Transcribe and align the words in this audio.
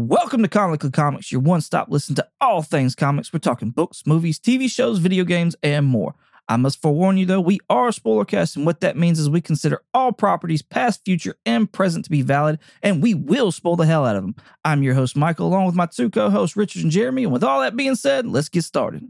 Welcome 0.00 0.42
to 0.42 0.48
Comically 0.48 0.92
Comics, 0.92 1.32
your 1.32 1.40
one 1.40 1.60
stop 1.60 1.88
listen 1.90 2.14
to 2.14 2.28
all 2.40 2.62
things 2.62 2.94
comics. 2.94 3.32
We're 3.32 3.40
talking 3.40 3.70
books, 3.70 4.06
movies, 4.06 4.38
TV 4.38 4.70
shows, 4.70 5.00
video 5.00 5.24
games, 5.24 5.56
and 5.60 5.86
more. 5.86 6.14
I 6.46 6.56
must 6.56 6.80
forewarn 6.80 7.16
you 7.16 7.26
though, 7.26 7.40
we 7.40 7.58
are 7.68 7.88
a 7.88 7.92
spoiler 7.92 8.24
cast, 8.24 8.54
and 8.54 8.64
what 8.64 8.80
that 8.80 8.96
means 8.96 9.18
is 9.18 9.28
we 9.28 9.40
consider 9.40 9.82
all 9.92 10.12
properties, 10.12 10.62
past, 10.62 11.04
future, 11.04 11.34
and 11.44 11.70
present, 11.70 12.04
to 12.04 12.12
be 12.12 12.22
valid, 12.22 12.60
and 12.80 13.02
we 13.02 13.12
will 13.12 13.50
spoil 13.50 13.74
the 13.74 13.86
hell 13.86 14.06
out 14.06 14.14
of 14.14 14.22
them. 14.22 14.36
I'm 14.64 14.84
your 14.84 14.94
host, 14.94 15.16
Michael, 15.16 15.48
along 15.48 15.66
with 15.66 15.74
my 15.74 15.86
two 15.86 16.10
co 16.10 16.30
hosts, 16.30 16.56
Richard 16.56 16.84
and 16.84 16.92
Jeremy. 16.92 17.24
And 17.24 17.32
with 17.32 17.42
all 17.42 17.60
that 17.62 17.74
being 17.74 17.96
said, 17.96 18.24
let's 18.24 18.48
get 18.48 18.62
started. 18.62 19.02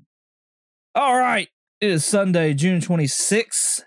All 0.95 1.19
right, 1.19 1.49
it 1.83 1.91
is 1.91 2.07
Sunday, 2.07 2.55
June 2.55 2.81
26th, 2.81 3.83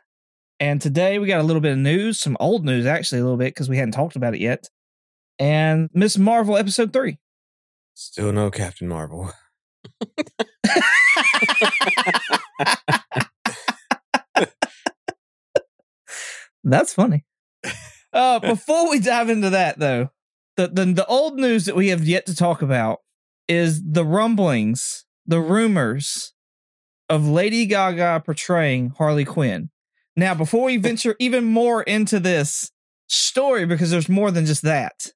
and 0.60 0.80
today 0.80 1.18
we 1.18 1.26
got 1.26 1.42
a 1.42 1.46
little 1.46 1.62
bit 1.64 1.72
of 1.72 1.80
news, 1.80 2.20
some 2.20 2.38
old 2.40 2.64
news 2.64 2.86
actually, 2.86 3.22
a 3.22 3.24
little 3.24 3.38
bit, 3.38 3.56
because 3.56 3.70
we 3.70 3.78
hadn't 3.78 3.94
talked 3.94 4.16
about 4.16 4.36
it 4.36 4.42
yet 4.42 4.70
and 5.40 5.90
Miss 5.94 6.18
Marvel 6.18 6.58
episode 6.58 6.94
three. 6.94 7.20
Still 7.94 8.32
no 8.32 8.50
Captain 8.50 8.88
Marvel. 8.88 9.32
That's 16.64 16.94
funny. 16.94 17.26
Uh, 18.14 18.40
before 18.40 18.90
we 18.90 19.00
dive 19.00 19.30
into 19.30 19.50
that, 19.52 19.80
though, 19.80 20.10
the, 20.58 20.68
the 20.68 20.86
the 20.86 21.06
old 21.06 21.38
news 21.38 21.66
that 21.66 21.76
we 21.76 21.88
have 21.90 22.04
yet 22.04 22.26
to 22.26 22.36
talk 22.36 22.62
about 22.62 23.00
is 23.48 23.82
the 23.84 24.06
rumblings, 24.06 25.06
the 25.26 25.40
rumors 25.40 26.34
of 27.10 27.28
Lady 27.28 27.66
Gaga 27.66 28.22
portraying 28.26 28.94
Harley 28.98 29.26
Quinn. 29.26 29.70
Now, 30.16 30.34
before 30.34 30.66
we 30.66 30.78
venture 30.78 31.16
even 31.20 31.46
more 31.46 31.84
into 31.84 32.20
this 32.20 32.72
story, 33.08 33.66
because 33.66 33.92
there's 33.92 34.10
more 34.10 34.32
than 34.32 34.46
just 34.46 34.62
that, 34.64 35.08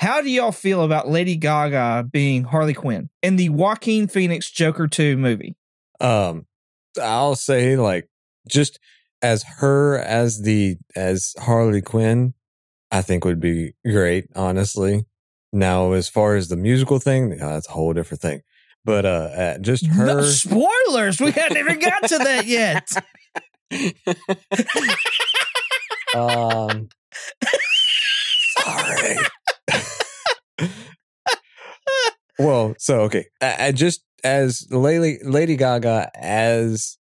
how 0.00 0.22
do 0.22 0.30
y'all 0.30 0.50
feel 0.50 0.82
about 0.82 1.08
Lady 1.08 1.36
Gaga 1.36 2.08
being 2.10 2.44
Harley 2.44 2.72
Quinn 2.72 3.10
in 3.22 3.36
the 3.36 3.50
Joaquin 3.50 4.08
Phoenix 4.08 4.50
Joker 4.50 4.88
2 4.88 5.18
movie? 5.18 5.56
Um, 6.00 6.46
I'll 7.00 7.36
say 7.36 7.76
like 7.76 8.08
just 8.48 8.80
as 9.20 9.44
her 9.58 9.98
as 9.98 10.40
the 10.40 10.78
as 10.96 11.34
Harley 11.38 11.82
Quinn, 11.82 12.32
I 12.90 13.02
think 13.02 13.26
would 13.26 13.40
be 13.40 13.74
great. 13.84 14.28
Honestly, 14.34 15.04
now 15.52 15.92
as 15.92 16.08
far 16.08 16.34
as 16.34 16.48
the 16.48 16.56
musical 16.56 16.98
thing, 16.98 17.36
that's 17.36 17.68
a 17.68 17.72
whole 17.72 17.92
different 17.92 18.22
thing. 18.22 18.40
But 18.82 19.04
uh, 19.04 19.08
uh 19.08 19.58
just 19.58 19.86
her 19.86 20.06
no, 20.06 20.22
spoilers. 20.22 21.20
We 21.20 21.32
hadn't 21.32 21.58
even 21.58 21.78
got 21.78 22.08
to 22.08 22.18
that 22.18 22.46
yet. 22.46 22.90
um, 26.16 26.88
sorry. 28.64 29.18
Well, 32.38 32.74
so 32.78 33.00
okay, 33.02 33.26
I, 33.40 33.66
I 33.66 33.72
just 33.72 34.04
as 34.24 34.66
Lady 34.70 35.18
Lady 35.24 35.56
Gaga 35.56 36.10
as 36.14 36.98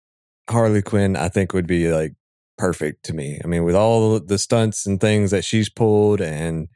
Harley 0.48 0.82
Quinn, 0.82 1.16
I 1.16 1.28
think 1.28 1.52
would 1.52 1.66
be 1.66 1.92
like 1.92 2.14
perfect 2.58 3.04
to 3.04 3.14
me. 3.14 3.40
I 3.44 3.46
mean, 3.46 3.64
with 3.64 3.74
all 3.74 4.18
the 4.20 4.38
stunts 4.38 4.86
and 4.86 5.00
things 5.00 5.30
that 5.30 5.44
she's 5.44 5.68
pulled, 5.68 6.20
and 6.20 6.68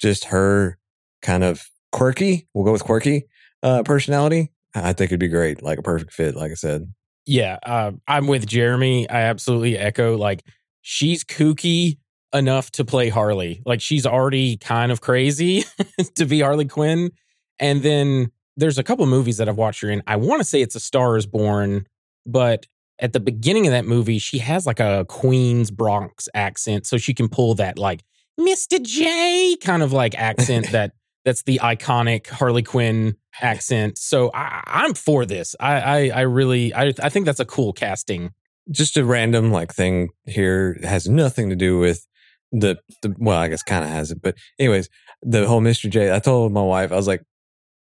just 0.00 0.26
her 0.26 0.78
kind 1.22 1.44
of 1.44 1.68
quirky, 1.92 2.48
we'll 2.54 2.64
go 2.64 2.72
with 2.72 2.84
quirky 2.84 3.24
uh, 3.62 3.82
personality. 3.82 4.52
I 4.74 4.92
think 4.92 5.10
it'd 5.10 5.20
be 5.20 5.28
great, 5.28 5.62
like 5.62 5.78
a 5.78 5.82
perfect 5.82 6.12
fit. 6.12 6.36
Like 6.36 6.52
I 6.52 6.54
said, 6.54 6.92
yeah, 7.26 7.58
uh, 7.64 7.92
I'm 8.06 8.26
with 8.26 8.46
Jeremy. 8.46 9.08
I 9.08 9.22
absolutely 9.22 9.76
echo. 9.76 10.16
Like 10.16 10.44
she's 10.82 11.24
kooky 11.24 11.98
enough 12.32 12.70
to 12.72 12.84
play 12.84 13.08
Harley. 13.08 13.62
Like 13.64 13.80
she's 13.80 14.06
already 14.06 14.56
kind 14.56 14.92
of 14.92 15.00
crazy 15.00 15.64
to 16.14 16.26
be 16.26 16.40
Harley 16.40 16.66
Quinn. 16.66 17.10
And 17.58 17.82
then 17.82 18.30
there's 18.56 18.78
a 18.78 18.82
couple 18.82 19.06
movies 19.06 19.38
that 19.38 19.48
I've 19.48 19.56
watched 19.56 19.82
her 19.82 19.90
in. 19.90 20.02
I 20.06 20.16
want 20.16 20.40
to 20.40 20.44
say 20.44 20.62
it's 20.62 20.74
A 20.74 20.80
Star 20.80 21.16
is 21.16 21.26
Born, 21.26 21.86
but 22.26 22.66
at 22.98 23.12
the 23.12 23.20
beginning 23.20 23.66
of 23.66 23.72
that 23.72 23.86
movie, 23.86 24.18
she 24.18 24.38
has 24.38 24.66
like 24.66 24.80
a 24.80 25.06
Queens 25.08 25.70
Bronx 25.70 26.28
accent. 26.34 26.86
So 26.86 26.98
she 26.98 27.14
can 27.14 27.28
pull 27.28 27.54
that 27.54 27.78
like 27.78 28.02
Mr. 28.38 28.82
J 28.82 29.56
kind 29.60 29.82
of 29.82 29.92
like 29.92 30.14
accent 30.14 30.68
that 30.72 30.92
that's 31.24 31.42
the 31.42 31.60
iconic 31.62 32.28
Harley 32.28 32.62
Quinn 32.62 33.16
accent. 33.40 33.98
So 33.98 34.30
I, 34.32 34.84
am 34.84 34.94
for 34.94 35.26
this. 35.26 35.54
I, 35.60 35.80
I, 35.80 36.10
I 36.14 36.20
really 36.22 36.72
I 36.74 36.92
I 37.02 37.08
think 37.08 37.26
that's 37.26 37.40
a 37.40 37.44
cool 37.44 37.72
casting. 37.72 38.32
Just 38.70 38.96
a 38.96 39.04
random 39.04 39.50
like 39.50 39.74
thing 39.74 40.10
here 40.26 40.78
it 40.78 40.84
has 40.84 41.08
nothing 41.08 41.50
to 41.50 41.56
do 41.56 41.78
with 41.78 42.06
the, 42.52 42.78
the 43.02 43.14
well, 43.18 43.38
I 43.38 43.48
guess 43.48 43.62
kind 43.62 43.84
of 43.84 43.90
has 43.90 44.10
it, 44.10 44.20
but 44.22 44.36
anyways, 44.58 44.88
the 45.22 45.46
whole 45.46 45.60
Mr. 45.60 45.88
J. 45.88 46.14
I 46.14 46.18
told 46.18 46.52
my 46.52 46.62
wife, 46.62 46.92
I 46.92 46.96
was 46.96 47.06
like, 47.06 47.22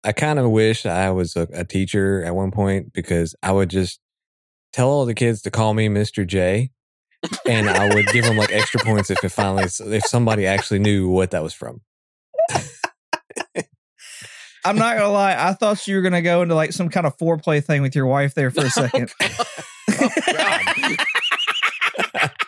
I 0.04 0.12
kind 0.12 0.40
of 0.40 0.50
wish 0.50 0.86
I 0.86 1.10
was 1.12 1.36
a, 1.36 1.48
a, 1.54 1.66
teacher 1.66 2.24
at 2.24 2.36
one 2.36 2.52
point 2.52 2.94
because 2.94 3.36
I 3.44 3.52
would 3.52 3.70
just 3.70 4.00
tell 4.72 4.90
all 4.90 5.06
the 5.06 5.14
kids 5.14 5.42
to 5.42 5.52
call 5.52 5.74
me 5.74 5.90
Mr. 5.90 6.26
J, 6.26 6.72
and 7.48 7.70
I 7.70 7.94
would 7.94 8.08
give 8.08 8.26
them 8.26 8.38
like 8.38 8.52
extra 8.52 8.80
points 8.82 9.10
if 9.10 9.24
it 9.24 9.30
finally 9.30 9.64
if 9.64 10.06
somebody 10.06 10.46
actually 10.46 10.80
knew 10.80 11.10
what 11.10 11.32
that 11.32 11.44
was 11.44 11.54
from. 11.54 11.82
I'm 14.68 14.76
not 14.76 14.98
gonna 14.98 15.14
lie. 15.14 15.34
I 15.34 15.54
thought 15.54 15.88
you 15.88 15.96
were 15.96 16.02
gonna 16.02 16.22
go 16.22 16.42
into 16.42 16.54
like 16.54 16.74
some 16.74 16.90
kind 16.90 17.08
of 17.08 17.18
foreplay 17.18 17.64
thing 17.64 17.82
with 17.82 17.96
your 17.96 18.06
wife 18.06 18.34
there 18.34 18.52
for 18.52 18.62
a 18.62 18.66
oh, 18.66 18.68
second. 18.68 19.14
Oh, 20.00 20.10
oh, 22.16 22.28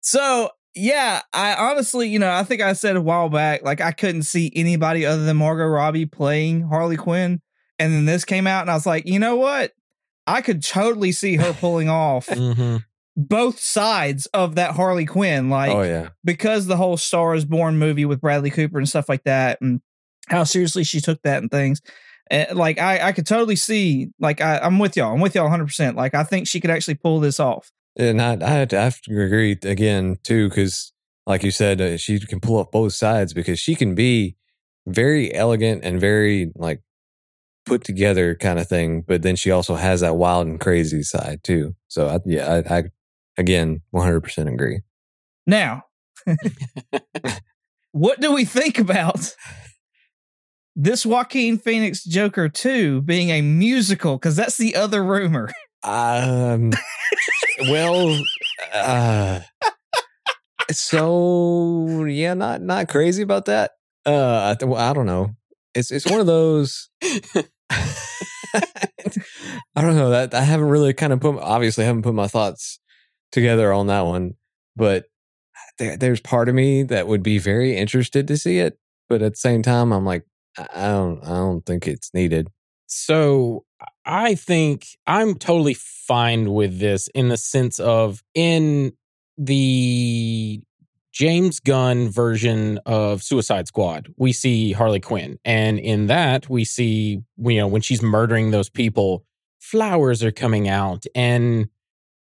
So 0.00 0.50
yeah, 0.74 1.22
I 1.32 1.54
honestly, 1.54 2.08
you 2.08 2.18
know, 2.18 2.30
I 2.30 2.44
think 2.44 2.62
I 2.62 2.74
said 2.74 2.96
a 2.96 3.00
while 3.00 3.28
back, 3.28 3.62
like 3.62 3.80
I 3.80 3.92
couldn't 3.92 4.22
see 4.22 4.52
anybody 4.54 5.04
other 5.04 5.24
than 5.24 5.36
Margot 5.36 5.66
Robbie 5.66 6.06
playing 6.06 6.62
Harley 6.62 6.96
Quinn. 6.96 7.40
And 7.78 7.92
then 7.92 8.04
this 8.04 8.24
came 8.24 8.46
out, 8.46 8.60
and 8.60 8.70
I 8.70 8.74
was 8.74 8.86
like, 8.86 9.06
you 9.06 9.18
know 9.18 9.36
what? 9.36 9.72
I 10.26 10.42
could 10.42 10.62
totally 10.62 11.12
see 11.12 11.36
her 11.36 11.54
pulling 11.54 11.88
off 11.88 12.26
mm-hmm. 12.28 12.76
both 13.16 13.58
sides 13.58 14.26
of 14.26 14.56
that 14.56 14.72
Harley 14.72 15.06
Quinn. 15.06 15.48
Like, 15.48 15.72
oh, 15.72 15.82
yeah. 15.82 16.10
because 16.22 16.66
the 16.66 16.76
whole 16.76 16.98
Star 16.98 17.34
is 17.34 17.46
Born 17.46 17.78
movie 17.78 18.04
with 18.04 18.20
Bradley 18.20 18.50
Cooper 18.50 18.78
and 18.78 18.88
stuff 18.88 19.08
like 19.08 19.24
that, 19.24 19.60
and 19.62 19.80
how 20.28 20.44
seriously 20.44 20.84
she 20.84 21.00
took 21.00 21.22
that 21.22 21.40
and 21.42 21.50
things. 21.50 21.80
And 22.30 22.56
like, 22.56 22.78
I, 22.78 23.08
I 23.08 23.12
could 23.12 23.26
totally 23.26 23.56
see, 23.56 24.10
like, 24.20 24.40
I, 24.40 24.58
I'm 24.58 24.78
with 24.78 24.96
y'all. 24.96 25.12
I'm 25.12 25.20
with 25.20 25.34
y'all 25.34 25.48
100%. 25.48 25.96
Like, 25.96 26.14
I 26.14 26.22
think 26.22 26.46
she 26.46 26.60
could 26.60 26.70
actually 26.70 26.94
pull 26.94 27.18
this 27.18 27.40
off. 27.40 27.72
And 28.00 28.22
I, 28.22 28.32
I, 28.34 28.66
I 28.70 28.74
have 28.74 29.00
to 29.02 29.22
agree 29.22 29.52
again 29.62 30.18
too, 30.22 30.48
because 30.48 30.92
like 31.26 31.42
you 31.42 31.50
said, 31.50 31.80
uh, 31.80 31.96
she 31.96 32.18
can 32.18 32.40
pull 32.40 32.58
up 32.58 32.72
both 32.72 32.94
sides 32.94 33.34
because 33.34 33.58
she 33.58 33.74
can 33.74 33.94
be 33.94 34.36
very 34.86 35.34
elegant 35.34 35.84
and 35.84 36.00
very 36.00 36.50
like 36.56 36.80
put 37.66 37.84
together 37.84 38.34
kind 38.34 38.58
of 38.58 38.66
thing, 38.66 39.02
but 39.06 39.22
then 39.22 39.36
she 39.36 39.50
also 39.50 39.74
has 39.74 40.00
that 40.00 40.16
wild 40.16 40.46
and 40.46 40.58
crazy 40.58 41.02
side 41.02 41.44
too. 41.44 41.74
So 41.88 42.08
I, 42.08 42.18
yeah, 42.24 42.62
I, 42.68 42.78
I 42.78 42.82
again 43.36 43.82
100% 43.94 44.52
agree. 44.52 44.80
Now, 45.46 45.84
what 47.92 48.20
do 48.20 48.32
we 48.32 48.44
think 48.44 48.78
about 48.78 49.36
this 50.74 51.04
Joaquin 51.04 51.58
Phoenix 51.58 52.02
Joker 52.02 52.48
2 52.48 53.02
being 53.02 53.30
a 53.30 53.42
musical? 53.42 54.16
Because 54.16 54.36
that's 54.36 54.56
the 54.56 54.74
other 54.74 55.04
rumor. 55.04 55.50
Um, 55.82 56.72
well, 57.68 58.22
uh, 58.72 59.40
so 60.70 62.04
yeah, 62.04 62.34
not 62.34 62.60
not 62.60 62.88
crazy 62.88 63.22
about 63.22 63.46
that. 63.46 63.72
Uh, 64.06 64.54
I, 64.60 64.64
I 64.64 64.92
don't 64.92 65.06
know. 65.06 65.30
It's 65.74 65.90
it's 65.90 66.06
one 66.10 66.20
of 66.20 66.26
those. 66.26 66.90
I 69.76 69.82
don't 69.82 69.96
know 69.96 70.10
that 70.10 70.34
I 70.34 70.42
haven't 70.42 70.68
really 70.68 70.92
kind 70.92 71.12
of 71.12 71.20
put 71.20 71.38
obviously 71.38 71.84
haven't 71.84 72.02
put 72.02 72.14
my 72.14 72.26
thoughts 72.26 72.80
together 73.32 73.72
on 73.72 73.86
that 73.86 74.02
one, 74.02 74.34
but 74.76 75.04
there, 75.78 75.96
there's 75.96 76.20
part 76.20 76.48
of 76.48 76.54
me 76.54 76.82
that 76.84 77.06
would 77.06 77.22
be 77.22 77.38
very 77.38 77.76
interested 77.76 78.26
to 78.28 78.36
see 78.36 78.58
it, 78.58 78.78
but 79.08 79.22
at 79.22 79.32
the 79.32 79.36
same 79.36 79.62
time, 79.62 79.92
I'm 79.92 80.04
like, 80.04 80.24
I 80.58 80.88
don't 80.88 81.22
I 81.22 81.28
don't 81.28 81.64
think 81.64 81.86
it's 81.86 82.12
needed. 82.12 82.48
So 82.86 83.64
I 84.10 84.34
think 84.34 84.88
I'm 85.06 85.36
totally 85.36 85.74
fine 85.74 86.52
with 86.52 86.80
this 86.80 87.06
in 87.14 87.28
the 87.28 87.36
sense 87.36 87.78
of 87.78 88.24
in 88.34 88.92
the 89.38 90.60
James 91.12 91.60
Gunn 91.60 92.08
version 92.08 92.80
of 92.86 93.22
Suicide 93.22 93.68
Squad, 93.68 94.12
we 94.16 94.32
see 94.32 94.72
Harley 94.72 94.98
Quinn. 94.98 95.38
And 95.44 95.78
in 95.78 96.08
that, 96.08 96.50
we 96.50 96.64
see, 96.64 97.22
you 97.38 97.56
know, 97.56 97.68
when 97.68 97.82
she's 97.82 98.02
murdering 98.02 98.50
those 98.50 98.68
people, 98.68 99.24
flowers 99.60 100.24
are 100.24 100.32
coming 100.32 100.68
out 100.68 101.04
and 101.14 101.68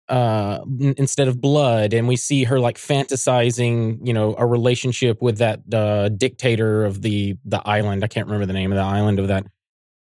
uh 0.09 0.63
instead 0.95 1.27
of 1.27 1.41
blood 1.41 1.93
and 1.93 2.07
we 2.07 2.15
see 2.15 2.45
her 2.45 2.61
like 2.61 2.77
fantasizing 2.77 3.99
you 4.01 4.13
know 4.13 4.35
a 4.37 4.45
relationship 4.45 5.21
with 5.21 5.37
that 5.39 5.59
uh 5.73 6.07
dictator 6.07 6.85
of 6.85 7.01
the 7.01 7.35
the 7.43 7.61
island 7.67 8.05
i 8.05 8.07
can't 8.07 8.25
remember 8.25 8.45
the 8.45 8.53
name 8.53 8.71
of 8.71 8.77
the 8.77 8.81
island 8.81 9.19
of 9.19 9.27
that 9.27 9.45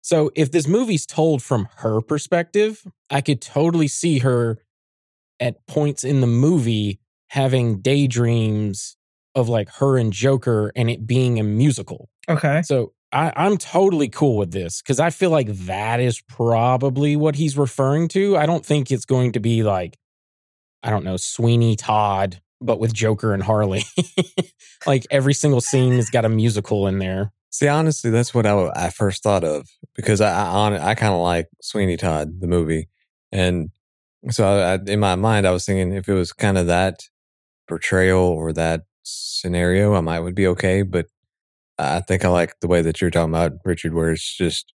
so 0.01 0.31
if 0.35 0.51
this 0.51 0.67
movie's 0.67 1.05
told 1.05 1.43
from 1.43 1.67
her 1.77 2.01
perspective, 2.01 2.85
I 3.09 3.21
could 3.21 3.41
totally 3.41 3.87
see 3.87 4.19
her 4.19 4.59
at 5.39 5.65
points 5.67 6.03
in 6.03 6.21
the 6.21 6.27
movie 6.27 6.99
having 7.29 7.81
daydreams 7.81 8.97
of 9.35 9.47
like 9.47 9.69
her 9.75 9.97
and 9.97 10.11
Joker 10.11 10.71
and 10.75 10.89
it 10.89 11.07
being 11.07 11.39
a 11.39 11.43
musical. 11.43 12.09
Okay. 12.27 12.61
So 12.63 12.93
I, 13.11 13.31
I'm 13.35 13.57
totally 13.57 14.09
cool 14.09 14.37
with 14.37 14.51
this 14.51 14.81
because 14.81 14.99
I 14.99 15.09
feel 15.09 15.29
like 15.29 15.47
that 15.47 15.99
is 15.99 16.21
probably 16.21 17.15
what 17.15 17.35
he's 17.35 17.57
referring 17.57 18.07
to. 18.09 18.37
I 18.37 18.45
don't 18.45 18.65
think 18.65 18.91
it's 18.91 19.05
going 19.05 19.33
to 19.33 19.39
be 19.39 19.63
like, 19.63 19.97
I 20.83 20.89
don't 20.89 21.03
know, 21.03 21.17
Sweeney 21.17 21.75
Todd, 21.75 22.41
but 22.59 22.79
with 22.79 22.93
Joker 22.93 23.33
and 23.33 23.43
Harley. 23.43 23.83
like 24.87 25.05
every 25.11 25.33
single 25.33 25.61
scene 25.61 25.93
has 25.93 26.09
got 26.09 26.25
a 26.25 26.29
musical 26.29 26.87
in 26.87 26.99
there. 26.99 27.31
See, 27.51 27.67
honestly, 27.67 28.09
that's 28.09 28.33
what 28.33 28.45
I, 28.45 28.71
I 28.75 28.89
first 28.89 29.23
thought 29.23 29.43
of 29.43 29.67
because 29.93 30.21
I 30.21 30.31
I, 30.31 30.91
I 30.91 30.95
kind 30.95 31.13
of 31.13 31.19
like 31.19 31.47
Sweeney 31.61 31.97
Todd 31.97 32.39
the 32.39 32.47
movie, 32.47 32.89
and 33.31 33.71
so 34.29 34.47
I, 34.47 34.73
I, 34.73 34.79
in 34.87 34.99
my 34.99 35.15
mind 35.15 35.45
I 35.45 35.51
was 35.51 35.65
thinking 35.65 35.93
if 35.93 36.07
it 36.07 36.13
was 36.13 36.31
kind 36.31 36.57
of 36.57 36.67
that 36.67 37.03
portrayal 37.67 38.23
or 38.23 38.53
that 38.53 38.83
scenario, 39.03 39.95
I 39.95 40.01
might 40.01 40.19
would 40.21 40.35
be 40.35 40.47
okay. 40.47 40.83
But 40.83 41.07
I 41.77 41.99
think 41.99 42.23
I 42.23 42.29
like 42.29 42.59
the 42.61 42.67
way 42.67 42.81
that 42.81 43.01
you're 43.01 43.11
talking 43.11 43.33
about 43.33 43.53
Richard, 43.65 43.93
where 43.93 44.11
it's 44.11 44.37
just 44.37 44.73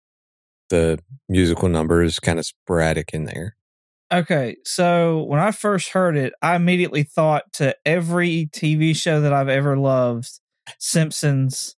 the 0.69 0.99
musical 1.29 1.69
numbers 1.69 2.19
kind 2.19 2.39
of 2.39 2.47
sporadic 2.47 3.11
in 3.15 3.25
there. 3.25 3.57
Okay, 4.13 4.57
so 4.65 5.23
when 5.25 5.41
I 5.41 5.51
first 5.51 5.91
heard 5.91 6.17
it, 6.17 6.33
I 6.41 6.57
immediately 6.57 7.03
thought 7.03 7.53
to 7.55 7.75
every 7.85 8.49
TV 8.53 8.95
show 8.95 9.21
that 9.21 9.33
I've 9.33 9.49
ever 9.49 9.77
loved 9.77 10.41
Simpsons, 10.79 11.76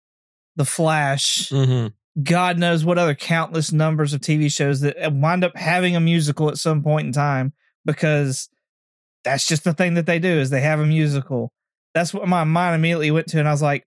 The 0.57 0.65
Flash, 0.65 1.49
Mm-hmm. 1.49 1.87
God 2.23 2.57
knows 2.57 2.83
what 2.83 2.97
other 2.97 3.13
countless 3.13 3.71
numbers 3.71 4.11
of 4.11 4.21
TV 4.21 4.51
shows 4.51 4.81
that 4.81 4.95
wind 5.13 5.43
up 5.43 5.55
having 5.55 5.95
a 5.95 5.99
musical 5.99 6.49
at 6.49 6.57
some 6.57 6.81
point 6.81 7.05
in 7.05 7.13
time 7.13 7.53
because 7.85 8.49
that's 9.23 9.45
just 9.47 9.63
the 9.63 9.73
thing 9.73 9.93
that 9.93 10.07
they 10.07 10.17
do 10.17 10.27
is 10.27 10.49
they 10.49 10.61
have 10.61 10.79
a 10.79 10.85
musical. 10.85 11.53
That's 11.93 12.13
what 12.15 12.27
my 12.27 12.43
mind 12.43 12.73
immediately 12.75 13.11
went 13.11 13.27
to 13.27 13.39
and 13.39 13.47
I 13.47 13.51
was 13.51 13.61
like 13.61 13.85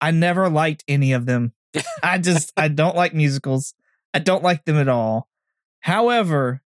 I 0.00 0.10
never 0.10 0.48
liked 0.48 0.82
any 0.88 1.12
of 1.12 1.26
them. 1.26 1.52
I 2.02 2.18
just 2.18 2.52
I 2.56 2.66
don't 2.66 2.96
like 2.96 3.14
musicals. 3.14 3.74
I 4.12 4.18
don't 4.18 4.42
like 4.42 4.64
them 4.64 4.76
at 4.76 4.88
all. 4.88 5.28
However, 5.80 6.62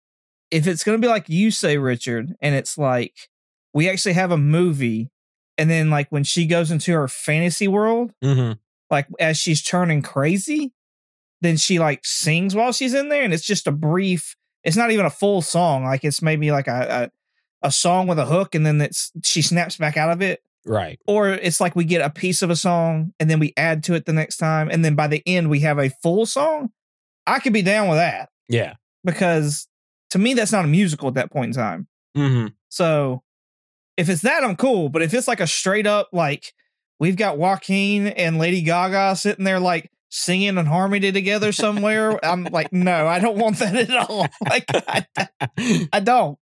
if 0.51 0.67
it's 0.67 0.83
going 0.83 0.99
to 0.99 1.05
be 1.05 1.09
like 1.09 1.29
you 1.29 1.49
say 1.51 1.77
Richard 1.77 2.33
and 2.41 2.55
it's 2.55 2.77
like 2.77 3.29
we 3.73 3.89
actually 3.89 4.13
have 4.13 4.31
a 4.31 4.37
movie 4.37 5.11
and 5.57 5.69
then 5.69 5.89
like 5.89 6.09
when 6.09 6.23
she 6.25 6.45
goes 6.45 6.71
into 6.71 6.91
her 6.91 7.07
fantasy 7.07 7.67
world 7.69 8.11
Mm-hmm. 8.23 8.53
Like 8.89 9.07
as 9.19 9.37
she's 9.37 9.61
turning 9.63 10.01
crazy, 10.01 10.73
then 11.41 11.57
she 11.57 11.79
like 11.79 12.01
sings 12.03 12.55
while 12.55 12.71
she's 12.71 12.93
in 12.93 13.09
there, 13.09 13.23
and 13.23 13.33
it's 13.33 13.45
just 13.45 13.67
a 13.67 13.71
brief. 13.71 14.35
It's 14.63 14.77
not 14.77 14.91
even 14.91 15.05
a 15.05 15.09
full 15.11 15.41
song. 15.41 15.85
Like 15.85 16.03
it's 16.03 16.21
maybe 16.21 16.51
like 16.51 16.67
a 16.67 17.11
a, 17.63 17.67
a 17.67 17.71
song 17.71 18.07
with 18.07 18.19
a 18.19 18.25
hook, 18.25 18.55
and 18.55 18.65
then 18.65 18.81
it's 18.81 19.11
she 19.23 19.41
snaps 19.41 19.77
back 19.77 19.97
out 19.97 20.11
of 20.11 20.21
it. 20.21 20.41
Right. 20.65 20.99
Or 21.07 21.29
it's 21.29 21.61
like 21.61 21.75
we 21.75 21.85
get 21.85 22.01
a 22.01 22.09
piece 22.09 22.41
of 22.41 22.49
a 22.49 22.55
song 22.55 23.13
and 23.19 23.29
then 23.29 23.39
we 23.39 23.53
add 23.55 23.83
to 23.85 23.93
it 23.93 24.05
the 24.05 24.13
next 24.13 24.37
time, 24.37 24.69
and 24.69 24.83
then 24.83 24.93
by 24.95 25.07
the 25.07 25.23
end 25.25 25.49
we 25.49 25.61
have 25.61 25.79
a 25.79 25.89
full 25.89 26.25
song. 26.25 26.69
I 27.25 27.39
could 27.39 27.53
be 27.53 27.61
down 27.61 27.87
with 27.87 27.97
that 27.97 28.29
Yeah. 28.49 28.73
because 29.03 29.67
to 30.09 30.19
me 30.19 30.33
that's 30.33 30.51
not 30.51 30.65
a 30.65 30.67
musical 30.67 31.07
at 31.07 31.13
that 31.13 31.31
point 31.31 31.55
in 31.55 31.61
time. 31.61 31.87
Mm-hmm. 32.17 32.47
So 32.69 33.23
if 33.97 34.09
it's 34.09 34.21
that, 34.23 34.43
I'm 34.43 34.55
cool. 34.55 34.89
But 34.89 35.01
if 35.01 35.13
it's 35.13 35.27
like 35.27 35.39
a 35.39 35.47
straight 35.47 35.87
up 35.87 36.09
like 36.11 36.53
we've 36.99 37.15
got 37.15 37.37
Joaquin 37.37 38.07
and 38.07 38.37
Lady 38.37 38.61
Gaga 38.61 39.15
sitting 39.15 39.45
there 39.45 39.59
like 39.59 39.91
singing 40.09 40.57
in 40.57 40.65
harmony 40.65 41.11
together 41.11 41.51
somewhere, 41.51 42.23
I'm 42.25 42.45
like, 42.45 42.73
no, 42.73 43.07
I 43.07 43.19
don't 43.19 43.37
want 43.37 43.57
that 43.57 43.75
at 43.75 43.95
all. 43.95 44.27
Like 44.49 44.65
I, 44.73 45.05
I 45.93 45.99
don't. 45.99 46.39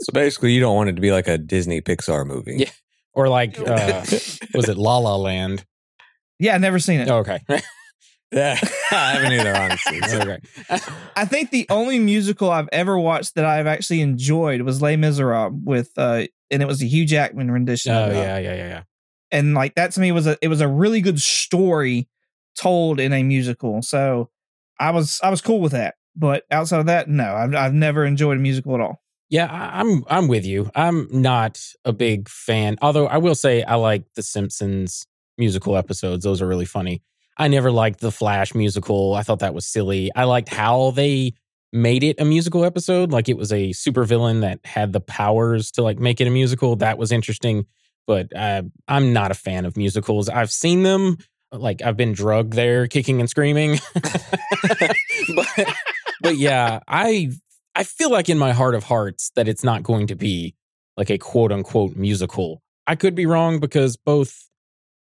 So 0.00 0.12
basically, 0.12 0.52
you 0.52 0.60
don't 0.60 0.74
want 0.74 0.90
it 0.90 0.94
to 0.94 1.00
be 1.00 1.12
like 1.12 1.28
a 1.28 1.38
Disney 1.38 1.80
Pixar 1.80 2.26
movie. 2.26 2.56
Yeah. 2.58 2.70
or 3.14 3.28
like, 3.28 3.58
uh, 3.66 4.04
was 4.54 4.68
it 4.68 4.76
La 4.76 4.98
La 4.98 5.16
Land? 5.16 5.64
Yeah, 6.38 6.54
I've 6.54 6.60
never 6.60 6.78
seen 6.78 7.00
it. 7.00 7.08
Okay. 7.08 7.40
yeah, 8.32 8.58
I 8.92 9.12
haven't 9.12 9.32
either, 9.32 9.56
honestly. 9.56 10.00
Okay. 10.02 10.38
I 11.16 11.24
think 11.24 11.50
the 11.50 11.66
only 11.70 11.98
musical 11.98 12.50
I've 12.50 12.68
ever 12.72 12.98
watched 12.98 13.34
that 13.34 13.44
I've 13.44 13.66
actually 13.66 14.00
enjoyed 14.00 14.62
was 14.62 14.82
Les 14.82 14.96
Miserables 14.96 15.60
with 15.64 15.90
uh 15.96 16.26
and 16.50 16.62
it 16.62 16.66
was 16.66 16.82
a 16.82 16.86
Hugh 16.86 17.04
Jackman 17.04 17.50
rendition. 17.50 17.92
Oh 17.92 18.06
of 18.06 18.14
yeah, 18.14 18.38
yeah, 18.38 18.54
yeah, 18.54 18.68
yeah. 18.68 18.82
And 19.30 19.54
like 19.54 19.74
that 19.74 19.92
to 19.92 20.00
me 20.00 20.12
was 20.12 20.26
a 20.26 20.36
it 20.42 20.48
was 20.48 20.60
a 20.60 20.68
really 20.68 21.00
good 21.00 21.20
story 21.20 22.08
told 22.56 23.00
in 23.00 23.12
a 23.12 23.22
musical. 23.22 23.82
So 23.82 24.30
I 24.78 24.90
was 24.90 25.20
I 25.22 25.30
was 25.30 25.40
cool 25.40 25.60
with 25.60 25.72
that. 25.72 25.94
But 26.16 26.44
outside 26.50 26.80
of 26.80 26.86
that, 26.86 27.08
no, 27.08 27.34
I've 27.34 27.54
I've 27.54 27.74
never 27.74 28.04
enjoyed 28.04 28.36
a 28.36 28.40
musical 28.40 28.74
at 28.74 28.80
all. 28.80 29.02
Yeah, 29.30 29.48
I'm 29.50 30.04
I'm 30.08 30.26
with 30.26 30.46
you. 30.46 30.70
I'm 30.74 31.08
not 31.10 31.60
a 31.84 31.92
big 31.92 32.28
fan. 32.28 32.76
Although 32.80 33.06
I 33.06 33.18
will 33.18 33.34
say 33.34 33.62
I 33.62 33.74
like 33.74 34.04
the 34.14 34.22
Simpsons 34.22 35.06
musical 35.36 35.76
episodes. 35.76 36.24
Those 36.24 36.42
are 36.42 36.46
really 36.46 36.64
funny. 36.64 37.02
I 37.36 37.46
never 37.48 37.70
liked 37.70 38.00
the 38.00 38.10
Flash 38.10 38.54
musical. 38.54 39.14
I 39.14 39.22
thought 39.22 39.38
that 39.40 39.54
was 39.54 39.66
silly. 39.66 40.10
I 40.16 40.24
liked 40.24 40.48
how 40.48 40.90
they 40.90 41.34
made 41.72 42.02
it 42.02 42.20
a 42.20 42.24
musical 42.24 42.64
episode. 42.64 43.12
Like 43.12 43.28
it 43.28 43.36
was 43.36 43.52
a 43.52 43.70
supervillain 43.70 44.40
that 44.40 44.60
had 44.64 44.92
the 44.92 45.00
powers 45.00 45.70
to 45.72 45.82
like 45.82 45.98
make 45.98 46.20
it 46.20 46.26
a 46.26 46.30
musical. 46.30 46.76
That 46.76 46.98
was 46.98 47.12
interesting. 47.12 47.66
But 48.08 48.34
uh, 48.34 48.62
I'm 48.88 49.12
not 49.12 49.30
a 49.30 49.34
fan 49.34 49.66
of 49.66 49.76
musicals. 49.76 50.30
I've 50.30 50.50
seen 50.50 50.82
them. 50.82 51.18
Like 51.52 51.82
I've 51.82 51.96
been 51.96 52.12
drugged 52.12 52.54
there, 52.54 52.88
kicking 52.88 53.20
and 53.20 53.30
screaming. 53.30 53.78
but 55.36 55.74
but 56.20 56.36
yeah, 56.36 56.80
I 56.88 57.30
I 57.74 57.84
feel 57.84 58.10
like 58.10 58.28
in 58.28 58.38
my 58.38 58.52
heart 58.52 58.74
of 58.74 58.84
hearts 58.84 59.30
that 59.36 59.46
it's 59.46 59.62
not 59.62 59.82
going 59.82 60.08
to 60.08 60.16
be 60.16 60.54
like 60.96 61.10
a 61.10 61.18
quote 61.18 61.52
unquote 61.52 61.96
musical. 61.96 62.62
I 62.86 62.96
could 62.96 63.14
be 63.14 63.26
wrong 63.26 63.60
because 63.60 63.96
both, 63.96 64.48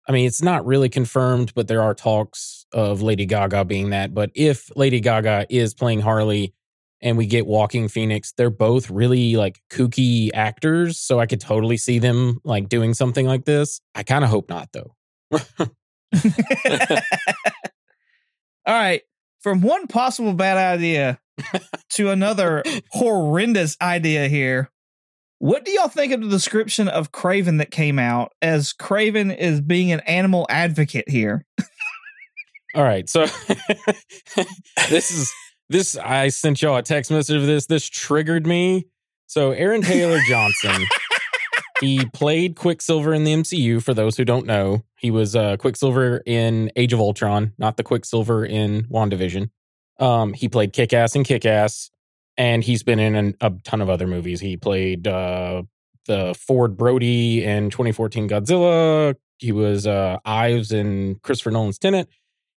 I 0.09 0.13
mean, 0.13 0.27
it's 0.27 0.43
not 0.43 0.65
really 0.67 0.89
confirmed, 0.89 1.53
but 1.55 1.69
there 1.69 1.83
are 1.83 1.95
talks 1.95 2.67
of 2.73 3.03
Lady 3.03 3.27
Gaga 3.27 3.67
being 3.67 3.91
that. 3.91 4.15
But 4.15 4.31
if 4.35 4.71
Lady 4.75 5.01
Gaga 5.01 5.47
is 5.51 5.75
playing 5.75 6.01
Harley 6.01 6.55
and 7.03 7.17
we 7.17 7.27
get 7.27 7.47
Joaquin 7.47 7.89
Phoenix, 7.89 8.33
they're 8.37 8.51
both 8.51 8.91
really 8.91 9.37
like 9.37 9.61
kooky 9.71 10.31
actors. 10.35 10.99
So 10.99 11.21
I 11.21 11.27
could 11.27 11.41
totally 11.41 11.77
see 11.77 11.99
them 11.99 12.41
like 12.45 12.69
doing 12.69 12.95
something 12.95 13.27
like 13.27 13.45
this. 13.45 13.81
I 13.95 14.03
kind 14.03 14.25
of 14.25 14.31
hope 14.31 14.49
not 14.49 14.71
though. 14.73 14.95
all 15.61 15.69
right. 18.67 19.03
From 19.41 19.61
one 19.61 19.87
possible 19.87 20.33
bad 20.33 20.57
idea 20.57 21.21
to 21.91 22.11
another 22.11 22.63
horrendous 22.91 23.77
idea 23.81 24.29
here. 24.29 24.71
What 25.39 25.67
do 25.67 25.71
y'all 25.71 25.89
think 25.89 26.13
of 26.13 26.23
the 26.23 26.29
description 26.29 26.89
of 26.89 27.13
Kraven 27.13 27.59
that 27.59 27.71
came 27.71 27.99
out 27.99 28.33
as 28.41 28.73
Kraven 28.73 29.37
is 29.37 29.61
being 29.61 29.93
an 29.93 30.01
animal 30.01 30.47
advocate 30.49 31.09
here? 31.09 31.45
All 32.75 32.83
right. 32.83 33.09
So 33.09 33.27
this 34.89 35.11
is 35.11 35.33
this 35.69 35.97
I 35.97 36.29
sent 36.29 36.63
y'all 36.63 36.77
a 36.77 36.83
text 36.83 37.11
message 37.11 37.37
of 37.37 37.47
this. 37.47 37.67
This 37.67 37.87
triggered 37.89 38.47
me. 38.47 38.87
So 39.27 39.51
Aaron 39.51 39.83
Taylor 39.83 40.21
Johnson, 40.29 40.85
he 41.81 42.07
played 42.07 42.57
Quicksilver 42.57 43.13
in 43.13 43.25
the 43.25 43.35
MCU 43.35 43.83
for 43.83 43.93
those 43.93 44.17
who 44.17 44.25
don't 44.25 44.47
know. 44.47 44.85
He 44.99 45.11
was 45.11 45.35
uh 45.35 45.57
Quicksilver 45.57 46.23
in 46.27 46.71
Age 46.77 46.93
of 46.93 47.01
Ultron, 47.01 47.53
not 47.59 47.77
the 47.77 47.83
Quicksilver 47.83 48.45
in 48.45 48.85
WandaVision. 48.85 49.51
Um 49.99 50.33
he 50.33 50.49
played 50.49 50.73
Kick-Ass 50.73 51.17
in 51.17 51.25
Kick-Ass 51.25 51.91
and 52.37 52.63
he's 52.63 52.83
been 52.83 52.99
in 52.99 53.15
an, 53.17 53.35
a 53.41 53.51
ton 53.65 53.81
of 53.81 53.91
other 53.91 54.07
movies. 54.07 54.41
He 54.41 54.57
played 54.57 55.07
uh 55.09 55.63
the 56.07 56.35
Ford 56.39 56.77
Brody 56.77 57.43
in 57.43 57.71
2014 57.71 58.29
Godzilla. 58.29 59.17
He 59.39 59.51
was 59.51 59.87
uh 59.87 60.19
Ives 60.25 60.71
in 60.71 61.17
Christopher 61.23 61.51
Nolan's 61.51 61.79
Tenet 61.79 62.09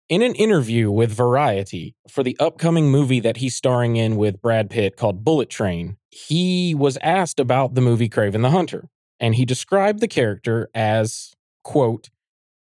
in 0.09 0.23
an 0.23 0.33
interview 0.35 0.89
with 0.89 1.11
Variety 1.11 1.95
for 2.09 2.23
the 2.23 2.35
upcoming 2.39 2.89
movie 2.89 3.19
that 3.19 3.37
he's 3.37 3.55
starring 3.55 3.95
in 3.95 4.15
with 4.15 4.41
Brad 4.41 4.69
Pitt 4.69 4.97
called 4.97 5.23
Bullet 5.23 5.49
Train, 5.49 5.97
he 6.09 6.73
was 6.73 6.97
asked 7.01 7.39
about 7.39 7.75
the 7.75 7.81
movie 7.81 8.09
Kraven 8.09 8.41
the 8.41 8.49
Hunter, 8.49 8.89
and 9.19 9.35
he 9.35 9.45
described 9.45 9.99
the 9.99 10.07
character 10.07 10.67
as, 10.73 11.33
quote, 11.63 12.09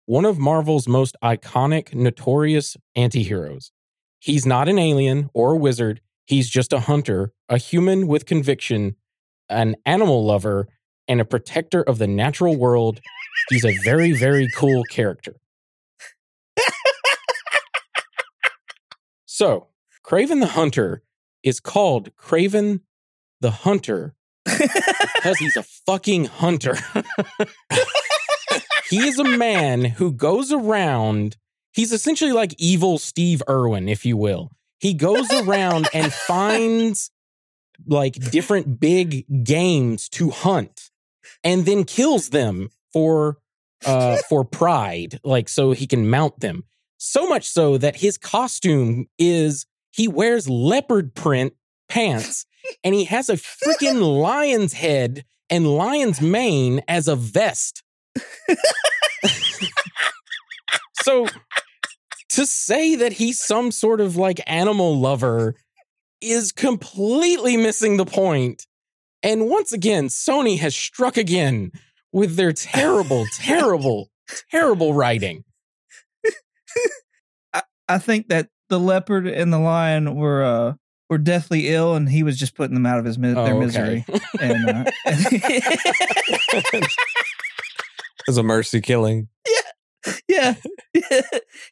one 0.06 0.24
of 0.26 0.40
Marvel's 0.40 0.88
most 0.88 1.18
iconic, 1.22 1.94
notorious 1.94 2.78
antiheroes. 2.98 3.72
He's 4.20 4.46
not 4.46 4.70
an 4.70 4.80
alien 4.80 5.30
or 5.34 5.52
a 5.52 5.58
wizard. 5.58 6.00
He's 6.26 6.50
just 6.50 6.72
a 6.72 6.80
hunter, 6.80 7.34
a 7.50 7.58
human 7.58 8.08
with 8.08 8.26
conviction, 8.26 8.96
an 9.50 9.76
animal 9.86 10.26
lover, 10.26 10.70
and 11.10 11.20
a 11.20 11.26
protector 11.26 11.82
of 11.82 11.98
the 11.98 12.08
natural 12.08 12.56
world. 12.56 13.02
He's 13.50 13.66
a 13.66 13.78
very, 13.84 14.14
very 14.14 14.48
cool 14.56 14.84
character. 14.86 15.36
So, 19.36 19.70
Kraven 20.06 20.42
the 20.42 20.46
Hunter 20.46 21.02
is 21.42 21.60
called 21.60 22.16
Kraven 22.16 22.82
the 23.42 23.50
Hunter 23.50 24.14
because 24.46 25.40
he's 25.40 25.56
a 25.56 25.64
fucking 25.64 26.26
hunter. 26.26 26.78
he 28.92 29.08
is 29.08 29.18
a 29.18 29.24
man 29.24 29.86
who 29.86 30.12
goes 30.12 30.52
around, 30.52 31.38
he's 31.72 31.92
essentially 31.92 32.32
like 32.32 32.54
evil 32.60 33.00
Steve 33.00 33.42
Irwin, 33.50 33.90
if 33.90 34.06
you 34.06 34.18
will. 34.18 34.52
He 34.78 34.94
goes 34.94 35.28
around 35.32 35.90
and 35.96 36.14
finds 36.28 37.10
like 37.88 38.14
different 38.14 38.80
big 38.80 39.26
games 39.44 40.10
to 40.10 40.30
hunt 40.30 40.92
and 41.44 41.66
then 41.66 41.86
kills 41.86 42.30
them 42.30 42.70
for 42.92 43.40
uh, 43.84 44.18
for 44.30 44.46
pride, 44.46 45.20
like 45.24 45.50
so 45.50 45.72
he 45.72 45.88
can 45.88 46.08
mount 46.08 46.40
them. 46.40 46.66
So 47.06 47.28
much 47.28 47.50
so 47.50 47.78
that 47.80 47.98
his 47.98 48.18
costume 48.18 49.08
is 49.20 49.66
he 49.92 50.08
wears 50.08 50.50
leopard 50.50 51.14
print 51.14 51.54
pants 51.90 52.46
and 52.84 52.96
he 52.96 53.04
has 53.04 53.28
a 53.28 53.34
freaking 53.34 54.22
lion's 54.22 54.72
head 54.72 55.26
and 55.50 55.68
lion's 55.68 56.22
mane 56.22 56.82
as 56.88 57.10
a 57.10 57.18
vest. 57.18 57.84
so 61.04 61.28
to 62.30 62.46
say 62.46 62.96
that 62.96 63.12
he's 63.12 63.42
some 63.42 63.72
sort 63.72 64.00
of 64.00 64.16
like 64.16 64.40
animal 64.48 64.98
lover 64.98 65.56
is 66.22 66.54
completely 66.54 67.58
missing 67.58 67.98
the 67.98 68.06
point. 68.06 68.66
And 69.22 69.50
once 69.50 69.74
again, 69.74 70.08
Sony 70.08 70.58
has 70.60 70.74
struck 70.74 71.18
again 71.18 71.74
with 72.14 72.38
their 72.38 72.54
terrible, 72.54 73.26
terrible, 73.42 74.10
terrible 74.50 74.94
writing. 74.94 75.44
I, 77.54 77.64
I 77.88 77.98
think 78.00 78.28
that 78.30 78.50
the 78.70 78.80
leopard 78.80 79.28
and 79.28 79.54
the 79.54 79.60
lion 79.60 80.16
were 80.16 80.44
uh 80.44 80.74
were 81.10 81.18
deathly 81.18 81.68
ill, 81.70 81.96
and 81.96 82.10
he 82.10 82.24
was 82.24 82.38
just 82.38 82.56
putting 82.56 82.74
them 82.74 82.86
out 82.86 82.98
of 83.00 83.06
his 83.06 83.18
mi- 83.20 83.30
Oh, 83.36 83.46
their 83.46 83.56
okay. 83.56 83.66
misery. 83.66 84.06
And, 84.40 84.70
uh, 84.70 84.86
a 88.38 88.44
mercy 88.44 88.82
killing. 88.82 89.28
yeah, 90.28 90.28
Yeah. 90.28 90.56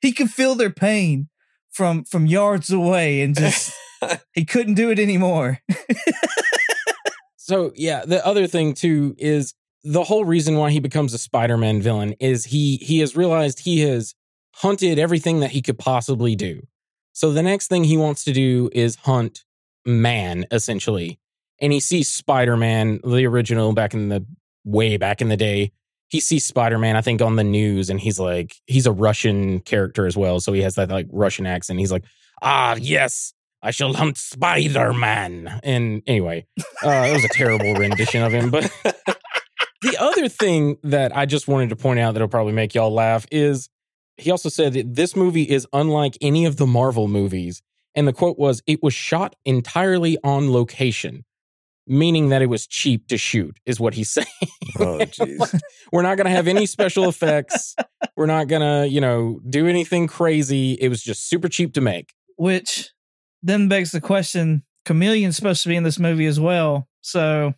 he 0.01 0.11
could 0.11 0.29
feel 0.29 0.55
their 0.55 0.69
pain 0.69 1.29
from 1.71 2.03
from 2.03 2.25
yards 2.27 2.71
away, 2.71 3.21
and 3.21 3.35
just 3.35 3.73
he 4.33 4.45
couldn't 4.45 4.75
do 4.75 4.89
it 4.91 4.99
anymore. 4.99 5.59
So 7.37 7.71
yeah, 7.75 8.05
the 8.05 8.25
other 8.25 8.47
thing 8.47 8.73
too 8.73 9.15
is 9.17 9.53
the 9.83 10.03
whole 10.03 10.25
reason 10.25 10.57
why 10.57 10.71
he 10.71 10.79
becomes 10.79 11.13
a 11.13 11.17
Spider-Man 11.17 11.81
villain 11.81 12.13
is 12.19 12.45
he 12.45 12.77
he 12.77 12.99
has 12.99 13.15
realized 13.15 13.61
he 13.61 13.79
has 13.81 14.13
hunted 14.55 14.99
everything 14.99 15.39
that 15.39 15.51
he 15.51 15.61
could 15.61 15.77
possibly 15.77 16.35
do. 16.35 16.67
So 17.13 17.31
the 17.31 17.43
next 17.43 17.67
thing 17.67 17.83
he 17.83 17.97
wants 17.97 18.23
to 18.25 18.33
do 18.33 18.69
is 18.73 18.95
hunt 18.95 19.43
man 19.85 20.45
essentially. 20.51 21.19
And 21.59 21.71
he 21.71 21.79
sees 21.79 22.09
Spider-Man, 22.11 23.01
the 23.03 23.27
original 23.27 23.73
back 23.73 23.93
in 23.93 24.09
the 24.09 24.25
way 24.63 24.97
back 24.97 25.21
in 25.21 25.29
the 25.29 25.37
day. 25.37 25.71
He 26.07 26.19
sees 26.19 26.45
Spider-Man 26.45 26.95
I 26.95 27.01
think 27.01 27.21
on 27.21 27.35
the 27.35 27.43
news 27.43 27.89
and 27.89 27.99
he's 27.99 28.19
like 28.19 28.55
he's 28.65 28.85
a 28.85 28.91
Russian 28.91 29.59
character 29.59 30.05
as 30.05 30.17
well, 30.17 30.39
so 30.39 30.53
he 30.53 30.61
has 30.61 30.75
that 30.75 30.89
like 30.89 31.07
Russian 31.11 31.45
accent. 31.45 31.79
He's 31.79 31.91
like, 31.91 32.03
"Ah, 32.41 32.75
yes, 32.79 33.33
I 33.63 33.71
shall 33.71 33.93
hunt 33.93 34.17
Spider 34.17 34.93
Man. 34.93 35.59
And 35.63 36.01
anyway, 36.07 36.47
uh, 36.83 37.05
it 37.07 37.13
was 37.13 37.23
a 37.23 37.29
terrible 37.29 37.73
rendition 37.75 38.23
of 38.23 38.31
him. 38.31 38.49
But 38.49 38.63
the 39.81 39.97
other 39.99 40.27
thing 40.27 40.77
that 40.83 41.15
I 41.15 41.25
just 41.25 41.47
wanted 41.47 41.69
to 41.69 41.75
point 41.75 41.99
out 41.99 42.13
that'll 42.13 42.27
probably 42.27 42.53
make 42.53 42.73
y'all 42.73 42.93
laugh 42.93 43.25
is 43.31 43.69
he 44.21 44.29
also 44.29 44.49
said 44.49 44.73
that 44.73 44.95
this 44.95 45.15
movie 45.15 45.43
is 45.43 45.67
unlike 45.73 46.17
any 46.21 46.45
of 46.45 46.57
the 46.57 46.67
Marvel 46.67 47.07
movies. 47.07 47.61
And 47.95 48.07
the 48.07 48.13
quote 48.13 48.37
was, 48.37 48.61
it 48.67 48.81
was 48.81 48.93
shot 48.93 49.35
entirely 49.45 50.17
on 50.23 50.51
location, 50.51 51.25
meaning 51.87 52.29
that 52.29 52.41
it 52.41 52.45
was 52.45 52.67
cheap 52.67 53.07
to 53.07 53.17
shoot, 53.17 53.59
is 53.65 53.79
what 53.79 53.95
he's 53.95 54.11
saying. 54.13 54.27
Oh, 54.79 54.99
jeez. 54.99 55.59
We're 55.91 56.03
not 56.03 56.17
going 56.17 56.25
to 56.25 56.31
have 56.31 56.47
any 56.47 56.65
special 56.67 57.09
effects. 57.09 57.75
We're 58.15 58.27
not 58.27 58.47
going 58.47 58.61
to, 58.61 58.87
you 58.87 59.01
know, 59.01 59.41
do 59.49 59.67
anything 59.67 60.07
crazy. 60.07 60.73
It 60.73 60.89
was 60.89 61.03
just 61.03 61.27
super 61.27 61.49
cheap 61.49 61.73
to 61.73 61.81
make. 61.81 62.13
Which 62.37 62.91
then 63.43 63.67
begs 63.67 63.91
the 63.91 64.01
question: 64.01 64.63
Chameleon's 64.87 65.35
supposed 65.35 65.63
to 65.63 65.69
be 65.69 65.75
in 65.75 65.83
this 65.83 65.99
movie 65.99 66.25
as 66.25 66.39
well, 66.39 66.87
so 67.01 67.53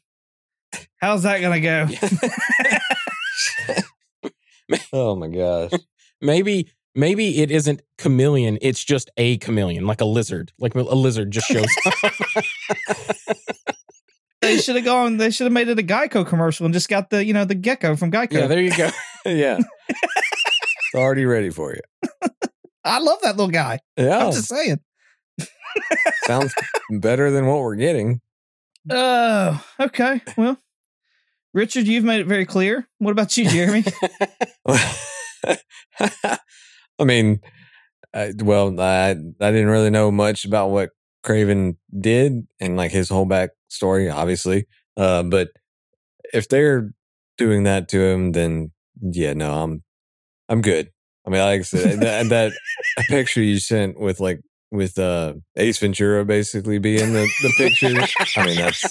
how's 0.97 1.23
that 1.23 1.39
gonna 1.39 1.61
go? 1.61 1.87
oh 4.91 5.15
my 5.15 5.27
gosh. 5.27 5.71
Maybe 6.23 6.71
maybe 6.95 7.41
it 7.41 7.51
isn't 7.51 7.81
chameleon, 7.97 8.57
it's 8.61 8.83
just 8.83 9.11
a 9.17 9.37
chameleon, 9.37 9.85
like 9.85 10.01
a 10.01 10.05
lizard. 10.05 10.51
Like 10.57 10.73
a 10.73 10.79
lizard 10.81 11.31
just 11.31 11.47
shows 11.47 11.65
up. 11.85 12.13
they 14.41 14.57
should 14.57 14.75
have 14.77 14.85
gone. 14.85 15.17
They 15.17 15.31
should 15.31 15.45
have 15.45 15.53
made 15.53 15.67
it 15.67 15.77
a 15.77 15.83
Geico 15.83 16.25
commercial 16.25 16.65
and 16.65 16.73
just 16.73 16.89
got 16.89 17.09
the 17.09 17.23
you 17.25 17.33
know 17.33 17.45
the 17.45 17.55
gecko 17.55 17.95
from 17.95 18.11
Geico. 18.11 18.33
yeah, 18.33 18.47
there 18.47 18.61
you 18.61 18.75
go. 18.75 18.89
yeah. 19.25 19.59
It's 19.89 20.95
already 20.95 21.25
ready 21.25 21.49
for 21.49 21.73
you. 21.73 21.81
I 22.85 22.99
love 22.99 23.19
that 23.23 23.37
little 23.37 23.51
guy. 23.51 23.79
Yeah. 23.97 24.25
I'm 24.25 24.31
just 24.31 24.49
saying. 24.49 24.79
Sounds 26.25 26.53
better 26.89 27.31
than 27.31 27.47
what 27.47 27.59
we're 27.59 27.75
getting. 27.75 28.21
Oh, 28.89 29.65
okay. 29.79 30.21
Well, 30.37 30.57
Richard, 31.53 31.87
you've 31.87 32.03
made 32.03 32.19
it 32.21 32.27
very 32.27 32.45
clear. 32.45 32.87
What 32.99 33.11
about 33.11 33.37
you, 33.37 33.49
Jeremy? 33.49 33.85
I 36.99 37.03
mean, 37.03 37.39
I, 38.13 38.33
well, 38.37 38.79
I 38.79 39.11
I 39.11 39.13
didn't 39.51 39.67
really 39.67 39.89
know 39.89 40.11
much 40.11 40.45
about 40.45 40.69
what 40.69 40.91
Kraven 41.25 41.77
did 41.97 42.47
and 42.59 42.77
like 42.77 42.91
his 42.91 43.09
whole 43.09 43.25
backstory, 43.25 44.13
obviously. 44.13 44.67
Uh, 44.97 45.23
but 45.23 45.49
if 46.33 46.47
they're 46.49 46.91
doing 47.37 47.63
that 47.63 47.89
to 47.89 48.01
him, 48.01 48.31
then 48.33 48.71
yeah, 49.01 49.33
no, 49.33 49.53
I'm 49.53 49.83
I'm 50.49 50.61
good. 50.61 50.89
I 51.25 51.29
mean, 51.29 51.41
like 51.41 51.59
I 51.61 51.63
said, 51.63 51.99
that, 52.01 52.29
that 52.29 52.53
picture 53.09 53.41
you 53.41 53.59
sent 53.59 53.99
with 53.99 54.19
like 54.19 54.41
with 54.71 54.99
uh 54.99 55.33
Ace 55.55 55.77
Ventura 55.79 56.25
basically 56.25 56.79
being 56.79 57.13
the 57.13 57.29
the 57.41 57.53
picture. 57.57 58.39
I 58.39 58.45
mean, 58.45 58.57
that's 58.57 58.83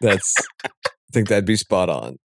that's 0.00 0.34
I 0.64 0.68
think 1.12 1.28
that'd 1.28 1.44
be 1.44 1.56
spot 1.56 1.88
on. 1.88 2.18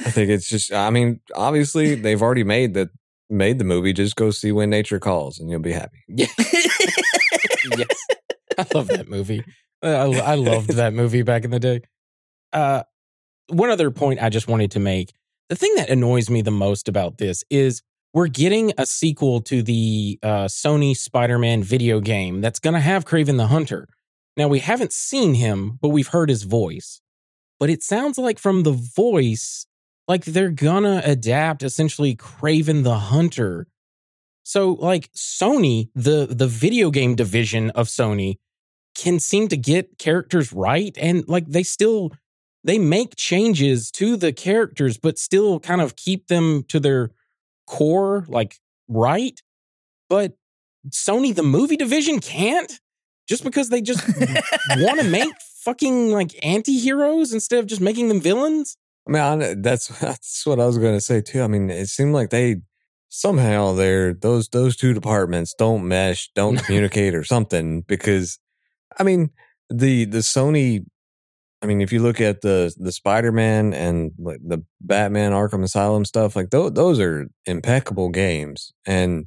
I 0.00 0.10
think 0.10 0.30
it's 0.30 0.48
just 0.48 0.72
I 0.72 0.90
mean, 0.90 1.20
obviously 1.34 1.94
they've 1.94 2.22
already 2.22 2.44
made 2.44 2.74
the 2.74 2.90
made 3.28 3.58
the 3.58 3.64
movie. 3.64 3.92
Just 3.92 4.16
go 4.16 4.30
see 4.30 4.52
when 4.52 4.70
nature 4.70 4.98
calls 4.98 5.38
and 5.38 5.50
you'll 5.50 5.60
be 5.60 5.72
happy. 5.72 5.98
Yeah. 6.08 6.26
yes. 7.76 8.06
I 8.56 8.66
love 8.74 8.88
that 8.88 9.08
movie. 9.08 9.44
I, 9.82 9.88
I 9.88 10.34
loved 10.34 10.70
that 10.70 10.92
movie 10.92 11.22
back 11.22 11.44
in 11.44 11.50
the 11.50 11.60
day. 11.60 11.82
Uh, 12.52 12.82
one 13.48 13.70
other 13.70 13.90
point 13.90 14.22
I 14.22 14.28
just 14.28 14.48
wanted 14.48 14.72
to 14.72 14.80
make 14.80 15.12
the 15.48 15.56
thing 15.56 15.74
that 15.76 15.88
annoys 15.88 16.28
me 16.28 16.42
the 16.42 16.50
most 16.50 16.88
about 16.88 17.18
this 17.18 17.44
is 17.50 17.82
we're 18.12 18.28
getting 18.28 18.72
a 18.78 18.86
sequel 18.86 19.40
to 19.42 19.62
the 19.62 20.18
uh, 20.22 20.44
Sony 20.46 20.96
Spider 20.96 21.38
Man 21.38 21.62
video 21.62 22.00
game 22.00 22.40
that's 22.40 22.58
going 22.58 22.74
to 22.74 22.80
have 22.80 23.04
Kraven 23.04 23.36
the 23.36 23.46
Hunter. 23.46 23.88
Now, 24.36 24.48
we 24.48 24.60
haven't 24.60 24.92
seen 24.92 25.34
him, 25.34 25.78
but 25.80 25.88
we've 25.88 26.08
heard 26.08 26.28
his 26.28 26.44
voice. 26.44 27.00
But 27.58 27.70
it 27.70 27.82
sounds 27.82 28.18
like 28.18 28.38
from 28.38 28.62
the 28.62 28.72
voice, 28.72 29.66
like 30.08 30.24
they're 30.24 30.50
gonna 30.50 31.02
adapt 31.04 31.62
essentially 31.62 32.16
Kraven 32.16 32.82
the 32.82 32.98
Hunter. 32.98 33.68
So 34.42 34.72
like 34.72 35.12
Sony, 35.12 35.90
the 35.94 36.26
the 36.26 36.48
video 36.48 36.90
game 36.90 37.14
division 37.14 37.70
of 37.70 37.86
Sony 37.86 38.38
can 38.96 39.20
seem 39.20 39.46
to 39.48 39.56
get 39.56 39.98
characters 39.98 40.52
right 40.52 40.96
and 40.98 41.28
like 41.28 41.46
they 41.46 41.62
still 41.62 42.10
they 42.64 42.78
make 42.78 43.14
changes 43.14 43.90
to 43.92 44.16
the 44.16 44.32
characters 44.32 44.96
but 44.96 45.18
still 45.18 45.60
kind 45.60 45.80
of 45.80 45.94
keep 45.94 46.26
them 46.26 46.64
to 46.64 46.80
their 46.80 47.10
core 47.66 48.24
like 48.28 48.56
right. 48.88 49.40
But 50.08 50.32
Sony 50.88 51.34
the 51.34 51.42
movie 51.42 51.76
division 51.76 52.18
can't 52.18 52.72
just 53.28 53.44
because 53.44 53.68
they 53.68 53.82
just 53.82 54.02
want 54.78 55.00
to 55.00 55.04
make 55.10 55.32
fucking 55.60 56.10
like 56.10 56.34
anti-heroes 56.42 57.34
instead 57.34 57.58
of 57.58 57.66
just 57.66 57.82
making 57.82 58.08
them 58.08 58.22
villains. 58.22 58.78
I 59.08 59.10
mean, 59.10 59.22
I, 59.22 59.54
that's 59.54 59.88
that's 60.00 60.46
what 60.46 60.60
I 60.60 60.66
was 60.66 60.78
going 60.78 60.94
to 60.94 61.00
say 61.00 61.20
too. 61.20 61.42
I 61.42 61.46
mean, 61.46 61.70
it 61.70 61.88
seemed 61.88 62.12
like 62.12 62.30
they 62.30 62.56
somehow 63.08 63.72
they're 63.72 64.12
those 64.12 64.48
those 64.48 64.76
two 64.76 64.92
departments 64.92 65.54
don't 65.58 65.88
mesh, 65.88 66.30
don't 66.34 66.56
communicate, 66.64 67.14
or 67.14 67.24
something. 67.24 67.82
Because 67.82 68.38
I 68.98 69.02
mean, 69.02 69.30
the 69.70 70.04
the 70.04 70.18
Sony. 70.18 70.84
I 71.60 71.66
mean, 71.66 71.80
if 71.80 71.92
you 71.92 72.00
look 72.00 72.20
at 72.20 72.42
the 72.42 72.72
the 72.76 72.92
Spider 72.92 73.32
Man 73.32 73.74
and 73.74 74.12
like 74.18 74.38
the 74.44 74.64
Batman 74.80 75.32
Arkham 75.32 75.64
Asylum 75.64 76.04
stuff, 76.04 76.36
like 76.36 76.50
those 76.50 76.72
those 76.72 77.00
are 77.00 77.28
impeccable 77.46 78.10
games, 78.10 78.72
and 78.86 79.26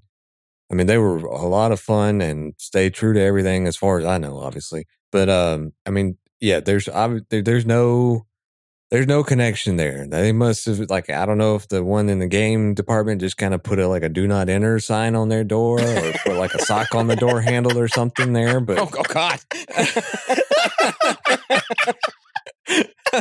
I 0.72 0.76
mean 0.76 0.88
they 0.88 0.98
were 0.98 1.18
a 1.18 1.48
lot 1.48 1.74
of 1.74 1.82
fun 1.82 2.22
and 2.22 2.54
stay 2.58 2.90
true 2.90 3.14
to 3.14 3.20
everything 3.20 3.68
as 3.68 3.76
far 3.76 4.00
as 4.00 4.06
I 4.06 4.18
know, 4.18 4.38
obviously. 4.38 4.86
But 5.12 5.28
um, 5.28 5.74
I 5.86 5.90
mean, 5.90 6.18
yeah, 6.40 6.62
there's 6.62 6.88
ob- 6.88 7.28
there, 7.30 7.42
there's 7.42 7.66
no 7.66 8.28
there's 8.92 9.08
no 9.08 9.24
connection 9.24 9.78
there. 9.78 10.06
They 10.06 10.34
must 10.34 10.66
have 10.66 10.90
like 10.90 11.10
I 11.10 11.26
don't 11.26 11.38
know 11.38 11.56
if 11.56 11.70
the 11.70 11.82
one 11.82 12.10
in 12.10 12.20
the 12.20 12.28
game 12.28 12.74
department 12.74 13.22
just 13.22 13.38
kind 13.38 13.54
of 13.54 13.64
put 13.64 13.80
a 13.80 13.88
like 13.88 14.04
a 14.04 14.10
do 14.10 14.28
not 14.28 14.50
enter 14.50 14.80
sign 14.80 15.16
on 15.16 15.30
their 15.30 15.46
door 15.46 15.80
or 15.82 16.12
put 16.26 16.36
like 16.36 16.54
a 16.54 16.62
sock 16.62 16.94
on 16.94 17.08
the 17.08 17.16
door 17.16 17.40
handle 17.40 17.80
or 17.80 17.88
something 17.88 18.34
there. 18.34 18.60
But 18.60 18.80
Oh, 18.80 18.90
oh 18.94 19.04
God. 19.04 19.40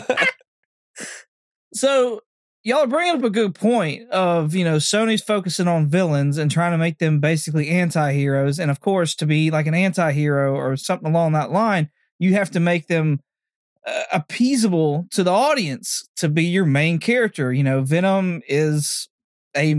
so 1.72 2.20
y'all 2.64 2.80
are 2.80 2.88
bringing 2.88 3.16
up 3.16 3.22
a 3.24 3.30
good 3.30 3.54
point 3.54 4.10
of 4.10 4.56
you 4.56 4.64
know 4.64 4.78
Sony's 4.78 5.22
focusing 5.22 5.68
on 5.68 5.88
villains 5.88 6.36
and 6.36 6.50
trying 6.50 6.72
to 6.72 6.78
make 6.78 6.98
them 6.98 7.20
basically 7.20 7.68
anti-heroes, 7.68 8.58
and 8.58 8.72
of 8.72 8.80
course, 8.80 9.14
to 9.14 9.24
be 9.26 9.52
like 9.52 9.68
an 9.68 9.74
anti-hero 9.74 10.52
or 10.52 10.76
something 10.76 11.08
along 11.08 11.30
that 11.32 11.52
line, 11.52 11.90
you 12.18 12.34
have 12.34 12.50
to 12.50 12.60
make 12.60 12.88
them 12.88 13.20
uh, 13.86 14.02
appeasable 14.12 15.10
to 15.10 15.22
the 15.22 15.30
audience 15.30 16.08
to 16.16 16.28
be 16.28 16.44
your 16.44 16.66
main 16.66 16.98
character. 16.98 17.52
You 17.52 17.62
know, 17.62 17.82
Venom 17.82 18.42
is 18.48 19.08
a 19.56 19.74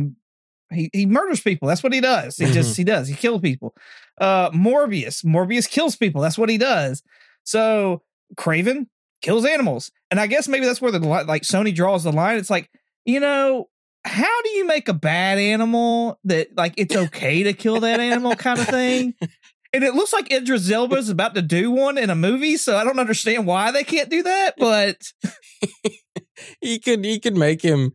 he, 0.74 0.90
he 0.94 1.06
murders 1.06 1.42
people. 1.42 1.68
That's 1.68 1.84
what 1.84 1.94
he 1.94 2.00
does. 2.00 2.38
He 2.38 2.46
just 2.52 2.78
he 2.78 2.84
does. 2.84 3.08
He 3.08 3.16
kills 3.16 3.42
people. 3.42 3.74
Uh 4.20 4.50
Morbius. 4.52 5.24
Morbius 5.26 5.70
kills 5.70 5.96
people. 5.96 6.22
That's 6.22 6.38
what 6.38 6.50
he 6.50 6.58
does. 6.58 7.04
So 7.44 8.02
Kraven 8.38 8.88
kills 9.22 9.46
animals. 9.46 9.92
And 10.10 10.20
I 10.20 10.28
guess 10.28 10.48
maybe 10.48 10.66
that's 10.66 10.82
where 10.82 10.92
the 10.92 11.00
like 11.00 11.44
Sony 11.44 11.74
draws 11.74 12.04
the 12.04 12.12
line. 12.12 12.38
It's 12.38 12.50
like, 12.50 12.70
you 13.06 13.20
know, 13.20 13.70
how 14.04 14.42
do 14.42 14.50
you 14.52 14.66
make 14.66 14.88
a 14.88 14.94
bad 14.94 15.38
animal 15.38 16.20
that 16.24 16.56
like 16.58 16.74
it's 16.78 16.96
okay 16.96 17.44
to 17.44 17.54
kill 17.54 17.82
that 17.82 18.00
animal 18.00 18.36
kind 18.36 18.60
of 18.60 18.68
thing? 18.68 19.14
And 19.74 19.84
it 19.84 19.96
looks 19.96 20.12
like 20.12 20.32
Idris 20.32 20.70
Elba 20.70 20.98
is 20.98 21.10
about 21.10 21.34
to 21.36 21.42
do 21.42 21.72
one 21.72 21.98
in 21.98 22.10
a 22.10 22.16
movie, 22.16 22.58
so 22.58 22.76
I 22.76 22.84
don't 22.84 23.00
understand 23.00 23.48
why 23.48 23.72
they 23.72 23.86
can't 23.86 24.10
do 24.10 24.22
that. 24.24 24.56
But 24.58 24.98
he 26.62 26.80
could 26.80 27.04
he 27.06 27.20
could 27.20 27.36
make 27.36 27.62
him 27.62 27.94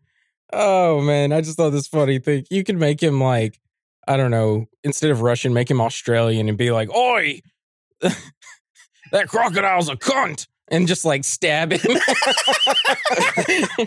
oh 0.53 1.01
man 1.01 1.33
i 1.33 1.41
just 1.41 1.57
thought 1.57 1.71
this 1.71 1.89
funny 1.89 2.19
thing 2.19 2.45
you 2.51 2.63
could 2.63 2.79
make 2.79 3.03
him 3.03 3.21
like 3.21 3.59
i 4.07 4.17
don't 4.17 4.31
know 4.31 4.67
instead 4.85 5.11
of 5.11 5.23
russian 5.23 5.53
make 5.53 5.71
him 5.71 5.81
australian 5.81 6.49
and 6.49 6.57
be 6.57 6.71
like 6.71 6.89
oi 6.95 7.41
that 8.01 9.29
crocodile's 9.29 9.89
a 9.89 9.97
cunt 9.97 10.47
and 10.69 10.87
just 10.87 11.05
like 11.05 11.25
stab 11.25 11.73
him 11.73 11.99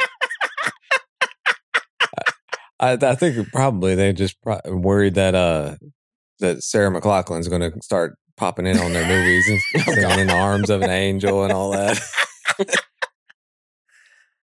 I, 2.82 2.94
I 2.94 3.16
think 3.16 3.52
probably 3.52 3.96
they 3.96 4.14
just 4.14 4.42
pro- 4.42 4.62
worried 4.66 5.16
that 5.16 5.36
uh 5.36 5.76
that 6.40 6.64
Sarah 6.64 6.90
McLachlan's 6.90 7.48
going 7.48 7.62
to 7.62 7.82
start 7.82 8.18
popping 8.38 8.66
in 8.66 8.78
on 8.80 8.94
their 8.94 9.08
movies 9.08 9.48
and 9.50 9.84
singing 9.96 10.20
in 10.20 10.28
the 10.28 10.38
arms 10.38 10.70
of 10.70 10.82
an 10.82 10.90
angel 10.90 11.44
and 11.44 11.52
all 11.52 11.72
that. 11.72 12.00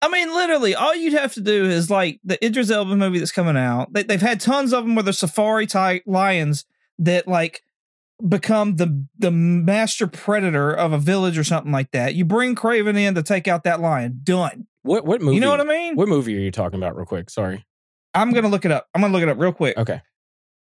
I 0.02 0.08
mean, 0.08 0.34
literally, 0.34 0.74
all 0.74 0.94
you'd 0.94 1.14
have 1.14 1.32
to 1.34 1.40
do 1.40 1.64
is 1.64 1.90
like 1.90 2.20
the 2.24 2.42
Idris 2.44 2.70
Elba 2.70 2.94
movie 2.94 3.18
that's 3.18 3.32
coming 3.32 3.56
out. 3.56 3.92
They, 3.92 4.02
they've 4.02 4.20
had 4.20 4.38
tons 4.38 4.74
of 4.74 4.84
them 4.84 4.94
where 4.94 5.02
they're 5.02 5.14
safari 5.14 5.66
type 5.66 6.02
lions 6.06 6.66
that 6.98 7.26
like 7.26 7.62
become 8.26 8.76
the 8.76 9.06
the 9.18 9.30
master 9.30 10.06
predator 10.06 10.70
of 10.72 10.92
a 10.92 10.98
village 10.98 11.38
or 11.38 11.44
something 11.44 11.72
like 11.72 11.90
that. 11.92 12.14
You 12.14 12.24
bring 12.26 12.54
Kraven 12.54 12.98
in 12.98 13.14
to 13.14 13.22
take 13.22 13.48
out 13.48 13.64
that 13.64 13.80
lion. 13.80 14.20
Done. 14.22 14.66
what 14.82 15.06
what 15.06 15.22
movie 15.22 15.36
You 15.36 15.40
know 15.40 15.50
what 15.50 15.60
I 15.60 15.64
mean? 15.64 15.96
what 15.96 16.08
movie 16.08 16.36
are 16.36 16.40
you 16.40 16.50
talking 16.50 16.78
about 16.78 16.96
real 16.96 17.06
quick 17.06 17.30
sorry 17.30 17.64
I'm 18.12 18.32
gonna 18.32 18.48
look 18.48 18.64
it 18.64 18.70
up. 18.72 18.86
I'm 18.94 19.00
gonna 19.00 19.12
look 19.12 19.22
it 19.22 19.28
up 19.30 19.38
real 19.38 19.52
quick 19.52 19.76
okay 19.78 20.02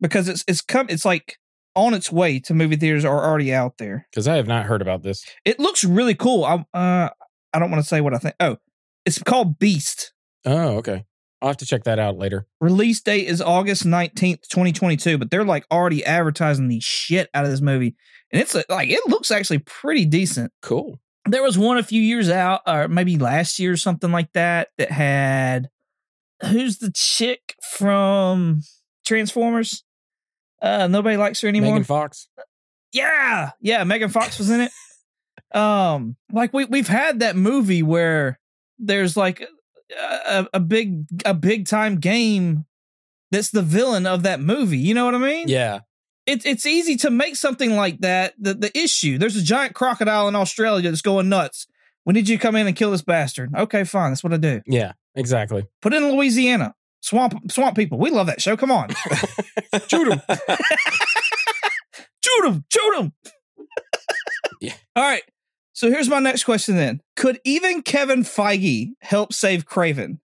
because 0.01 0.27
it's 0.29 0.43
it's 0.47 0.61
come 0.61 0.87
it's 0.89 1.05
like 1.05 1.37
on 1.75 1.93
its 1.93 2.11
way 2.11 2.39
to 2.39 2.53
movie 2.53 2.75
theaters 2.77 3.03
or 3.03 3.23
already 3.23 3.53
out 3.53 3.77
there. 3.79 4.07
because 4.11 4.27
i 4.27 4.35
have 4.35 4.47
not 4.47 4.65
heard 4.65 4.81
about 4.81 5.03
this 5.03 5.25
It 5.43 5.59
looks 5.59 5.83
really 5.83 6.15
cool. 6.15 6.43
I 6.45 6.65
uh 6.73 7.09
I 7.53 7.59
don't 7.59 7.71
want 7.71 7.81
to 7.83 7.87
say 7.87 8.01
what 8.01 8.13
I 8.13 8.17
think. 8.17 8.35
Oh, 8.41 8.57
it's 9.05 9.21
called 9.21 9.59
Beast. 9.59 10.13
oh 10.45 10.77
okay 10.77 11.05
i'll 11.41 11.49
have 11.49 11.57
to 11.57 11.65
check 11.65 11.83
that 11.85 11.99
out 11.99 12.17
later 12.17 12.47
Release 12.61 13.01
date 13.01 13.27
is 13.27 13.41
August 13.41 13.85
19th, 13.85 14.47
2022, 14.49 15.17
but 15.17 15.29
they're 15.31 15.43
like 15.45 15.65
already 15.71 16.03
advertising 16.05 16.67
the 16.67 16.79
shit 16.81 17.29
out 17.33 17.45
of 17.45 17.51
this 17.51 17.61
movie. 17.61 17.95
And 18.31 18.41
it's 18.41 18.55
like 18.69 18.89
it 18.89 19.07
looks 19.07 19.29
actually 19.31 19.59
pretty 19.59 20.05
decent. 20.05 20.51
cool 20.61 20.99
There 21.25 21.43
was 21.43 21.57
one 21.57 21.77
a 21.77 21.83
few 21.83 22.01
years 22.01 22.29
out, 22.29 22.61
or 22.67 22.87
maybe 22.87 23.17
last 23.17 23.59
year 23.59 23.71
or 23.73 23.77
something 23.77 24.11
like 24.11 24.31
that, 24.33 24.69
that 24.77 24.91
had 24.91 25.69
who's 26.43 26.79
the 26.79 26.91
chick 26.93 27.55
from 27.77 28.61
Transformers? 29.05 29.83
Uh 30.65 30.87
nobody 30.87 31.17
likes 31.17 31.41
her 31.41 31.47
anymore. 31.47 31.73
megan 31.73 31.83
fox 31.83 32.27
Yeah, 32.91 33.51
yeah, 33.59 33.83
Megan 33.83 34.09
Fox 34.09 34.37
was 34.37 34.49
in 34.49 34.61
it. 34.61 34.71
um, 35.55 36.15
like 36.31 36.53
we 36.53 36.65
we've 36.65 36.87
had 36.87 37.19
that 37.19 37.35
movie 37.35 37.83
where 37.83 38.39
there's 38.79 39.17
like 39.17 39.45
a, 40.27 40.47
a, 40.53 40.59
big 40.59 41.05
a 41.25 41.33
big 41.33 41.67
time 41.67 41.97
game 41.97 42.65
that's 43.31 43.51
the 43.51 43.61
villain 43.61 44.05
of 44.05 44.23
that 44.23 44.39
movie. 44.39 44.77
You 44.77 44.93
know 44.93 45.05
what 45.05 45.15
I 45.15 45.19
mean? 45.19 45.47
yeah 45.47 45.79
It's 46.25 46.45
it's 46.45 46.65
easy 46.65 46.95
to 46.97 47.09
make 47.09 47.35
something 47.35 47.75
like 47.75 47.99
that. 47.99 48.33
The 48.39 48.53
the 48.53 48.77
issue 48.77 49.17
there's 49.17 49.35
a 49.35 49.43
giant 49.43 49.75
crocodile 49.75 50.27
in 50.27 50.35
Australia 50.35 50.89
that's 50.89 51.01
going 51.01 51.29
nuts. 51.29 51.67
We 52.05 52.13
need 52.13 52.29
you 52.29 52.37
to 52.37 52.41
come 52.41 52.55
in 52.55 52.67
and 52.67 52.75
kill 52.75 52.91
this 52.91 53.01
bastard. 53.01 53.53
Okay, 53.55 53.83
fine. 53.83 54.11
That's 54.11 54.23
what 54.23 54.33
I 54.33 54.37
do. 54.37 54.61
yeah 54.65 54.93
exactly 55.15 55.65
Put 55.81 55.93
it 55.93 56.01
in 56.01 56.15
Louisiana. 56.15 56.75
Swamp 57.05 57.51
swamp 57.51 57.75
people. 57.75 57.99
We 57.99 58.09
love 58.09 58.25
that 58.25 58.41
show. 58.41 58.57
Come 58.57 58.71
on. 58.71 58.89
shoot 59.87 60.07
him 60.11 60.21
Shoot 62.23 62.45
him! 62.45 62.65
Shoot 62.73 62.97
him! 62.97 63.13
Yeah. 64.59 64.73
All 64.95 65.03
right. 65.03 65.21
So 65.73 65.89
here's 65.91 66.09
my 66.09 66.17
next 66.19 66.45
question 66.45 66.75
then. 66.77 67.01
Could 67.15 67.39
even 67.45 67.83
Kevin 67.83 68.23
Feige 68.23 68.93
help 69.01 69.33
save 69.33 69.65
Kraven? 69.67 70.17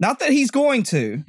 Not 0.00 0.18
that 0.18 0.30
he's 0.32 0.50
going 0.50 0.82
to, 0.84 1.24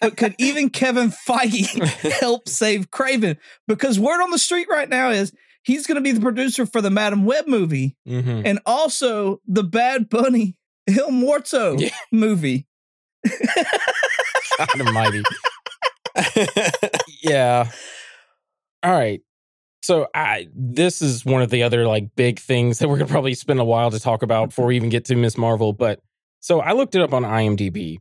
but 0.00 0.16
could 0.16 0.34
even 0.40 0.70
Kevin 0.70 1.10
Feige 1.12 1.68
help 2.20 2.48
save 2.48 2.90
Kraven? 2.90 3.36
Because 3.68 4.00
word 4.00 4.20
on 4.20 4.30
the 4.32 4.38
street 4.38 4.66
right 4.68 4.88
now 4.88 5.10
is 5.10 5.30
he's 5.62 5.86
going 5.86 5.94
to 5.96 6.00
be 6.00 6.10
the 6.12 6.20
producer 6.20 6.66
for 6.66 6.80
the 6.80 6.90
Madam 6.90 7.24
Web 7.24 7.46
movie 7.46 7.96
hmm 8.04 8.42
and 8.44 8.58
also 8.66 9.40
the 9.46 9.62
Bad 9.62 10.08
Bunny 10.08 10.56
El 10.88 11.12
Muerto 11.12 11.76
Yeah. 11.78 11.90
movie. 12.10 12.66
God 14.58 14.80
almighty 14.80 15.22
yeah 17.22 17.70
all 18.82 18.92
right 18.92 19.20
so 19.82 20.06
i 20.14 20.48
this 20.54 21.00
is 21.00 21.24
one 21.24 21.42
of 21.42 21.50
the 21.50 21.62
other 21.62 21.86
like 21.86 22.14
big 22.16 22.38
things 22.38 22.78
that 22.78 22.88
we're 22.88 22.98
gonna 22.98 23.08
probably 23.10 23.34
spend 23.34 23.60
a 23.60 23.64
while 23.64 23.90
to 23.90 24.00
talk 24.00 24.22
about 24.22 24.48
before 24.48 24.66
we 24.66 24.76
even 24.76 24.88
get 24.88 25.04
to 25.04 25.14
miss 25.14 25.36
marvel 25.38 25.72
but 25.72 26.00
so 26.40 26.60
i 26.60 26.72
looked 26.72 26.94
it 26.94 27.02
up 27.02 27.12
on 27.12 27.22
imdb 27.22 27.98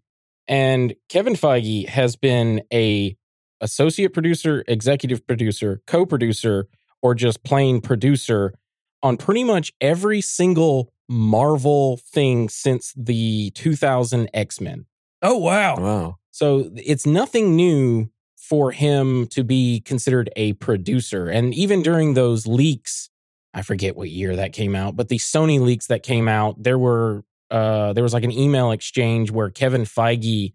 and 0.47 0.95
kevin 1.09 1.33
feige 1.33 1.87
has 1.87 2.15
been 2.15 2.61
a 2.73 3.15
associate 3.61 4.13
producer 4.13 4.63
executive 4.67 5.25
producer 5.27 5.81
co-producer 5.87 6.67
or 7.01 7.13
just 7.13 7.43
plain 7.43 7.81
producer 7.81 8.53
on 9.03 9.15
pretty 9.17 9.43
much 9.43 9.73
every 9.79 10.21
single 10.21 10.91
marvel 11.07 11.97
thing 11.97 12.49
since 12.49 12.93
the 12.97 13.51
2000 13.51 14.29
x-men 14.33 14.85
Oh, 15.23 15.37
wow. 15.37 15.77
wow. 15.77 16.17
So 16.37 16.69
it's 16.75 17.07
nothing 17.07 17.55
new 17.55 18.11
for 18.35 18.71
him 18.71 19.25
to 19.25 19.43
be 19.43 19.79
considered 19.79 20.29
a 20.35 20.53
producer. 20.53 21.29
And 21.29 21.51
even 21.55 21.81
during 21.81 22.13
those 22.13 22.45
leaks, 22.45 23.09
I 23.55 23.63
forget 23.63 23.95
what 23.95 24.11
year 24.11 24.35
that 24.35 24.53
came 24.53 24.75
out, 24.75 24.95
but 24.95 25.09
the 25.09 25.17
Sony 25.17 25.59
leaks 25.59 25.87
that 25.87 26.03
came 26.03 26.27
out, 26.27 26.61
there 26.61 26.77
were 26.77 27.23
uh 27.49 27.93
there 27.93 28.03
was 28.03 28.13
like 28.13 28.23
an 28.23 28.31
email 28.31 28.69
exchange 28.69 29.31
where 29.31 29.49
Kevin 29.49 29.81
Feige 29.81 30.53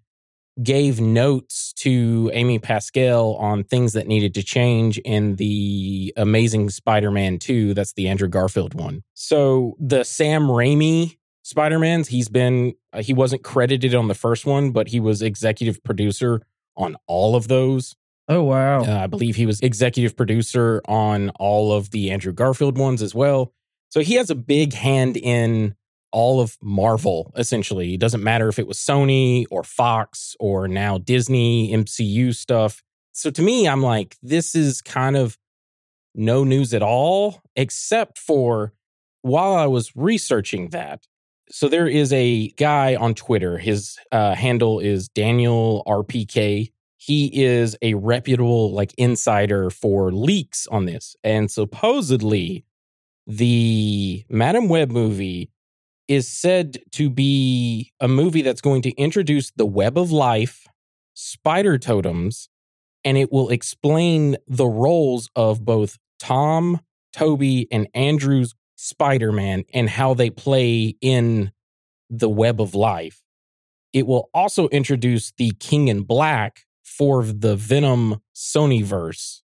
gave 0.62 1.00
notes 1.00 1.72
to 1.78 2.30
Amy 2.32 2.60
Pascal 2.60 3.34
on 3.34 3.64
things 3.64 3.92
that 3.94 4.06
needed 4.06 4.34
to 4.34 4.42
change 4.44 4.98
in 4.98 5.34
the 5.34 6.12
Amazing 6.16 6.70
Spider-Man 6.70 7.40
2, 7.40 7.74
that's 7.74 7.94
the 7.94 8.06
Andrew 8.06 8.28
Garfield 8.28 8.74
one. 8.74 9.02
So 9.14 9.74
the 9.80 10.04
Sam 10.04 10.42
Raimi 10.42 11.16
Spider-Man's, 11.42 12.08
he's 12.08 12.28
been 12.28 12.74
uh, 12.92 13.02
he 13.02 13.12
wasn't 13.12 13.42
credited 13.42 13.94
on 13.94 14.08
the 14.08 14.14
first 14.14 14.46
one, 14.46 14.70
but 14.70 14.88
he 14.88 15.00
was 15.00 15.22
executive 15.22 15.82
producer 15.82 16.40
on 16.76 16.96
all 17.06 17.36
of 17.36 17.48
those. 17.48 17.96
Oh, 18.28 18.44
wow. 18.44 18.84
Uh, 18.84 19.00
I 19.02 19.06
believe 19.08 19.36
he 19.36 19.46
was 19.46 19.60
executive 19.60 20.16
producer 20.16 20.80
on 20.86 21.30
all 21.30 21.72
of 21.72 21.90
the 21.90 22.10
Andrew 22.10 22.32
Garfield 22.32 22.78
ones 22.78 23.02
as 23.02 23.14
well. 23.14 23.52
So 23.90 24.00
he 24.00 24.14
has 24.14 24.30
a 24.30 24.34
big 24.34 24.72
hand 24.72 25.16
in 25.16 25.74
all 26.12 26.40
of 26.40 26.56
Marvel, 26.62 27.32
essentially. 27.36 27.94
It 27.94 28.00
doesn't 28.00 28.22
matter 28.22 28.48
if 28.48 28.58
it 28.58 28.66
was 28.66 28.78
Sony 28.78 29.44
or 29.50 29.64
Fox 29.64 30.36
or 30.38 30.68
now 30.68 30.98
Disney, 30.98 31.72
MCU 31.72 32.34
stuff. 32.34 32.82
So 33.12 33.30
to 33.30 33.42
me, 33.42 33.66
I'm 33.66 33.82
like, 33.82 34.16
this 34.22 34.54
is 34.54 34.80
kind 34.80 35.16
of 35.16 35.36
no 36.14 36.44
news 36.44 36.72
at 36.72 36.82
all, 36.82 37.42
except 37.56 38.18
for 38.18 38.72
while 39.22 39.54
I 39.54 39.66
was 39.66 39.92
researching 39.96 40.68
that. 40.68 41.06
So 41.52 41.68
there 41.68 41.86
is 41.86 42.12
a 42.12 42.48
guy 42.50 42.96
on 42.96 43.14
Twitter. 43.14 43.58
His 43.58 43.98
uh, 44.10 44.34
handle 44.34 44.80
is 44.80 45.08
Daniel 45.08 45.82
RPK 45.86 46.72
he 47.04 47.42
is 47.42 47.76
a 47.82 47.94
reputable 47.94 48.72
like 48.72 48.94
insider 48.96 49.70
for 49.70 50.12
leaks 50.12 50.68
on 50.68 50.84
this 50.84 51.16
and 51.24 51.50
supposedly 51.50 52.64
the 53.26 54.24
madam 54.28 54.68
web 54.68 54.90
movie 54.90 55.50
is 56.06 56.28
said 56.28 56.78
to 56.92 57.10
be 57.10 57.92
a 57.98 58.06
movie 58.06 58.42
that's 58.42 58.60
going 58.60 58.82
to 58.82 58.92
introduce 58.92 59.50
the 59.56 59.66
web 59.66 59.98
of 59.98 60.12
life 60.12 60.64
spider 61.14 61.76
totems 61.76 62.48
and 63.04 63.18
it 63.18 63.32
will 63.32 63.48
explain 63.48 64.36
the 64.46 64.66
roles 64.66 65.28
of 65.34 65.64
both 65.64 65.98
tom 66.20 66.78
toby 67.12 67.66
and 67.72 67.88
andrew's 67.94 68.54
spider-man 68.82 69.64
and 69.72 69.88
how 69.88 70.14
they 70.14 70.30
play 70.30 70.96
in 71.00 71.52
the 72.10 72.28
web 72.28 72.60
of 72.60 72.74
life 72.74 73.22
it 73.92 74.06
will 74.06 74.30
also 74.32 74.68
introduce 74.68 75.32
the 75.32 75.52
king 75.60 75.88
in 75.88 76.02
black 76.02 76.64
for 76.82 77.24
the 77.24 77.56
Venom 77.56 78.20
Sony 78.34 78.82
verse. 78.82 79.42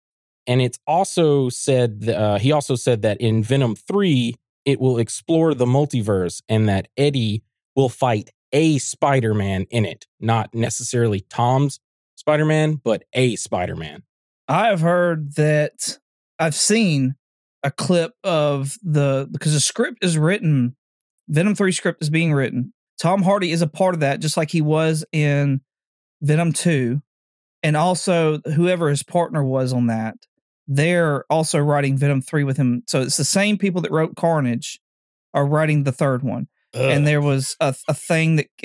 And 0.46 0.60
it's 0.60 0.78
also 0.86 1.48
said, 1.48 2.08
uh, 2.08 2.38
he 2.38 2.52
also 2.52 2.74
said 2.74 3.02
that 3.02 3.20
in 3.20 3.42
Venom 3.42 3.74
3, 3.74 4.34
it 4.64 4.80
will 4.80 4.98
explore 4.98 5.54
the 5.54 5.66
multiverse 5.66 6.42
and 6.48 6.68
that 6.68 6.88
Eddie 6.96 7.42
will 7.74 7.88
fight 7.88 8.30
a 8.52 8.78
Spider 8.78 9.34
Man 9.34 9.66
in 9.70 9.84
it, 9.84 10.06
not 10.20 10.54
necessarily 10.54 11.20
Tom's 11.20 11.80
Spider 12.14 12.44
Man, 12.44 12.74
but 12.74 13.04
a 13.14 13.36
Spider 13.36 13.76
Man. 13.76 14.02
I 14.46 14.66
have 14.66 14.80
heard 14.80 15.34
that 15.36 15.98
I've 16.38 16.54
seen 16.54 17.16
a 17.64 17.70
clip 17.70 18.12
of 18.22 18.76
the 18.82 19.28
because 19.32 19.54
the 19.54 19.60
script 19.60 20.04
is 20.04 20.16
written, 20.16 20.76
Venom 21.28 21.54
3 21.54 21.72
script 21.72 22.02
is 22.02 22.10
being 22.10 22.32
written. 22.32 22.72
Tom 23.00 23.22
Hardy 23.22 23.50
is 23.50 23.62
a 23.62 23.66
part 23.66 23.94
of 23.94 24.00
that, 24.00 24.20
just 24.20 24.36
like 24.36 24.50
he 24.50 24.60
was 24.60 25.04
in 25.10 25.62
Venom 26.22 26.52
2. 26.52 27.02
And 27.62 27.76
also 27.76 28.40
whoever 28.54 28.90
his 28.90 29.02
partner 29.02 29.42
was 29.42 29.72
on 29.72 29.86
that, 29.86 30.14
they're 30.68 31.24
also 31.30 31.58
writing 31.58 31.96
Venom 31.96 32.20
3 32.20 32.44
with 32.44 32.58
him. 32.58 32.82
So 32.86 33.00
it's 33.00 33.16
the 33.16 33.24
same 33.24 33.58
people 33.58 33.80
that 33.80 33.90
wrote 33.90 34.14
Carnage 34.14 34.78
are 35.32 35.46
writing 35.46 35.82
the 35.82 35.92
third 35.92 36.22
one. 36.22 36.46
And 36.74 37.06
there 37.06 37.20
was 37.20 37.56
a, 37.60 37.74
a 37.88 37.94
thing 37.94 38.36
that 38.36 38.48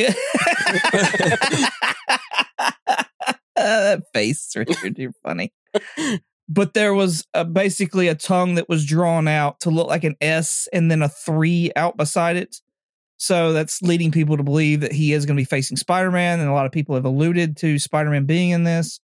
that 3.56 4.04
face, 4.14 4.52
Richard, 4.56 4.98
you're 4.98 5.14
funny. 5.24 5.54
But 6.52 6.74
there 6.74 6.96
was 6.96 7.28
a, 7.36 7.46
basically 7.46 8.08
a 8.08 8.16
tongue 8.16 8.56
that 8.56 8.68
was 8.68 8.84
drawn 8.84 9.28
out 9.28 9.60
to 9.62 9.70
look 9.70 9.88
like 9.88 10.04
an 10.04 10.16
S 10.20 10.68
and 10.74 10.90
then 10.90 11.04
a 11.04 11.10
three 11.10 11.72
out 11.76 11.96
beside 11.96 12.38
it. 12.38 12.58
So 13.18 13.54
that's 13.54 13.82
leading 13.82 14.12
people 14.12 14.36
to 14.38 14.44
believe 14.44 14.82
that 14.82 14.92
he 14.92 15.14
is 15.14 15.26
going 15.26 15.36
to 15.36 15.42
be 15.42 15.46
facing 15.46 15.78
Spider 15.78 16.10
Man. 16.10 16.40
And 16.40 16.50
a 16.50 16.54
lot 16.54 16.66
of 16.66 16.72
people 16.72 16.96
have 16.96 17.06
alluded 17.06 17.58
to 17.58 17.78
Spider 17.78 18.10
Man 18.10 18.26
being 18.26 18.50
in 18.50 18.64
this. 18.64 19.00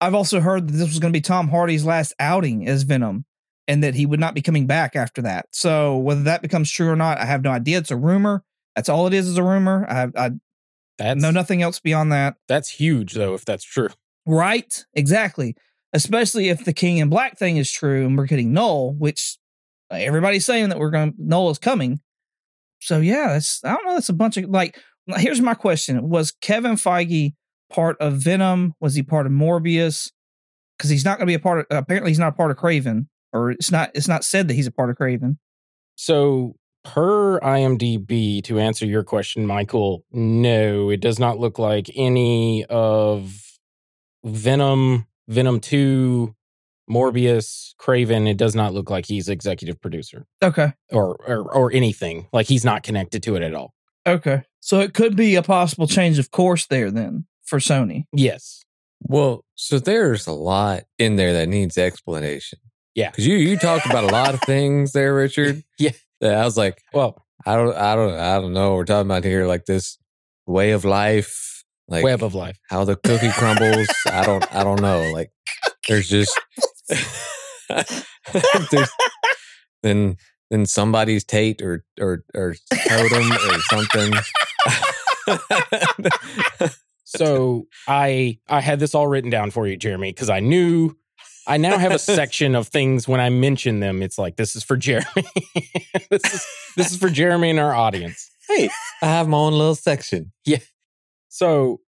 I've 0.00 0.14
also 0.14 0.40
heard 0.40 0.68
that 0.68 0.72
this 0.72 0.88
was 0.88 0.98
going 0.98 1.12
to 1.12 1.16
be 1.16 1.22
Tom 1.22 1.48
Hardy's 1.48 1.84
last 1.86 2.12
outing 2.18 2.68
as 2.68 2.82
Venom 2.82 3.24
and 3.66 3.82
that 3.82 3.94
he 3.94 4.04
would 4.04 4.20
not 4.20 4.34
be 4.34 4.42
coming 4.42 4.66
back 4.66 4.94
after 4.94 5.22
that. 5.22 5.46
So 5.52 5.96
whether 5.96 6.24
that 6.24 6.42
becomes 6.42 6.70
true 6.70 6.90
or 6.90 6.96
not, 6.96 7.18
I 7.18 7.24
have 7.24 7.42
no 7.42 7.50
idea. 7.50 7.78
It's 7.78 7.90
a 7.90 7.96
rumor. 7.96 8.42
That's 8.76 8.90
all 8.90 9.06
it 9.06 9.14
is, 9.14 9.26
is 9.26 9.38
a 9.38 9.42
rumor. 9.42 9.86
I, 9.88 10.08
I 10.16 10.30
That's 10.98 11.22
know 11.22 11.30
nothing 11.30 11.62
else 11.62 11.80
beyond 11.80 12.12
that. 12.12 12.34
That's 12.48 12.68
huge, 12.68 13.14
though, 13.14 13.32
if 13.32 13.44
that's 13.46 13.64
true. 13.64 13.88
Right? 14.26 14.84
Exactly. 14.94 15.56
Especially 15.94 16.48
if 16.50 16.64
the 16.64 16.72
King 16.74 16.98
in 16.98 17.08
Black 17.08 17.38
thing 17.38 17.56
is 17.56 17.72
true 17.72 18.04
and 18.04 18.18
we're 18.18 18.26
getting 18.26 18.52
Knull, 18.52 18.94
which 18.94 19.38
everybody's 19.90 20.44
saying 20.44 20.68
that 20.68 20.78
we're 20.78 20.90
going 20.90 21.14
Knull 21.16 21.50
is 21.50 21.58
coming. 21.58 22.00
So 22.80 22.98
yeah, 22.98 23.28
that's 23.28 23.64
I 23.64 23.72
don't 23.72 23.86
know. 23.86 23.94
That's 23.94 24.10
a 24.10 24.14
bunch 24.14 24.36
of 24.36 24.50
like. 24.50 24.78
Here's 25.16 25.40
my 25.40 25.54
question: 25.54 26.08
Was 26.08 26.32
Kevin 26.32 26.74
Feige 26.74 27.32
part 27.70 27.96
of 28.00 28.14
Venom? 28.14 28.74
Was 28.80 28.94
he 28.94 29.02
part 29.02 29.26
of 29.26 29.32
Morbius? 29.32 30.10
Because 30.76 30.90
he's 30.90 31.04
not 31.04 31.18
going 31.18 31.26
to 31.26 31.30
be 31.30 31.34
a 31.34 31.38
part 31.38 31.60
of. 31.60 31.66
Apparently, 31.70 32.10
he's 32.10 32.18
not 32.18 32.28
a 32.28 32.36
part 32.36 32.50
of 32.50 32.56
Kraven, 32.58 33.06
or 33.32 33.52
it's 33.52 33.70
not. 33.70 33.90
It's 33.94 34.08
not 34.08 34.24
said 34.24 34.48
that 34.48 34.54
he's 34.54 34.66
a 34.66 34.72
part 34.72 34.90
of 34.90 34.96
Kraven. 34.96 35.36
So, 35.96 36.56
per 36.82 37.38
IMDb, 37.40 38.42
to 38.44 38.58
answer 38.58 38.84
your 38.84 39.04
question, 39.04 39.46
Michael, 39.46 40.04
no, 40.10 40.90
it 40.90 41.00
does 41.00 41.18
not 41.18 41.38
look 41.38 41.58
like 41.58 41.88
any 41.94 42.64
of 42.66 43.40
Venom, 44.24 45.06
Venom 45.28 45.60
2, 45.60 46.34
Morbius, 46.90 47.74
Kraven. 47.80 48.28
It 48.28 48.36
does 48.36 48.54
not 48.54 48.74
look 48.74 48.90
like 48.90 49.06
he's 49.06 49.28
executive 49.28 49.80
producer 49.80 50.26
Okay. 50.42 50.72
or, 50.90 51.16
or, 51.26 51.52
or 51.52 51.72
anything. 51.72 52.28
Like 52.32 52.46
he's 52.46 52.64
not 52.64 52.82
connected 52.82 53.22
to 53.24 53.36
it 53.36 53.42
at 53.42 53.54
all. 53.54 53.74
Okay. 54.06 54.42
So 54.60 54.80
it 54.80 54.92
could 54.94 55.16
be 55.16 55.34
a 55.36 55.42
possible 55.42 55.86
change 55.86 56.18
of 56.18 56.30
course 56.30 56.66
there 56.66 56.90
then 56.90 57.26
for 57.44 57.58
Sony. 57.58 58.04
Yes. 58.12 58.64
Well, 59.00 59.44
so 59.54 59.78
there's 59.78 60.26
a 60.26 60.32
lot 60.32 60.84
in 60.98 61.16
there 61.16 61.32
that 61.34 61.48
needs 61.48 61.76
explanation. 61.78 62.58
Yeah. 62.94 63.10
Because 63.10 63.26
you 63.26 63.36
you 63.36 63.58
talked 63.58 63.86
about 63.86 64.04
a 64.04 64.08
lot 64.08 64.34
of 64.34 64.40
things 64.42 64.92
there, 64.92 65.14
Richard. 65.14 65.62
Yeah. 65.78 65.90
That 66.20 66.34
I 66.36 66.44
was 66.44 66.56
like, 66.56 66.80
Well, 66.92 67.22
I 67.44 67.56
don't, 67.56 67.74
I 67.76 67.94
don't, 67.96 68.14
I 68.14 68.34
don't 68.40 68.52
know. 68.52 68.74
We're 68.76 68.84
talking 68.84 69.10
about 69.10 69.24
here 69.24 69.46
like 69.46 69.64
this 69.66 69.98
way 70.46 70.70
of 70.72 70.84
life, 70.84 71.53
like 71.88 72.04
web 72.04 72.22
of 72.22 72.34
life. 72.34 72.58
how 72.68 72.84
the 72.84 72.96
cookie 72.96 73.30
crumbles. 73.30 73.88
I 74.06 74.24
don't, 74.24 74.54
I 74.54 74.64
don't 74.64 74.80
know. 74.80 75.10
Like 75.12 75.30
there's 75.88 76.08
just 76.08 76.38
there's 78.70 78.90
then 79.82 80.16
then 80.50 80.66
somebody's 80.66 81.24
Tate 81.24 81.62
or 81.62 81.84
or 82.00 82.24
or 82.34 82.54
totem 82.88 83.32
or 83.32 83.60
something. 83.70 84.12
So 87.04 87.66
I 87.86 88.38
I 88.48 88.60
had 88.60 88.80
this 88.80 88.94
all 88.94 89.06
written 89.06 89.30
down 89.30 89.50
for 89.50 89.66
you, 89.66 89.76
Jeremy, 89.76 90.10
because 90.10 90.30
I 90.30 90.40
knew 90.40 90.96
I 91.46 91.58
now 91.58 91.78
have 91.78 91.92
a 91.92 91.98
section 91.98 92.54
of 92.54 92.68
things 92.68 93.06
when 93.06 93.20
I 93.20 93.28
mention 93.30 93.80
them. 93.80 94.02
It's 94.02 94.18
like 94.18 94.36
this 94.36 94.56
is 94.56 94.64
for 94.64 94.76
Jeremy. 94.76 95.06
this 96.10 96.34
is 96.34 96.46
this 96.76 96.92
is 96.92 96.96
for 96.96 97.08
Jeremy 97.08 97.50
and 97.50 97.60
our 97.60 97.74
audience. 97.74 98.30
hey, 98.48 98.68
I 99.02 99.06
have 99.06 99.28
my 99.28 99.36
own 99.36 99.52
little 99.52 99.74
section. 99.74 100.32
So, 101.34 101.80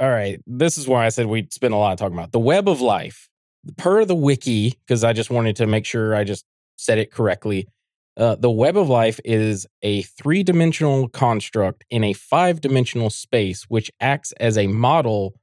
all 0.00 0.10
right, 0.10 0.40
this 0.48 0.78
is 0.78 0.88
why 0.88 1.06
I 1.06 1.10
said 1.10 1.26
we'd 1.26 1.52
spend 1.52 1.74
a 1.74 1.76
lot 1.76 1.92
of 1.92 1.98
talking 2.00 2.18
about 2.18 2.32
the 2.32 2.40
web 2.40 2.68
of 2.68 2.80
life. 2.80 3.28
Per 3.76 4.04
the 4.04 4.16
wiki, 4.16 4.70
because 4.84 5.04
I 5.04 5.12
just 5.12 5.30
wanted 5.30 5.54
to 5.56 5.68
make 5.68 5.86
sure 5.86 6.16
I 6.16 6.24
just 6.24 6.44
said 6.76 6.98
it 6.98 7.12
correctly. 7.12 7.68
Uh, 8.16 8.34
the 8.34 8.50
web 8.50 8.76
of 8.76 8.88
life 8.88 9.20
is 9.24 9.64
a 9.82 10.02
three 10.02 10.42
dimensional 10.42 11.06
construct 11.06 11.84
in 11.88 12.02
a 12.02 12.14
five 12.14 12.60
dimensional 12.60 13.10
space, 13.10 13.62
which 13.68 13.92
acts 14.00 14.32
as 14.40 14.58
a 14.58 14.66
model 14.66 15.34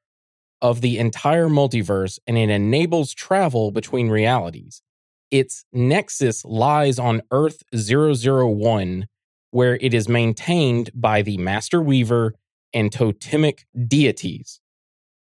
of 0.61 0.81
the 0.81 0.99
entire 0.99 1.47
multiverse 1.47 2.19
and 2.27 2.37
it 2.37 2.49
enables 2.49 3.13
travel 3.13 3.71
between 3.71 4.09
realities. 4.09 4.81
Its 5.31 5.63
nexus 5.71 6.43
lies 6.43 6.99
on 6.99 7.21
Earth 7.31 7.63
001, 7.73 9.07
where 9.51 9.77
it 9.79 9.93
is 9.93 10.09
maintained 10.09 10.89
by 10.93 11.21
the 11.21 11.37
Master 11.37 11.81
Weaver 11.81 12.35
and 12.73 12.91
totemic 12.91 13.65
deities. 13.87 14.59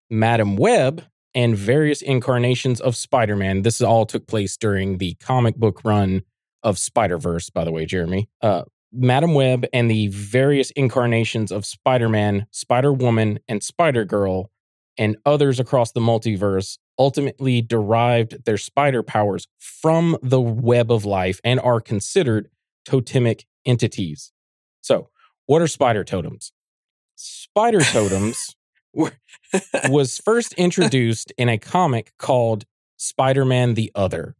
Madam 0.09 0.57
Web 0.57 1.03
and 1.33 1.55
various 1.55 2.01
incarnations 2.01 2.81
of 2.81 2.95
Spider 2.95 3.35
Man. 3.35 3.61
This 3.61 3.81
all 3.81 4.05
took 4.05 4.27
place 4.27 4.57
during 4.57 4.97
the 4.97 5.15
comic 5.15 5.55
book 5.55 5.81
run 5.83 6.23
of 6.63 6.77
Spider 6.77 7.17
Verse, 7.17 7.49
by 7.49 7.63
the 7.63 7.71
way, 7.71 7.85
Jeremy. 7.85 8.29
Uh, 8.41 8.63
Madam 8.91 9.33
Web 9.33 9.65
and 9.71 9.89
the 9.89 10.07
various 10.07 10.71
incarnations 10.71 11.51
of 11.51 11.65
Spider 11.65 12.09
Man, 12.09 12.45
Spider 12.51 12.91
Woman, 12.91 13.39
and 13.47 13.63
Spider 13.63 14.03
Girl, 14.03 14.51
and 14.97 15.15
others 15.25 15.59
across 15.59 15.93
the 15.93 16.01
multiverse 16.01 16.77
ultimately 16.99 17.61
derived 17.61 18.43
their 18.45 18.57
spider 18.57 19.01
powers 19.01 19.47
from 19.57 20.17
the 20.21 20.41
web 20.41 20.91
of 20.91 21.05
life 21.05 21.39
and 21.43 21.59
are 21.61 21.79
considered 21.79 22.49
totemic 22.85 23.45
entities. 23.65 24.33
So, 24.81 25.09
what 25.45 25.61
are 25.61 25.67
spider 25.67 26.03
totems? 26.03 26.51
Spider 27.21 27.81
totems 27.81 28.55
was 29.89 30.17
first 30.17 30.53
introduced 30.53 31.31
in 31.37 31.49
a 31.49 31.57
comic 31.57 32.13
called 32.17 32.65
Spider 32.97 33.45
Man 33.45 33.75
the 33.75 33.91
Other. 33.95 34.35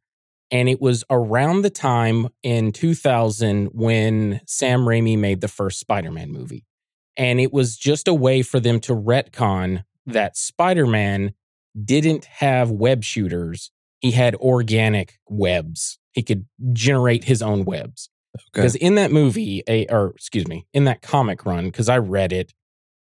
And 0.50 0.68
it 0.68 0.82
was 0.82 1.04
around 1.10 1.62
the 1.62 1.70
time 1.70 2.28
in 2.44 2.72
2000 2.72 3.68
when 3.68 4.42
Sam 4.46 4.82
Raimi 4.82 5.18
made 5.18 5.42
the 5.42 5.48
first 5.48 5.80
Spider 5.80 6.12
Man 6.12 6.32
movie. 6.32 6.66
And 7.16 7.40
it 7.40 7.54
was 7.54 7.78
just 7.78 8.08
a 8.08 8.14
way 8.14 8.42
for 8.42 8.60
them 8.60 8.80
to 8.82 8.94
retcon 8.94 9.84
that 10.06 10.36
Spider 10.36 10.88
Man 10.88 11.34
didn't 11.82 12.26
have 12.26 12.72
web 12.72 13.04
shooters, 13.04 13.72
he 14.00 14.12
had 14.12 14.36
organic 14.36 15.20
webs. 15.30 16.00
He 16.12 16.24
could 16.24 16.46
generate 16.74 17.26
his 17.26 17.42
own 17.42 17.64
webs. 17.64 18.10
Okay. 18.36 18.44
Because 18.54 18.76
in 18.76 18.96
that 18.96 19.12
movie, 19.12 19.64
a 19.68 19.86
or 19.88 20.10
excuse 20.16 20.48
me, 20.48 20.66
in 20.74 20.86
that 20.86 21.02
comic 21.02 21.46
run, 21.46 21.66
because 21.66 21.90
I 21.90 21.98
read 21.98 22.34
it, 22.34 22.54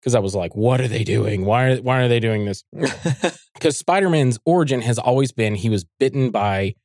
because 0.03 0.15
I 0.15 0.19
was 0.19 0.35
like, 0.35 0.53
what 0.53 0.81
are 0.81 0.87
they 0.87 1.05
doing? 1.05 1.45
Why 1.45 1.71
are 1.71 1.77
why 1.77 2.01
are 2.01 2.09
they 2.09 2.19
doing 2.19 2.45
this? 2.45 2.63
Because 3.53 3.77
Spider-Man's 3.77 4.39
origin 4.43 4.81
has 4.81 4.99
always 4.99 5.31
been 5.31 5.55
he 5.55 5.69
was 5.69 5.85
bitten 5.97 6.31
by 6.31 6.75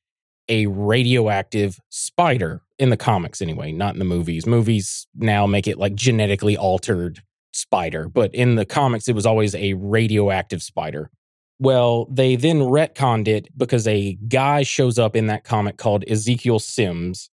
a 0.48 0.66
radioactive 0.66 1.80
spider 1.88 2.62
in 2.78 2.90
the 2.90 2.96
comics 2.96 3.42
anyway, 3.42 3.72
not 3.72 3.94
in 3.94 3.98
the 3.98 4.04
movies. 4.04 4.46
Movies 4.46 5.08
now 5.16 5.44
make 5.44 5.66
it 5.66 5.78
like 5.78 5.96
genetically 5.96 6.56
altered 6.56 7.20
spider, 7.52 8.08
but 8.08 8.32
in 8.32 8.54
the 8.54 8.64
comics 8.64 9.08
it 9.08 9.14
was 9.16 9.26
always 9.26 9.56
a 9.56 9.72
radioactive 9.72 10.62
spider. 10.62 11.10
Well, 11.58 12.04
they 12.04 12.36
then 12.36 12.58
retconned 12.58 13.26
it 13.26 13.48
because 13.56 13.88
a 13.88 14.14
guy 14.28 14.62
shows 14.62 15.00
up 15.00 15.16
in 15.16 15.26
that 15.26 15.42
comic 15.42 15.78
called 15.78 16.04
Ezekiel 16.06 16.60
Sims, 16.60 17.28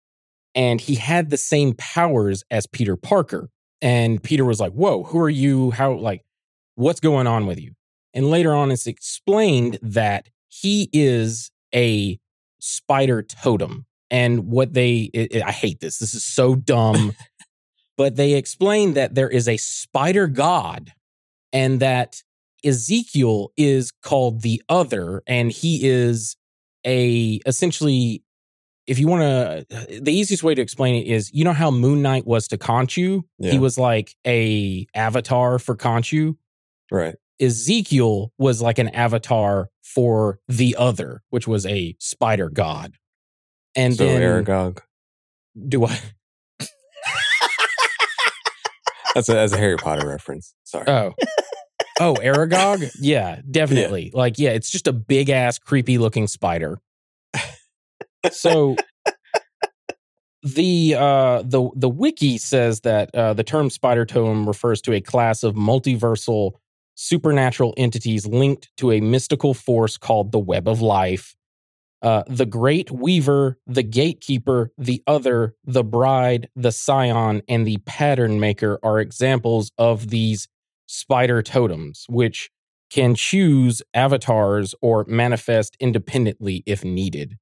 and 0.56 0.82
he 0.82 0.96
had 0.96 1.30
the 1.30 1.38
same 1.38 1.74
powers 1.74 2.44
as 2.50 2.66
Peter 2.66 2.96
Parker. 2.96 3.50
And 3.82 4.22
Peter 4.22 4.46
was 4.46 4.60
like, 4.60 4.74
Whoa, 4.74 5.04
who 5.04 5.20
are 5.20 5.30
you? 5.30 5.72
How, 5.72 5.94
like, 5.94 6.24
what's 6.76 7.00
going 7.00 7.28
on 7.28 7.46
with 7.46 7.60
you? 7.60 7.74
And 8.14 8.30
later 8.30 8.54
on, 8.54 8.72
it's 8.72 8.88
explained 8.88 9.78
that 9.82 10.30
he 10.48 10.90
is 10.94 11.52
a 11.74 12.18
spider 12.60 13.22
totem. 13.22 13.86
And 14.10 14.48
what 14.48 14.74
they, 14.74 15.10
it, 15.14 15.36
it- 15.36 15.44
I 15.44 15.52
hate 15.52 15.80
this. 15.80 15.98
This 16.00 16.14
is 16.14 16.24
so 16.24 16.56
dumb. 16.56 17.14
but 17.98 18.16
they 18.16 18.34
explain 18.34 18.94
that 18.94 19.16
there 19.16 19.30
is 19.30 19.48
a 19.48 19.58
spider 19.58 20.28
god 20.28 20.94
and 21.54 21.80
that 21.80 22.22
Ezekiel 22.64 23.52
is 23.56 23.92
called 24.02 24.42
the 24.42 24.62
other, 24.68 25.22
and 25.28 25.52
he 25.52 25.88
is 25.88 26.36
a 26.86 27.40
essentially 27.46 28.24
if 28.88 29.00
you 29.00 29.08
want 29.08 29.22
to, 29.22 29.78
uh, 29.78 30.00
the 30.02 30.12
easiest 30.12 30.44
way 30.44 30.54
to 30.56 30.62
explain 30.62 30.96
it 30.96 31.08
is, 31.08 31.32
you 31.34 31.44
know 31.44 31.54
how 31.54 31.72
Moon 31.72 32.02
Knight 32.02 32.26
was 32.28 32.48
to 32.50 32.58
Khonshu. 32.58 33.24
Yeah. 33.40 33.52
He 33.52 33.60
was 33.60 33.78
like 33.78 34.16
a 34.26 34.86
avatar 34.94 35.60
for 35.60 35.76
Khonshu. 35.76 36.38
Right. 36.92 37.16
Ezekiel 37.40 38.32
was 38.38 38.62
like 38.62 38.80
an 38.80 38.90
avatar 38.90 39.70
for 39.82 40.40
the 40.48 40.76
other, 40.78 41.22
which 41.30 41.48
was 41.48 41.66
a 41.66 41.96
spider 42.00 42.50
god. 42.50 42.96
And 43.76 43.96
so 43.96 44.06
then 44.06 44.22
Aragog. 44.22 44.80
do 45.68 45.86
I? 45.86 46.00
That's 49.14 49.30
a, 49.30 49.34
that's 49.34 49.54
a 49.54 49.58
Harry 49.58 49.78
Potter 49.78 50.06
reference. 50.08 50.54
Sorry. 50.66 50.86
Oh. 50.88 51.14
Oh, 52.02 52.16
Aragog? 52.16 52.92
Yeah, 53.00 53.40
definitely. 53.50 54.12
Like, 54.14 54.38
yeah, 54.38 54.50
it's 54.50 54.70
just 54.70 54.88
a 54.88 54.94
big 54.94 55.30
ass, 55.30 55.58
creepy 55.58 55.98
looking 55.98 56.28
spider. 56.28 56.82
So 58.32 58.76
the 60.44 60.96
uh 60.96 61.42
the 61.42 61.70
the 61.76 61.90
wiki 61.90 62.38
says 62.38 62.82
that 62.82 63.14
uh 63.16 63.34
the 63.34 63.44
term 63.44 63.70
spider 63.70 64.06
totem 64.06 64.48
refers 64.48 64.80
to 64.82 64.94
a 64.94 65.02
class 65.02 65.42
of 65.44 65.56
multiversal 65.56 66.52
supernatural 66.96 67.74
entities 67.78 68.26
linked 68.26 68.70
to 68.78 68.92
a 68.92 69.02
mystical 69.02 69.54
force 69.54 69.98
called 69.98 70.32
the 70.32 70.40
web 70.40 70.68
of 70.68 70.82
life. 70.82 71.36
Uh, 72.02 72.24
the 72.28 72.46
Great 72.46 72.92
Weaver, 72.92 73.58
the 73.66 73.84
Gatekeeper, 73.84 74.72
the 74.78 75.02
Other, 75.08 75.56
the 75.66 75.84
Bride, 75.84 76.50
the 76.56 76.72
Scion, 76.72 77.42
and 77.48 77.66
the 77.66 77.78
Pattern 77.86 78.40
Maker 78.40 78.80
are 78.84 79.00
examples 79.00 79.72
of 79.78 80.10
these 80.10 80.48
spider 80.86 81.42
totems, 81.42 82.06
which 82.08 82.52
can 82.92 83.16
choose 83.16 83.82
avatars 83.94 84.76
or 84.82 85.04
manifest 85.08 85.76
independently 85.80 86.64
if 86.66 86.84
needed. 86.84 87.38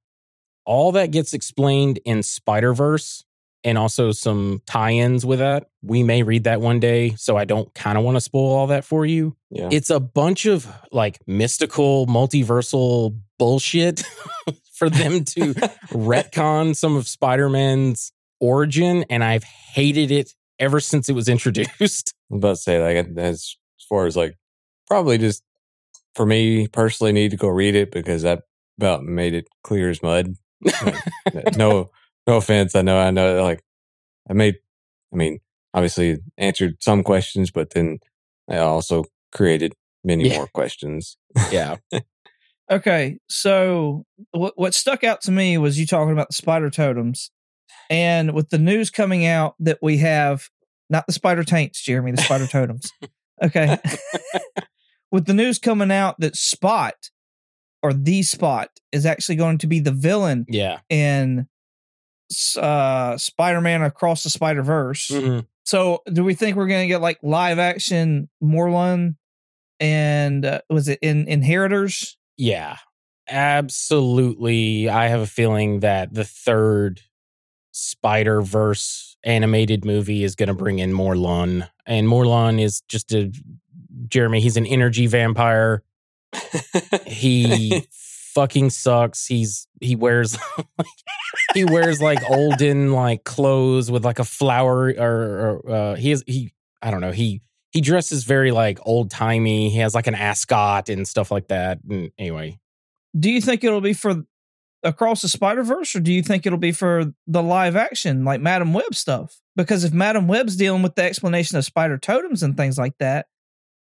All 0.64 0.92
that 0.92 1.10
gets 1.10 1.34
explained 1.34 2.00
in 2.04 2.22
Spider 2.22 2.74
Verse 2.74 3.24
and 3.64 3.78
also 3.78 4.12
some 4.12 4.60
tie 4.66 4.92
ins 4.92 5.24
with 5.24 5.38
that. 5.38 5.68
We 5.82 6.02
may 6.02 6.22
read 6.22 6.44
that 6.44 6.60
one 6.60 6.80
day, 6.80 7.14
so 7.16 7.36
I 7.36 7.44
don't 7.46 7.72
kind 7.74 7.96
of 7.96 8.04
want 8.04 8.16
to 8.16 8.20
spoil 8.20 8.52
all 8.52 8.66
that 8.68 8.84
for 8.84 9.06
you. 9.06 9.36
Yeah. 9.50 9.70
It's 9.72 9.90
a 9.90 9.98
bunch 9.98 10.46
of 10.46 10.66
like 10.92 11.18
mystical, 11.26 12.06
multiversal 12.06 13.18
bullshit 13.38 14.04
for 14.74 14.90
them 14.90 15.24
to 15.24 15.54
retcon 15.90 16.76
some 16.76 16.96
of 16.96 17.08
Spider 17.08 17.48
Man's 17.48 18.12
origin, 18.40 19.04
and 19.08 19.24
I've 19.24 19.44
hated 19.44 20.10
it 20.10 20.34
ever 20.58 20.80
since 20.80 21.08
it 21.08 21.14
was 21.14 21.28
introduced. 21.28 22.14
I'm 22.30 22.38
about 22.38 22.56
to 22.56 22.56
say 22.56 22.82
like 22.82 23.08
as 23.16 23.56
as 23.78 23.86
far 23.88 24.06
as 24.06 24.16
like 24.16 24.36
probably 24.86 25.18
just 25.18 25.42
for 26.14 26.26
me 26.26 26.68
personally 26.68 27.12
need 27.12 27.30
to 27.30 27.36
go 27.36 27.48
read 27.48 27.74
it 27.74 27.90
because 27.90 28.22
that 28.22 28.42
about 28.78 29.02
made 29.04 29.34
it 29.34 29.46
clear 29.62 29.88
as 29.88 30.02
mud. 30.02 30.34
Like, 30.64 31.56
no 31.56 31.90
no 32.26 32.36
offense. 32.36 32.74
I 32.74 32.82
know 32.82 32.98
I 32.98 33.10
know 33.10 33.42
like 33.42 33.62
I 34.28 34.32
made 34.32 34.56
I 35.12 35.16
mean 35.16 35.40
obviously 35.72 36.18
answered 36.38 36.76
some 36.80 37.02
questions, 37.02 37.50
but 37.50 37.70
then 37.70 37.98
I 38.48 38.58
also 38.58 39.04
created 39.32 39.74
many 40.04 40.28
Yeah. 40.28 40.36
more 40.38 40.48
questions. 40.48 41.16
yeah. 41.50 41.76
Okay, 42.70 43.18
so 43.28 44.06
what 44.30 44.54
what 44.56 44.72
stuck 44.72 45.04
out 45.04 45.20
to 45.22 45.30
me 45.30 45.58
was 45.58 45.78
you 45.78 45.86
talking 45.86 46.12
about 46.14 46.28
the 46.28 46.34
spider 46.34 46.70
totems, 46.70 47.30
and 47.90 48.32
with 48.32 48.48
the 48.48 48.56
news 48.56 48.88
coming 48.88 49.26
out 49.26 49.54
that 49.60 49.80
we 49.82 49.98
have 49.98 50.48
not 50.88 51.06
the 51.06 51.12
spider 51.12 51.44
taints, 51.44 51.82
Jeremy, 51.82 52.12
the 52.12 52.22
spider 52.22 52.46
totems. 52.46 52.90
Okay, 53.42 53.76
with 55.12 55.26
the 55.26 55.34
news 55.34 55.58
coming 55.58 55.90
out 55.90 56.18
that 56.20 56.36
Spot 56.36 56.94
or 57.84 57.92
the 57.92 58.22
Spot 58.22 58.68
is 58.90 59.06
actually 59.06 59.36
going 59.36 59.58
to 59.58 59.66
be 59.68 59.78
the 59.78 59.92
villain 59.92 60.46
Yeah. 60.48 60.80
in 60.90 61.46
uh, 62.58 63.16
Spider-Man 63.18 63.82
Across 63.82 64.24
the 64.24 64.30
Spider 64.30 64.62
Verse. 64.62 65.08
Mhm. 65.08 65.46
So, 65.64 66.02
do 66.12 66.24
we 66.24 66.34
think 66.34 66.56
we're 66.56 66.66
going 66.66 66.82
to 66.82 66.88
get 66.88 67.00
like 67.00 67.18
live 67.22 67.58
action 67.58 68.28
Morlun 68.42 69.16
and 69.80 70.44
uh, 70.44 70.60
was 70.70 70.88
it 70.88 70.98
in 71.02 71.28
Inheritors? 71.28 72.16
Yeah. 72.36 72.78
Absolutely. 73.28 74.88
I 74.88 75.08
have 75.08 75.20
a 75.20 75.26
feeling 75.26 75.80
that 75.80 76.12
the 76.12 76.24
third 76.24 77.02
Spider 77.72 78.40
Verse 78.42 79.16
animated 79.24 79.84
movie 79.84 80.22
is 80.24 80.34
going 80.34 80.48
to 80.48 80.54
bring 80.54 80.78
in 80.78 80.92
Morlun. 80.92 81.68
And 81.86 82.06
Morlun 82.06 82.60
is 82.60 82.82
just 82.88 83.12
a 83.12 83.32
Jeremy, 84.08 84.40
he's 84.40 84.56
an 84.56 84.66
energy 84.66 85.06
vampire. 85.06 85.82
He 87.06 87.86
fucking 88.34 88.70
sucks. 88.70 89.26
He's 89.26 89.66
he 89.80 89.96
wears 89.96 90.36
he 91.54 91.64
wears 91.64 92.00
like 92.00 92.18
olden 92.28 92.92
like 92.92 93.24
clothes 93.24 93.90
with 93.90 94.04
like 94.04 94.18
a 94.18 94.24
flower 94.24 94.92
or, 94.98 95.60
or 95.66 95.70
uh 95.70 95.94
he 95.94 96.10
is 96.12 96.24
he 96.26 96.52
I 96.82 96.90
don't 96.90 97.00
know. 97.00 97.12
He 97.12 97.42
he 97.70 97.80
dresses 97.80 98.24
very 98.24 98.50
like 98.52 98.78
old 98.82 99.10
timey. 99.10 99.70
He 99.70 99.78
has 99.78 99.94
like 99.94 100.06
an 100.06 100.14
ascot 100.14 100.88
and 100.88 101.06
stuff 101.06 101.30
like 101.30 101.48
that. 101.48 101.78
And 101.88 102.10
anyway, 102.18 102.58
Do 103.18 103.30
you 103.30 103.40
think 103.40 103.64
it'll 103.64 103.80
be 103.80 103.94
for 103.94 104.24
Across 104.84 105.22
the 105.22 105.28
Spider 105.28 105.62
Verse, 105.62 105.96
or 105.96 106.00
do 106.00 106.12
you 106.12 106.22
think 106.22 106.44
it'll 106.44 106.58
be 106.58 106.72
for 106.72 107.14
the 107.26 107.42
live 107.42 107.74
action 107.74 108.24
like 108.24 108.40
Madam 108.40 108.74
Web 108.74 108.94
stuff? 108.94 109.40
Because 109.56 109.82
if 109.82 109.94
Madam 109.94 110.28
Web's 110.28 110.56
dealing 110.56 110.82
with 110.82 110.94
the 110.94 111.04
explanation 111.04 111.56
of 111.56 111.64
spider 111.64 111.96
totems 111.96 112.42
and 112.42 112.54
things 112.56 112.76
like 112.76 112.98
that, 112.98 113.26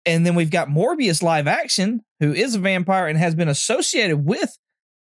and 0.05 0.27
then 0.27 0.35
we've 0.35 0.51
got 0.51 0.69
Morbius 0.69 1.23
live 1.23 1.47
action, 1.47 2.03
who 2.21 2.33
is 2.33 2.55
a 2.55 2.59
vampire 2.59 3.07
and 3.07 3.19
has 3.19 3.35
been 3.35 3.49
associated 3.49 4.25
with 4.25 4.59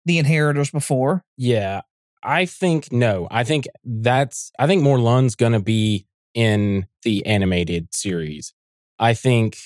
the 0.05 0.17
Inheritors 0.17 0.71
before. 0.71 1.23
Yeah, 1.37 1.81
I 2.23 2.45
think 2.45 2.91
no. 2.91 3.27
I 3.31 3.43
think 3.43 3.67
that's. 3.83 4.51
I 4.59 4.67
think 4.67 4.83
Morlun's 4.83 5.35
gonna 5.35 5.59
be 5.59 6.05
in 6.33 6.87
the 7.03 7.25
animated 7.25 7.93
series. 7.93 8.53
I 8.97 9.13
think 9.13 9.57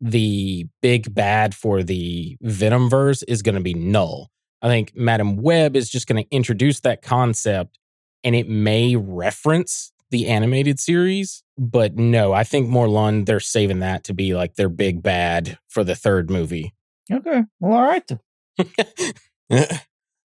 the 0.00 0.66
big 0.82 1.14
bad 1.14 1.54
for 1.54 1.82
the 1.82 2.36
Venomverse 2.42 3.24
is 3.28 3.42
gonna 3.42 3.60
be 3.60 3.74
Knull. 3.74 4.30
I 4.62 4.68
think 4.68 4.92
Madam 4.94 5.36
Web 5.36 5.76
is 5.76 5.90
just 5.90 6.06
gonna 6.06 6.24
introduce 6.30 6.80
that 6.80 7.02
concept, 7.02 7.78
and 8.22 8.34
it 8.34 8.48
may 8.48 8.96
reference 8.96 9.92
the 10.10 10.28
animated 10.28 10.78
series. 10.80 11.42
But 11.56 11.96
no, 11.96 12.32
I 12.32 12.44
think 12.44 12.68
Morlun 12.68 13.26
they're 13.26 13.40
saving 13.40 13.80
that 13.80 14.04
to 14.04 14.14
be 14.14 14.34
like 14.34 14.54
their 14.56 14.68
big 14.68 15.02
bad 15.02 15.58
for 15.68 15.84
the 15.84 15.94
third 15.94 16.30
movie. 16.30 16.74
Okay, 17.12 17.42
well, 17.60 17.72
all 17.72 17.82
right. 17.82 18.10
I, 19.50 19.78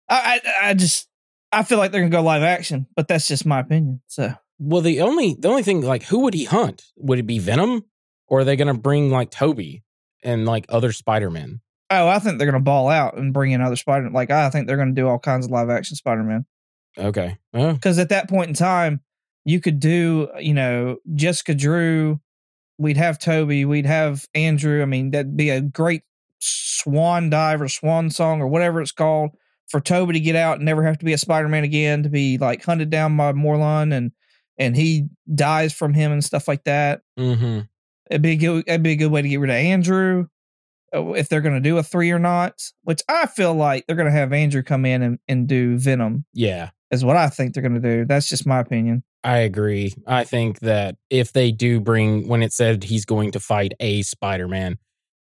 I, 0.08 0.40
I 0.62 0.74
just, 0.74 1.08
I 1.52 1.62
feel 1.62 1.78
like 1.78 1.92
they're 1.92 2.00
gonna 2.00 2.10
go 2.10 2.22
live 2.22 2.42
action, 2.42 2.86
but 2.96 3.08
that's 3.08 3.26
just 3.28 3.46
my 3.46 3.60
opinion. 3.60 4.00
So 4.06 4.34
Well, 4.58 4.82
the 4.82 5.00
only 5.00 5.34
the 5.38 5.48
only 5.48 5.62
thing 5.62 5.82
like 5.82 6.04
who 6.04 6.20
would 6.20 6.34
he 6.34 6.44
hunt? 6.44 6.84
Would 6.96 7.18
it 7.18 7.26
be 7.26 7.38
Venom, 7.38 7.84
or 8.26 8.40
are 8.40 8.44
they 8.44 8.56
going 8.56 8.74
to 8.74 8.80
bring 8.80 9.10
like 9.10 9.30
Toby 9.30 9.82
and 10.22 10.46
like 10.46 10.66
other 10.68 10.92
Spider 10.92 11.30
Men? 11.30 11.60
Oh, 11.90 12.08
I 12.08 12.18
think 12.18 12.38
they're 12.38 12.50
gonna 12.50 12.60
ball 12.60 12.88
out 12.88 13.16
and 13.16 13.32
bring 13.32 13.52
in 13.52 13.60
other 13.60 13.76
Spider. 13.76 14.10
Like 14.10 14.30
I 14.30 14.50
think 14.50 14.66
they're 14.66 14.76
gonna 14.76 14.92
do 14.92 15.06
all 15.06 15.18
kinds 15.18 15.46
of 15.46 15.52
live 15.52 15.70
action 15.70 15.96
Spider 15.96 16.24
Man. 16.24 16.44
Okay, 16.96 17.36
oh, 17.52 17.72
Because 17.72 17.98
at 17.98 18.08
that 18.10 18.28
point 18.28 18.48
in 18.48 18.54
time, 18.54 19.00
you 19.44 19.60
could 19.60 19.80
do, 19.80 20.28
you 20.38 20.54
know, 20.54 20.96
Jessica 21.14 21.54
Drew. 21.54 22.20
We'd 22.78 22.96
have 22.96 23.18
Toby. 23.18 23.64
We'd 23.64 23.86
have 23.86 24.26
Andrew. 24.34 24.82
I 24.82 24.86
mean, 24.86 25.10
that'd 25.12 25.36
be 25.36 25.50
a 25.50 25.60
great 25.60 26.02
swan 26.40 27.30
dive 27.30 27.62
or 27.62 27.68
swan 27.68 28.10
song 28.10 28.40
or 28.40 28.48
whatever 28.48 28.80
it's 28.80 28.92
called 28.92 29.30
for 29.68 29.80
Toby 29.80 30.14
to 30.14 30.20
get 30.20 30.36
out 30.36 30.56
and 30.56 30.64
never 30.64 30.84
have 30.84 30.98
to 30.98 31.04
be 31.04 31.12
a 31.12 31.18
Spider 31.18 31.48
Man 31.48 31.64
again. 31.64 32.02
To 32.02 32.08
be 32.08 32.38
like 32.38 32.64
hunted 32.64 32.90
down 32.90 33.16
by 33.16 33.32
Morlun 33.32 33.92
and 33.92 34.12
and 34.58 34.76
he 34.76 35.08
dies 35.34 35.72
from 35.72 35.94
him 35.94 36.12
and 36.12 36.24
stuff 36.24 36.48
like 36.48 36.64
that. 36.64 37.02
hmm 37.16 37.60
It'd 38.10 38.22
be 38.22 38.32
a 38.32 38.36
good, 38.36 38.64
it'd 38.66 38.82
be 38.82 38.92
a 38.92 38.96
good 38.96 39.10
way 39.10 39.22
to 39.22 39.28
get 39.28 39.40
rid 39.40 39.50
of 39.50 39.56
Andrew 39.56 40.26
uh, 40.94 41.12
if 41.12 41.28
they're 41.28 41.40
going 41.40 41.54
to 41.54 41.60
do 41.60 41.78
a 41.78 41.82
three 41.82 42.10
or 42.10 42.18
not. 42.18 42.60
Which 42.82 43.02
I 43.08 43.26
feel 43.26 43.54
like 43.54 43.86
they're 43.86 43.96
going 43.96 44.12
to 44.12 44.18
have 44.18 44.32
Andrew 44.32 44.62
come 44.62 44.84
in 44.84 45.02
and, 45.02 45.18
and 45.26 45.48
do 45.48 45.78
Venom 45.78 46.24
yeah, 46.34 46.70
is 46.94 47.04
what 47.04 47.16
I 47.16 47.28
think 47.28 47.52
they're 47.54 47.62
going 47.62 47.80
to 47.80 47.96
do. 47.96 48.04
That's 48.04 48.28
just 48.28 48.46
my 48.46 48.60
opinion. 48.60 49.02
I 49.22 49.38
agree. 49.38 49.94
I 50.06 50.24
think 50.24 50.60
that 50.60 50.96
if 51.10 51.32
they 51.32 51.50
do 51.52 51.80
bring 51.80 52.28
when 52.28 52.42
it 52.42 52.52
said 52.52 52.84
he's 52.84 53.04
going 53.04 53.32
to 53.32 53.40
fight 53.40 53.72
a 53.80 54.02
Spider 54.02 54.48
Man, 54.48 54.78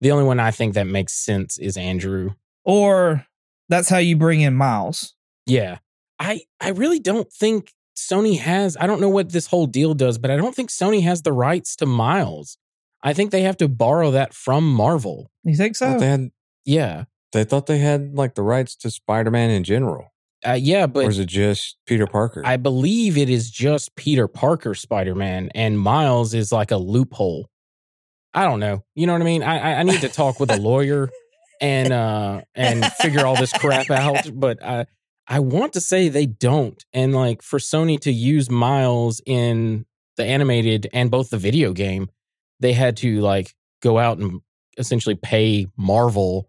the 0.01 0.11
only 0.11 0.23
one 0.25 0.39
I 0.39 0.51
think 0.51 0.73
that 0.75 0.85
makes 0.87 1.13
sense 1.13 1.57
is 1.57 1.77
Andrew. 1.77 2.31
Or 2.63 3.25
that's 3.69 3.89
how 3.89 3.97
you 3.97 4.15
bring 4.17 4.41
in 4.41 4.53
Miles. 4.55 5.15
Yeah, 5.45 5.79
I 6.19 6.41
I 6.59 6.69
really 6.69 6.99
don't 6.99 7.31
think 7.31 7.71
Sony 7.97 8.37
has. 8.39 8.77
I 8.79 8.85
don't 8.87 9.01
know 9.01 9.09
what 9.09 9.31
this 9.31 9.47
whole 9.47 9.65
deal 9.65 9.93
does, 9.93 10.17
but 10.17 10.29
I 10.29 10.35
don't 10.35 10.53
think 10.55 10.69
Sony 10.69 11.01
has 11.03 11.21
the 11.23 11.33
rights 11.33 11.75
to 11.77 11.85
Miles. 11.85 12.57
I 13.01 13.13
think 13.13 13.31
they 13.31 13.43
have 13.43 13.57
to 13.57 13.67
borrow 13.67 14.11
that 14.11 14.33
from 14.33 14.71
Marvel. 14.71 15.31
You 15.43 15.55
think 15.55 15.75
thought 15.77 15.93
so? 15.93 15.99
they 15.99 16.07
had 16.07 16.29
Yeah. 16.65 17.05
they 17.31 17.43
thought 17.43 17.65
they 17.67 17.77
had 17.79 18.13
like 18.15 18.35
the 18.35 18.43
rights 18.43 18.75
to 18.77 18.91
Spider 18.91 19.31
Man 19.31 19.49
in 19.49 19.63
general. 19.63 20.13
Uh, 20.45 20.53
yeah, 20.53 20.83
or 20.83 20.87
but 20.87 21.05
is 21.07 21.19
it 21.19 21.27
just 21.27 21.77
Peter 21.87 22.05
Parker? 22.07 22.41
I 22.45 22.57
believe 22.57 23.17
it 23.17 23.29
is 23.29 23.49
just 23.49 23.95
Peter 23.95 24.27
Parker 24.27 24.75
Spider 24.75 25.15
Man, 25.15 25.49
and 25.55 25.79
Miles 25.79 26.33
is 26.33 26.51
like 26.51 26.71
a 26.71 26.77
loophole. 26.77 27.49
I 28.33 28.43
don't 28.43 28.59
know. 28.59 28.83
You 28.95 29.07
know 29.07 29.13
what 29.13 29.21
I 29.21 29.25
mean? 29.25 29.41
I 29.43 29.57
I- 29.57 29.79
I 29.79 29.83
need 29.83 30.01
to 30.01 30.09
talk 30.09 30.39
with 30.39 30.51
a 30.51 30.57
lawyer 30.57 31.09
and 31.59 31.91
uh 31.91 32.41
and 32.53 32.85
figure 32.93 33.25
all 33.25 33.35
this 33.35 33.51
crap 33.53 33.89
out. 33.89 34.29
But 34.33 34.63
I 34.63 34.85
I 35.27 35.39
want 35.39 35.73
to 35.73 35.81
say 35.81 36.07
they 36.09 36.27
don't. 36.27 36.81
And 36.93 37.15
like 37.15 37.41
for 37.41 37.57
Sony 37.59 37.99
to 38.01 38.11
use 38.11 38.49
Miles 38.49 39.21
in 39.25 39.85
the 40.17 40.23
animated 40.25 40.87
and 40.93 41.09
both 41.11 41.31
the 41.31 41.37
video 41.37 41.73
game, 41.73 42.09
they 42.59 42.73
had 42.73 42.95
to 42.97 43.21
like 43.21 43.53
go 43.81 43.97
out 43.97 44.19
and 44.19 44.41
essentially 44.77 45.15
pay 45.15 45.65
Marvel 45.75 46.47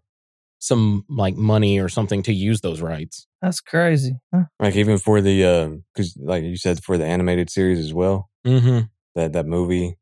some 0.59 1.05
like 1.09 1.35
money 1.35 1.79
or 1.79 1.89
something 1.89 2.21
to 2.23 2.33
use 2.33 2.61
those 2.61 2.81
rights. 2.81 3.25
That's 3.41 3.61
crazy. 3.61 4.19
Huh. 4.33 4.43
Like 4.59 4.75
even 4.75 4.97
for 4.97 5.21
the 5.21 5.81
because 5.93 6.15
like 6.21 6.43
you 6.43 6.57
said 6.57 6.83
for 6.83 6.97
the 6.97 7.05
animated 7.05 7.49
series 7.49 7.79
as 7.79 7.93
well. 7.93 8.29
Mm-hmm. 8.45 8.85
That 9.15 9.33
that 9.33 9.45
movie. 9.45 9.97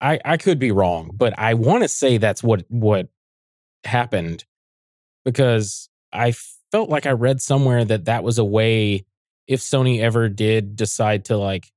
I 0.00 0.18
I 0.24 0.36
could 0.36 0.58
be 0.58 0.72
wrong, 0.72 1.10
but 1.14 1.38
I 1.38 1.54
want 1.54 1.82
to 1.82 1.88
say 1.88 2.18
that's 2.18 2.42
what 2.42 2.64
what 2.68 3.08
happened 3.84 4.44
because 5.24 5.88
I 6.12 6.32
felt 6.72 6.88
like 6.88 7.06
I 7.06 7.12
read 7.12 7.40
somewhere 7.40 7.84
that 7.84 8.06
that 8.06 8.24
was 8.24 8.38
a 8.38 8.44
way 8.44 9.04
if 9.46 9.60
Sony 9.60 10.00
ever 10.00 10.28
did 10.28 10.76
decide 10.76 11.26
to 11.26 11.36
like 11.36 11.70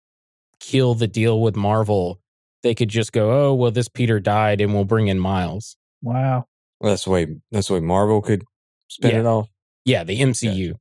kill 0.60 0.94
the 0.94 1.08
deal 1.08 1.42
with 1.42 1.56
Marvel, 1.56 2.22
they 2.64 2.76
could 2.76 2.90
just 2.90 3.12
go, 3.12 3.50
"Oh, 3.50 3.54
well 3.54 3.72
this 3.72 3.90
Peter 3.90 4.20
died 4.20 4.62
and 4.62 4.74
we'll 4.74 4.86
bring 4.86 5.08
in 5.08 5.20
Miles." 5.20 5.76
Wow. 6.02 6.46
Well, 6.82 6.92
that's 6.92 7.04
the 7.06 7.12
way 7.12 7.28
that's 7.52 7.68
the 7.68 7.76
way 7.76 7.80
Marvel 7.80 8.22
could 8.22 8.44
spin 8.90 9.12
Yeah. 9.12 9.20
it 9.20 9.26
off. 9.26 9.48
Yeah, 9.86 10.04
the 10.04 10.20
MCU. 10.20 10.74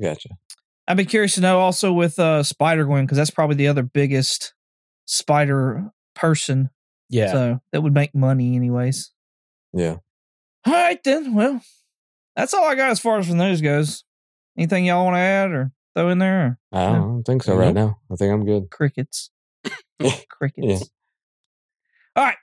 Gotcha. 0.00 0.28
I'd 0.86 0.96
be 0.96 1.04
curious 1.04 1.34
to 1.34 1.40
know 1.40 1.58
also 1.58 1.92
with 1.92 2.18
uh, 2.18 2.42
Spider 2.42 2.84
Gwen 2.84 3.04
because 3.06 3.16
that's 3.16 3.30
probably 3.30 3.56
the 3.56 3.68
other 3.68 3.82
biggest 3.82 4.54
spider 5.06 5.90
person. 6.14 6.70
Yeah. 7.08 7.32
So 7.32 7.60
that 7.72 7.82
would 7.82 7.94
make 7.94 8.14
money, 8.14 8.56
anyways. 8.56 9.10
Yeah. 9.72 9.96
All 10.66 10.72
right, 10.72 11.02
then. 11.04 11.34
Well, 11.34 11.60
that's 12.36 12.54
all 12.54 12.64
I 12.64 12.74
got 12.74 12.90
as 12.90 13.00
far 13.00 13.18
as 13.18 13.28
from 13.28 13.38
those 13.38 13.60
goes. 13.60 14.04
Anything 14.58 14.84
y'all 14.84 15.04
want 15.04 15.14
to 15.14 15.20
add 15.20 15.50
or 15.52 15.72
throw 15.94 16.08
in 16.10 16.18
there? 16.18 16.46
Or 16.46 16.58
I 16.72 16.84
don't, 16.86 16.94
I 16.94 16.98
don't 16.98 17.22
think 17.24 17.42
so 17.42 17.56
right 17.56 17.74
now. 17.74 17.98
I 18.12 18.16
think 18.16 18.32
I'm 18.32 18.44
good. 18.44 18.70
crickets. 18.70 19.30
Crickets. 20.28 20.66
Yeah. 20.66 20.78
All 22.16 22.24
right. 22.24 22.36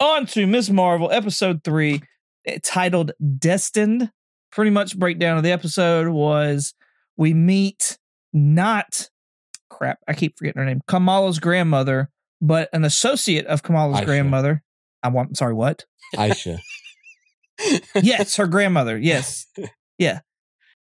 On 0.00 0.26
to 0.26 0.46
Miss 0.46 0.70
Marvel, 0.70 1.10
episode 1.10 1.62
three, 1.64 2.02
eh, 2.46 2.58
titled 2.62 3.12
Destined. 3.38 4.10
Pretty 4.50 4.70
much 4.70 4.98
breakdown 4.98 5.36
of 5.36 5.42
the 5.42 5.52
episode 5.52 6.08
was 6.08 6.74
we 7.16 7.34
meet 7.34 7.98
not 8.32 9.08
crap, 9.74 9.98
I 10.08 10.14
keep 10.14 10.38
forgetting 10.38 10.60
her 10.60 10.66
name. 10.66 10.80
Kamala's 10.86 11.38
grandmother, 11.38 12.10
but 12.40 12.68
an 12.72 12.84
associate 12.84 13.46
of 13.46 13.62
Kamala's 13.62 14.00
Aisha. 14.00 14.04
grandmother. 14.04 14.62
I 15.02 15.08
want 15.08 15.36
sorry, 15.36 15.54
what? 15.54 15.84
Aisha. 16.14 16.58
yes, 18.02 18.36
her 18.36 18.46
grandmother. 18.46 18.96
Yes. 18.98 19.46
Yeah. 19.98 20.20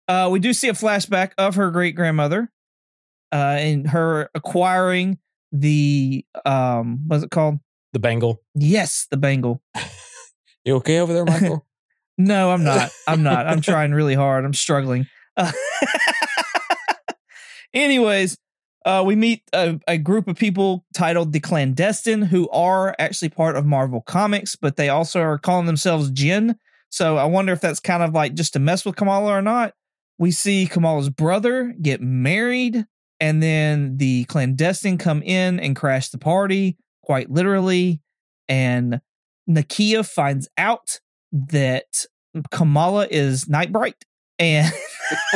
Uh, 0.08 0.30
we 0.32 0.40
do 0.40 0.54
see 0.54 0.70
a 0.70 0.74
flashback 0.74 1.32
of 1.38 1.56
her 1.56 1.72
great 1.72 1.96
grandmother 1.96 2.50
uh, 3.32 3.58
and 3.60 3.90
her 3.90 4.30
acquiring 4.34 5.20
the, 5.52 6.26
um, 6.46 7.02
what's 7.08 7.24
it 7.24 7.32
called? 7.32 7.60
The 7.94 8.00
Bengal. 8.00 8.42
Yes, 8.56 9.08
the 9.10 9.18
bangle. 9.18 9.62
You 10.66 10.76
okay 10.76 11.00
over 11.00 11.14
there, 11.14 11.26
Michael? 11.26 11.66
No, 12.22 12.52
I'm 12.52 12.66
not. 12.66 12.92
I'm 13.08 13.24
not. 13.24 13.48
I'm 13.48 13.62
trying 13.62 13.94
really 13.94 14.14
hard. 14.14 14.44
I'm 14.44 14.54
struggling. 14.54 15.08
Uh, 15.38 15.54
anyways, 17.74 18.38
uh, 18.86 19.04
we 19.06 19.16
meet 19.16 19.44
a, 19.54 19.80
a 19.88 19.98
group 19.98 20.28
of 20.28 20.36
people 20.36 20.86
titled 20.94 21.32
the 21.32 21.40
Clandestine 21.40 22.24
who 22.24 22.50
are 22.50 22.94
actually 23.00 23.30
part 23.30 23.56
of 23.56 23.66
Marvel 23.66 24.02
Comics, 24.02 24.58
but 24.58 24.76
they 24.76 24.90
also 24.90 25.22
are 25.22 25.38
calling 25.38 25.66
themselves 25.66 26.12
Jinn. 26.12 26.58
So 26.90 27.16
I 27.16 27.24
wonder 27.24 27.54
if 27.54 27.62
that's 27.62 27.80
kind 27.80 28.04
of 28.04 28.14
like 28.14 28.34
just 28.34 28.52
to 28.52 28.60
mess 28.60 28.84
with 28.84 28.98
Kamala 28.98 29.32
or 29.32 29.42
not. 29.42 29.74
We 30.18 30.32
see 30.32 30.68
Kamala's 30.68 31.10
brother 31.10 31.74
get 31.82 32.02
married, 32.02 32.86
and 33.22 33.42
then 33.42 33.96
the 33.96 34.26
clandestine 34.26 34.98
come 34.98 35.24
in 35.24 35.62
and 35.62 35.74
crash 35.74 36.10
the 36.10 36.18
party, 36.18 36.78
quite 37.10 37.32
literally. 37.32 38.04
And 38.48 39.02
Nakia 39.50 40.08
finds 40.08 40.48
out 40.60 41.00
that 41.32 42.06
Kamala 42.52 43.08
is 43.10 43.46
Nightbright 43.46 43.96
and 44.38 44.72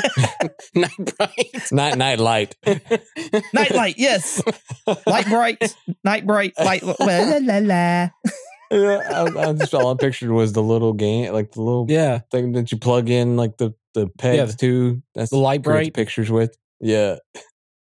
Night 0.75 1.15
bright. 1.17 1.71
night 1.71 1.97
light 1.97 1.97
night 1.97 2.19
light. 2.19 2.55
Nightlight, 3.53 3.95
yes. 3.97 4.43
Light 5.07 5.25
bright, 5.27 5.75
night 6.03 6.27
bright, 6.27 6.53
light 6.59 6.83
la 6.99 6.99
la 6.99 7.37
la. 7.41 7.57
la. 7.57 8.09
yeah, 8.69 9.01
I, 9.11 9.49
I 9.49 9.53
just 9.53 9.73
all 9.73 9.91
I 9.91 9.95
pictured 9.99 10.29
was 10.29 10.53
the 10.53 10.61
little 10.61 10.93
game, 10.93 11.33
like 11.33 11.53
the 11.53 11.61
little 11.61 11.87
yeah. 11.89 12.19
thing 12.29 12.51
that 12.51 12.71
you 12.71 12.77
plug 12.77 13.09
in, 13.09 13.35
like 13.35 13.57
the 13.57 13.73
the 13.95 14.09
pegs 14.19 14.55
the- 14.57 14.67
to. 14.67 15.03
That's 15.15 15.31
the 15.31 15.37
light 15.37 15.63
to 15.63 15.69
create 15.71 15.85
the 15.85 15.91
bright. 15.91 15.93
pictures 15.95 16.29
with. 16.29 16.55
Yeah. 16.79 17.15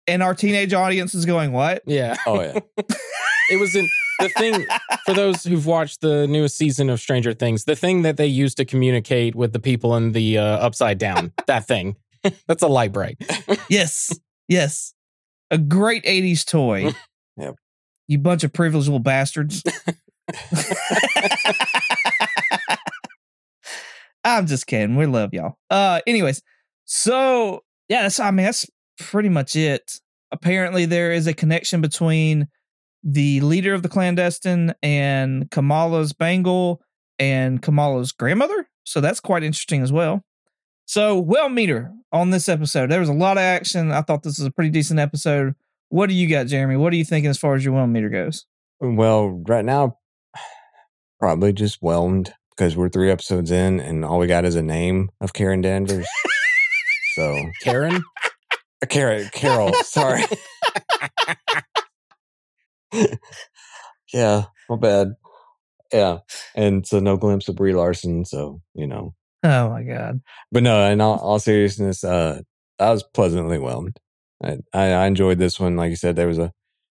And 0.09 0.23
our 0.23 0.35
teenage 0.35 0.73
audience 0.73 1.15
is 1.15 1.25
going, 1.27 1.53
What? 1.53 1.83
Yeah. 1.87 2.17
Oh 2.27 2.41
yeah. 2.41 2.59
It 3.49 3.61
was 3.61 3.77
in 3.77 3.89
the 4.19 4.29
thing 4.31 4.67
for 5.05 5.15
those 5.15 5.45
who've 5.45 5.67
watched 5.67 6.01
the 6.01 6.27
newest 6.27 6.57
season 6.57 6.91
of 6.91 6.99
Stranger 6.99 7.33
Things, 7.33 7.63
the 7.65 7.77
thing 7.77 8.03
that 8.03 8.17
they 8.17 8.27
use 8.27 8.57
to 8.57 8.65
communicate 8.65 9.37
with 9.37 9.53
the 9.53 9.61
people 9.61 9.95
in 9.97 10.11
the 10.11 10.39
uh, 10.39 10.43
upside 10.43 10.99
down, 10.99 11.33
that 11.47 11.65
thing. 11.65 11.95
That's 12.49 12.65
a 12.65 12.67
Lite-Brite. 12.67 13.19
Yes, 13.71 14.13
yes. 14.49 14.95
A 15.53 15.59
great 15.59 16.05
80s 16.05 16.45
toy. 16.45 16.93
Yep. 17.37 17.55
You 18.09 18.19
bunch 18.19 18.43
of 18.43 18.53
privileged 18.53 18.89
little 18.89 18.99
bastards. 18.99 19.63
I'm 24.25 24.47
just 24.47 24.67
kidding. 24.67 24.97
We 24.97 25.07
love 25.07 25.33
y'all. 25.33 25.55
Uh 25.71 26.01
anyways, 26.07 26.43
so 26.85 27.63
yeah, 27.89 28.03
that's 28.03 28.19
I 28.19 28.31
mean 28.33 28.47
that's 28.47 28.67
pretty 28.99 29.29
much 29.29 29.57
it. 29.57 30.01
Apparently 30.33 30.85
there 30.85 31.13
is 31.13 31.27
a 31.27 31.35
connection 31.35 31.81
between 31.81 32.49
the 33.03 33.41
leader 33.41 33.73
of 33.73 33.83
the 33.83 33.89
clandestine 33.89 34.75
and 34.83 35.51
Kamala's 35.51 36.13
bangle 36.13 36.83
and 37.19 37.63
Kamala's 37.63 38.13
grandmother. 38.13 38.69
So 38.85 39.01
that's 39.01 39.21
quite 39.21 39.43
interesting 39.43 39.83
as 39.83 39.93
well. 39.93 40.25
So, 40.87 41.19
well 41.19 41.49
meter 41.49 41.93
on 42.13 42.31
this 42.31 42.49
episode. 42.49 42.91
There 42.91 43.01
was 43.01 43.09
a 43.09 43.15
lot 43.15 43.37
of 43.37 43.43
action. 43.43 43.91
I 43.91 44.03
thought 44.03 44.23
this 44.23 44.39
was 44.39 44.47
a 44.47 44.53
pretty 44.53 44.71
decent 44.71 45.01
episode. 45.01 45.55
What 45.89 46.09
do 46.09 46.15
you 46.15 46.29
got, 46.29 46.47
Jeremy? 46.47 46.77
What 46.77 46.93
are 46.93 46.97
you 46.97 47.05
thinking 47.05 47.31
as 47.31 47.39
far 47.39 47.55
as 47.55 47.65
your 47.65 47.75
well 47.75 47.87
meter 47.87 48.09
goes? 48.09 48.47
Well, 48.81 49.43
right 49.49 49.65
now, 49.65 49.99
probably 51.21 51.53
just 51.53 51.79
whelmed 51.81 52.35
because 52.51 52.77
we're 52.77 52.89
three 52.89 53.11
episodes 53.11 53.51
in, 53.51 53.81
and 53.81 54.05
all 54.05 54.19
we 54.19 54.27
got 54.27 54.45
is 54.45 54.55
a 54.55 54.63
name 54.63 55.11
of 55.21 55.33
Karen 55.33 55.61
Danvers. 55.61 56.07
so, 57.17 57.37
Karen? 57.63 58.05
Uh, 58.83 58.87
Karen, 58.87 59.29
Carol. 59.33 59.73
Sorry. 59.85 60.23
yeah, 64.13 64.45
my 64.69 64.77
bad. 64.77 65.15
Yeah, 65.93 66.19
and 66.55 66.87
so 66.87 66.99
no 66.99 67.17
glimpse 67.17 67.49
of 67.49 67.57
Brie 67.57 67.75
Larson. 67.75 68.25
So 68.25 68.61
you 68.75 68.87
know, 68.87 69.15
Oh 69.43 69.71
my 69.71 69.83
god. 69.83 70.21
but 70.51 70.63
no. 70.63 70.91
In 70.91 71.01
all, 71.01 71.19
all 71.19 71.39
seriousness, 71.39 72.03
uh, 72.05 72.41
I 72.79 72.91
was 72.91 73.03
pleasantly 73.03 73.59
whelmed. 73.59 73.99
I, 74.43 74.59
I 74.73 74.93
I 74.93 75.07
enjoyed 75.07 75.39
this 75.39 75.61
one. 75.61 75.77
Like 75.77 75.91
you 75.91 75.97
said, 75.97 76.17
there 76.17 76.29
was 76.29 76.39
a 76.39 76.53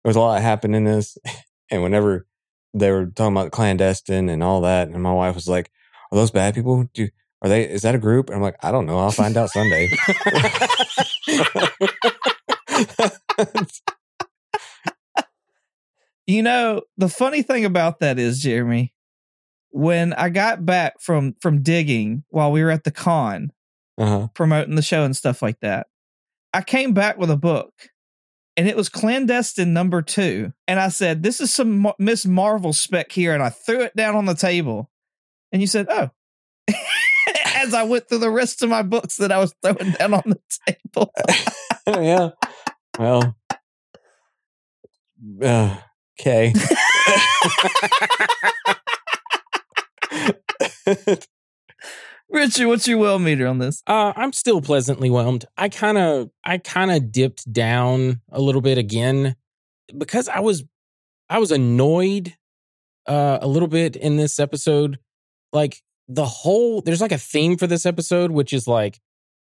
there 0.05 0.11
was 0.11 0.17
a 0.17 0.21
lot 0.21 0.41
happening 0.41 0.87
in 0.87 0.93
this, 0.93 1.19
and 1.71 1.83
whenever 1.83 2.27
they 2.75 2.91
were 2.91 3.07
talking 3.07 3.37
about 3.37 3.53
clandestine 3.53 4.29
and 4.29 4.43
all 4.43 4.61
that, 4.63 4.89
and 4.89 5.03
my 5.03 5.13
wife 5.13 5.35
was 5.35 5.49
like, 5.49 5.71
"Are 6.11 6.17
those 6.17 6.31
bad 6.31 6.55
people? 6.55 6.85
Do 6.95 7.09
are 7.43 7.49
they? 7.49 7.69
Is 7.69 7.83
that 7.83 7.95
a 7.95 7.99
group?" 7.99 8.29
And 8.29 8.37
I'm 8.37 8.43
like, 8.43 8.57
"I 8.63 8.71
don't 8.71 8.87
know. 8.87 8.99
I'll 8.99 9.11
find 9.11 9.37
out 9.37 9.51
Sunday." 9.51 9.89
You 16.29 16.43
know, 16.43 16.83
the 16.99 17.09
funny 17.09 17.41
thing 17.41 17.65
about 17.65 18.01
that 18.01 18.19
is, 18.19 18.41
Jeremy, 18.41 18.93
when 19.71 20.13
I 20.13 20.29
got 20.29 20.67
back 20.67 21.01
from 21.01 21.35
from 21.41 21.63
digging 21.63 22.25
while 22.29 22.53
we 22.53 22.63
were 22.63 22.71
at 22.71 22.85
the 22.85 22.91
con 22.91 23.51
uh-huh. 23.97 24.29
promoting 24.35 24.75
the 24.75 24.83
show 24.83 25.05
and 25.05 25.17
stuff 25.17 25.41
like 25.41 25.61
that, 25.61 25.87
I 26.53 26.61
came 26.61 26.93
back 26.93 27.17
with 27.17 27.31
a 27.31 27.37
book 27.39 27.73
and 28.59 28.69
it 28.69 28.77
was 28.77 28.91
clandestine 28.91 29.73
number 29.73 30.03
2 30.03 30.53
and 30.67 30.79
I 30.79 30.91
said, 30.91 31.23
"This 31.23 31.41
is 31.41 31.51
some 31.51 31.95
Miss 31.99 32.27
Marvel 32.27 32.75
spec 32.75 33.11
here." 33.11 33.33
And 33.33 33.43
I 33.43 33.49
threw 33.49 33.81
it 33.81 33.97
down 33.97 34.15
on 34.15 34.27
the 34.27 34.35
table. 34.35 34.91
And 35.51 35.63
you 35.63 35.67
said, 35.67 35.87
"Oh." 35.89 36.11
As 37.55 37.75
I 37.75 37.83
went 37.83 38.09
through 38.09 38.19
the 38.19 38.31
rest 38.31 38.63
of 38.63 38.71
my 38.71 38.83
books 38.83 39.17
that 39.17 39.33
I 39.33 39.39
was 39.39 39.55
throwing 39.63 39.93
down 39.93 40.15
on 40.15 40.23
the 40.27 40.41
table. 40.67 41.13
yeah. 42.03 42.31
Well. 42.99 43.37
Uh, 45.43 45.77
okay. 46.19 46.55
Richard, 52.31 52.67
what's 52.67 52.87
your 52.87 52.99
well 52.99 53.19
meter 53.19 53.47
on 53.47 53.59
this? 53.59 53.83
Uh, 53.87 54.13
I'm 54.15 54.33
still 54.33 54.61
pleasantly 54.61 55.09
whelmed. 55.11 55.47
I 55.57 55.69
kind 55.69 55.97
of, 55.99 56.31
I 56.45 56.59
kind 56.59 56.91
of 56.91 57.11
dipped 57.11 57.51
down 57.53 58.21
a 58.31 58.41
little 58.41 58.61
bit 58.61 58.79
again 58.79 59.35
because 59.97 60.29
I 60.29 60.41
was, 60.41 60.65
I 61.31 61.39
was 61.39 61.51
annoyed 61.51 62.35
uh, 63.07 63.39
a 63.41 63.49
little 63.49 63.69
bit 63.69 63.97
in 63.97 64.17
this 64.17 64.39
episode. 64.39 64.99
Like 65.53 65.83
the 66.09 66.25
whole, 66.25 66.81
there's 66.81 67.01
like 67.01 67.13
a 67.13 67.19
theme 67.19 67.57
for 67.57 67.67
this 67.67 67.85
episode, 67.87 68.31
which 68.31 68.53
is 68.53 68.67
like 68.67 68.99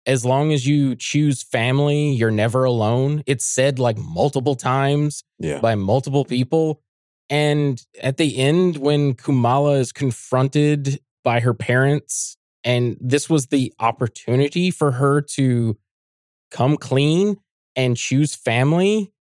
as 0.05 0.25
long 0.25 0.51
as 0.51 0.67
you 0.67 0.95
choose 0.95 1.43
family, 1.43 2.11
you're 2.11 2.31
never 2.31 2.63
alone. 2.65 3.23
It's 3.25 3.45
said 3.45 3.79
like 3.79 3.97
multiple 3.97 4.55
times 4.55 5.23
Yeah. 5.39 5.59
by 5.59 5.75
multiple 5.75 6.25
people. 6.25 6.81
And 7.29 7.81
at 8.01 8.17
the 8.17 8.37
end, 8.37 8.77
when 8.77 9.13
Kamala 9.13 9.75
is 9.75 9.91
confronted 9.93 10.99
by 11.23 11.39
her 11.39 11.53
parents, 11.53 12.37
and 12.65 12.97
this 12.99 13.29
was 13.29 13.47
the 13.47 13.73
opportunity 13.79 14.71
for 14.71 14.91
her 14.91 15.21
to 15.21 15.77
come 16.51 16.77
clean 16.77 17.37
and 17.75 17.95
choose 17.97 18.35
family, 18.35 19.11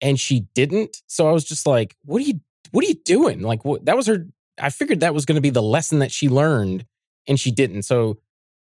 and 0.00 0.18
she 0.18 0.46
didn't. 0.54 1.02
So 1.06 1.28
I 1.28 1.32
was 1.32 1.44
just 1.44 1.66
like, 1.66 1.96
what 2.04 2.22
are 2.22 2.26
you 2.26 2.40
what 2.72 2.84
are 2.84 2.88
you 2.88 2.94
doing? 3.04 3.40
Like 3.42 3.64
what 3.64 3.84
that 3.84 3.96
was 3.96 4.06
her 4.06 4.26
I 4.60 4.70
figured 4.70 5.00
that 5.00 5.14
was 5.14 5.24
gonna 5.24 5.40
be 5.40 5.50
the 5.50 5.62
lesson 5.62 5.98
that 6.00 6.12
she 6.12 6.28
learned, 6.28 6.86
and 7.28 7.38
she 7.38 7.50
didn't. 7.50 7.82
So 7.82 8.18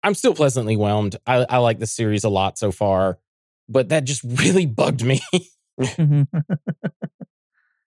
I'm 0.03 0.13
still 0.15 0.33
pleasantly 0.36 0.75
whelmed. 0.75 1.15
I, 1.25 1.45
I 1.49 1.57
like 1.57 1.79
the 1.79 1.88
series 1.88 2.23
a 2.23 2.29
lot 2.29 2.57
so 2.57 2.71
far, 2.71 3.19
but 3.69 3.89
that 3.89 4.03
just 4.03 4.23
really 4.41 4.65
bugged 4.65 5.03
me. 5.03 5.21
Mhm. 5.79 6.27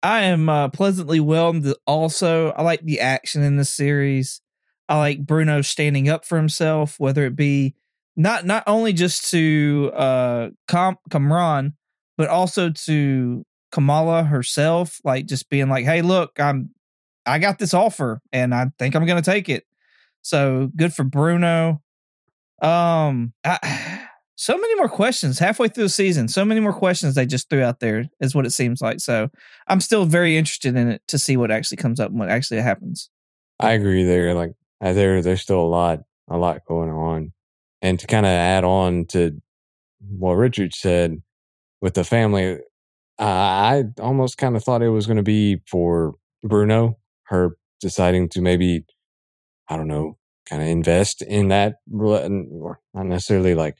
I 0.03 0.23
am 0.23 0.47
uh, 0.47 0.69
pleasantly 0.69 1.19
whelmed. 1.19 1.73
Also, 1.85 2.51
I 2.51 2.61
like 2.61 2.81
the 2.81 2.99
action 2.99 3.41
in 3.43 3.57
this 3.57 3.69
series. 3.69 4.41
I 4.87 4.97
like 4.99 5.25
Bruno 5.25 5.61
standing 5.61 6.07
up 6.07 6.23
for 6.23 6.37
himself, 6.37 6.99
whether 6.99 7.25
it 7.25 7.35
be 7.35 7.75
not 8.15 8.45
not 8.45 8.63
only 8.67 8.93
just 8.93 9.29
to 9.31 9.91
uh, 9.93 10.49
Kam- 10.67 10.97
Kamran, 11.09 11.73
but 12.17 12.29
also 12.29 12.69
to 12.69 13.45
Kamala 13.71 14.23
herself. 14.23 14.99
Like 15.03 15.25
just 15.25 15.49
being 15.49 15.67
like, 15.69 15.85
"Hey, 15.85 16.01
look, 16.01 16.39
I'm 16.39 16.69
I 17.27 17.39
got 17.39 17.59
this 17.59 17.73
offer, 17.73 18.21
and 18.31 18.53
I 18.53 18.67
think 18.79 18.95
I'm 18.95 19.05
going 19.05 19.21
to 19.21 19.31
take 19.31 19.49
it." 19.49 19.65
So 20.21 20.69
good 20.75 20.93
for 20.93 21.03
Bruno. 21.03 21.81
Um, 22.61 23.33
I, 23.43 24.07
so 24.35 24.57
many 24.57 24.75
more 24.75 24.89
questions 24.89 25.39
halfway 25.39 25.67
through 25.67 25.85
the 25.85 25.89
season. 25.89 26.27
So 26.27 26.45
many 26.45 26.59
more 26.59 26.73
questions 26.73 27.15
they 27.15 27.25
just 27.25 27.49
threw 27.49 27.63
out 27.63 27.79
there 27.79 28.05
is 28.19 28.35
what 28.35 28.45
it 28.45 28.51
seems 28.51 28.81
like. 28.81 28.99
So 28.99 29.29
I'm 29.67 29.81
still 29.81 30.05
very 30.05 30.37
interested 30.37 30.75
in 30.75 30.89
it 30.89 31.01
to 31.07 31.17
see 31.17 31.37
what 31.37 31.51
actually 31.51 31.77
comes 31.77 31.99
up 31.99 32.11
and 32.11 32.19
what 32.19 32.29
actually 32.29 32.61
happens. 32.61 33.09
I 33.59 33.71
agree 33.71 34.03
there. 34.03 34.33
Like 34.33 34.53
uh, 34.81 34.93
there, 34.93 35.21
there's 35.21 35.41
still 35.41 35.61
a 35.61 35.67
lot, 35.67 35.99
a 36.29 36.37
lot 36.37 36.61
going 36.67 36.91
on. 36.91 37.33
And 37.81 37.99
to 37.99 38.07
kind 38.07 38.25
of 38.25 38.31
add 38.31 38.63
on 38.63 39.05
to 39.07 39.41
what 39.99 40.33
Richard 40.33 40.73
said 40.73 41.21
with 41.81 41.95
the 41.95 42.03
family, 42.03 42.59
I 43.19 43.85
almost 43.99 44.37
kind 44.37 44.55
of 44.55 44.63
thought 44.63 44.81
it 44.81 44.89
was 44.89 45.07
going 45.07 45.17
to 45.17 45.23
be 45.23 45.61
for 45.67 46.15
Bruno, 46.43 46.97
her 47.27 47.57
deciding 47.79 48.29
to 48.29 48.41
maybe, 48.41 48.85
I 49.69 49.77
don't 49.77 49.87
know, 49.87 50.17
kind 50.47 50.61
of 50.61 50.67
invest 50.67 51.21
in 51.21 51.49
that, 51.49 51.75
not 51.87 52.77
necessarily 52.93 53.55
like 53.55 53.75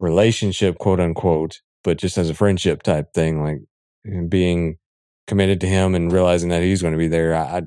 relationship, 0.00 0.78
quote 0.78 1.00
unquote, 1.00 1.60
but 1.84 1.98
just 1.98 2.18
as 2.18 2.30
a 2.30 2.34
friendship 2.34 2.82
type 2.82 3.12
thing, 3.14 3.42
like 3.42 4.28
being 4.28 4.78
committed 5.26 5.60
to 5.60 5.66
him 5.66 5.94
and 5.94 6.12
realizing 6.12 6.48
that 6.50 6.62
he's 6.62 6.82
going 6.82 6.92
to 6.92 6.98
be 6.98 7.08
there. 7.08 7.34
I 7.34 7.62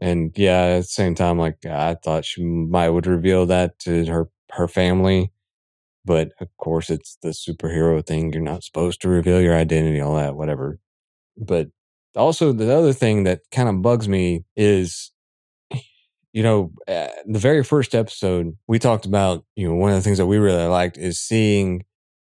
and 0.00 0.32
yeah, 0.36 0.62
at 0.62 0.76
the 0.78 0.82
same 0.84 1.14
time, 1.14 1.38
like 1.38 1.64
I 1.64 1.94
thought 1.94 2.24
she 2.24 2.44
might 2.44 2.90
would 2.90 3.06
reveal 3.06 3.46
that 3.46 3.78
to 3.80 4.04
her 4.06 4.28
her 4.50 4.68
family, 4.68 5.32
but 6.04 6.30
of 6.40 6.48
course 6.58 6.90
it's 6.90 7.16
the 7.22 7.30
superhero 7.30 8.04
thing. 8.04 8.32
You're 8.32 8.42
not 8.42 8.64
supposed 8.64 9.00
to 9.02 9.08
reveal 9.08 9.40
your 9.40 9.54
identity, 9.54 10.00
all 10.00 10.16
that, 10.16 10.36
whatever. 10.36 10.78
But 11.36 11.68
also 12.16 12.52
the 12.52 12.72
other 12.74 12.92
thing 12.92 13.24
that 13.24 13.40
kind 13.50 13.68
of 13.68 13.82
bugs 13.82 14.08
me 14.08 14.44
is, 14.56 15.10
you 16.32 16.42
know, 16.42 16.72
uh, 16.88 17.08
the 17.26 17.38
very 17.38 17.62
first 17.64 17.94
episode 17.94 18.56
we 18.66 18.78
talked 18.78 19.06
about. 19.06 19.44
You 19.56 19.68
know, 19.68 19.74
one 19.74 19.90
of 19.90 19.96
the 19.96 20.02
things 20.02 20.18
that 20.18 20.26
we 20.26 20.38
really 20.38 20.66
liked 20.66 20.98
is 20.98 21.18
seeing 21.20 21.84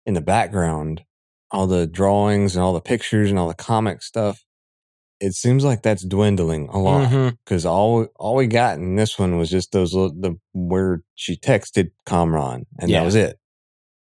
in 0.07 0.14
the 0.14 0.20
background 0.20 1.05
all 1.51 1.66
the 1.66 1.87
drawings 1.87 2.57
and 2.57 2.64
all 2.64 2.72
the 2.72 2.80
pictures 2.80 3.30
and 3.30 3.39
all 3.39 3.49
the 3.49 3.55
comic 3.55 4.03
stuff. 4.03 4.45
It 5.20 5.35
seems 5.35 5.64
like 5.64 5.83
that's 5.83 6.03
dwindling 6.03 6.68
a 6.72 6.78
lot 6.78 7.09
because 7.45 7.64
all 7.64 8.07
all 8.16 8.35
we 8.35 8.49
got 8.49 8.78
in 8.78 8.97
this 8.97 9.18
one 9.18 9.37
was 9.39 9.51
just 9.51 9.70
those 9.70 9.95
little, 9.95 10.12
the 10.18 10.37
where 10.53 11.05
she 11.14 11.37
texted 11.37 11.93
Kamran 12.07 12.66
and 12.80 12.91
Yeah. 12.91 13.01
that 13.01 13.05
was 13.05 13.14
it. 13.14 13.39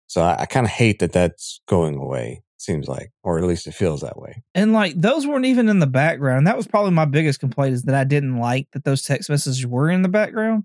So 0.09 0.23
I, 0.23 0.41
I 0.43 0.47
kind 0.47 0.67
of 0.67 0.71
hate 0.73 0.99
that 0.99 1.13
that's 1.13 1.61
going 1.69 1.95
away. 1.97 2.43
Seems 2.65 2.89
like, 2.89 3.11
or 3.23 3.37
at 3.37 3.45
least 3.45 3.67
it 3.67 3.75
feels 3.75 4.01
that 4.01 4.19
way. 4.19 4.43
And 4.55 4.73
like 4.73 4.99
those 4.99 5.27
weren't 5.27 5.45
even 5.45 5.69
in 5.69 5.81
the 5.81 5.87
background. 5.87 6.47
That 6.47 6.57
was 6.57 6.67
probably 6.67 6.93
my 6.93 7.05
biggest 7.05 7.39
complaint 7.39 7.75
is 7.75 7.83
that 7.83 7.95
I 7.95 8.05
didn't 8.05 8.39
like 8.39 8.69
that 8.73 8.85
those 8.85 9.03
text 9.03 9.29
messages 9.29 9.67
were 9.67 9.91
in 9.91 10.01
the 10.01 10.09
background. 10.09 10.65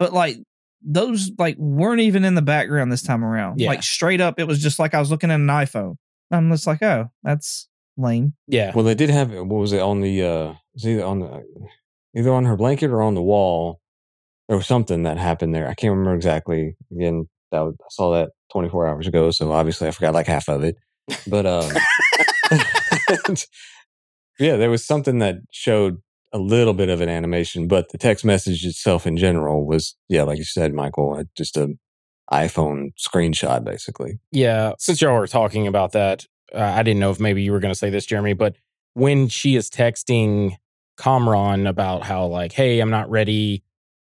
But 0.00 0.12
like 0.12 0.38
those 0.82 1.30
like 1.38 1.56
weren't 1.56 2.00
even 2.00 2.24
in 2.24 2.34
the 2.34 2.42
background 2.42 2.90
this 2.90 3.02
time 3.02 3.24
around. 3.24 3.60
Yeah. 3.60 3.68
Like 3.68 3.84
straight 3.84 4.20
up, 4.20 4.40
it 4.40 4.48
was 4.48 4.60
just 4.60 4.80
like 4.80 4.92
I 4.92 4.98
was 4.98 5.12
looking 5.12 5.30
at 5.30 5.36
an 5.36 5.46
iPhone. 5.46 5.94
I'm 6.32 6.50
just 6.50 6.66
like, 6.66 6.82
oh, 6.82 7.06
that's 7.22 7.68
lame. 7.96 8.34
Yeah. 8.48 8.72
Well, 8.74 8.84
they 8.84 8.96
did 8.96 9.10
have 9.10 9.30
what 9.30 9.46
was 9.46 9.72
it 9.72 9.80
on 9.80 10.00
the? 10.00 10.22
uh 10.22 10.54
was 10.74 10.84
either 10.84 11.04
on 11.04 11.20
the 11.20 11.44
either 12.16 12.32
on 12.32 12.44
her 12.44 12.56
blanket 12.56 12.90
or 12.90 13.02
on 13.02 13.14
the 13.14 13.22
wall. 13.22 13.78
There 14.48 14.56
was 14.56 14.66
something 14.66 15.04
that 15.04 15.18
happened 15.18 15.54
there. 15.54 15.68
I 15.68 15.74
can't 15.74 15.92
remember 15.92 16.16
exactly. 16.16 16.76
Again, 16.92 17.28
that 17.52 17.60
was, 17.60 17.76
I 17.80 17.86
saw 17.90 18.12
that 18.14 18.30
24 18.52 18.88
hours 18.88 19.06
ago, 19.06 19.30
so 19.30 19.52
obviously 19.52 19.86
I 19.86 19.92
forgot 19.92 20.14
like 20.14 20.26
half 20.26 20.48
of 20.48 20.64
it. 20.64 20.76
But 21.26 21.46
um, 21.46 21.70
yeah, 24.38 24.56
there 24.56 24.70
was 24.70 24.84
something 24.84 25.18
that 25.20 25.36
showed 25.50 26.02
a 26.32 26.38
little 26.38 26.74
bit 26.74 26.88
of 26.88 27.00
an 27.00 27.08
animation, 27.08 27.68
but 27.68 27.90
the 27.90 27.98
text 27.98 28.24
message 28.24 28.64
itself 28.64 29.06
in 29.06 29.16
general 29.16 29.66
was, 29.66 29.96
yeah, 30.08 30.22
like 30.22 30.38
you 30.38 30.44
said, 30.44 30.74
Michael, 30.74 31.14
uh, 31.18 31.24
just 31.36 31.56
a 31.56 31.74
iPhone 32.32 32.92
screenshot, 32.98 33.64
basically. 33.64 34.18
Yeah. 34.32 34.72
Since 34.78 35.00
y'all 35.00 35.18
were 35.18 35.26
talking 35.26 35.66
about 35.66 35.92
that, 35.92 36.26
uh, 36.54 36.58
I 36.58 36.82
didn't 36.82 37.00
know 37.00 37.10
if 37.10 37.20
maybe 37.20 37.42
you 37.42 37.52
were 37.52 37.60
going 37.60 37.72
to 37.72 37.78
say 37.78 37.90
this, 37.90 38.06
Jeremy, 38.06 38.34
but 38.34 38.56
when 38.94 39.28
she 39.28 39.56
is 39.56 39.70
texting 39.70 40.56
Kamran 40.98 41.66
about 41.66 42.02
how, 42.02 42.26
like, 42.26 42.52
hey, 42.52 42.80
I'm 42.80 42.90
not 42.90 43.08
ready, 43.10 43.62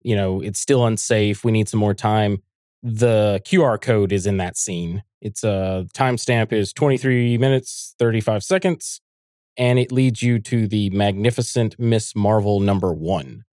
you 0.02 0.14
know, 0.14 0.40
it's 0.40 0.60
still 0.60 0.86
unsafe, 0.86 1.44
we 1.44 1.52
need 1.52 1.68
some 1.68 1.80
more 1.80 1.94
time, 1.94 2.42
the 2.82 3.40
QR 3.44 3.80
code 3.80 4.12
is 4.12 4.26
in 4.26 4.36
that 4.36 4.56
scene. 4.56 5.02
It's 5.20 5.44
a 5.44 5.50
uh, 5.50 5.82
timestamp 5.94 6.52
is 6.52 6.72
23 6.72 7.38
minutes, 7.38 7.94
35 7.98 8.44
seconds, 8.44 9.00
and 9.56 9.78
it 9.78 9.90
leads 9.90 10.22
you 10.22 10.38
to 10.40 10.68
the 10.68 10.90
magnificent 10.90 11.78
Miss 11.78 12.14
Marvel 12.14 12.60
number 12.60 12.92
one. 12.92 13.44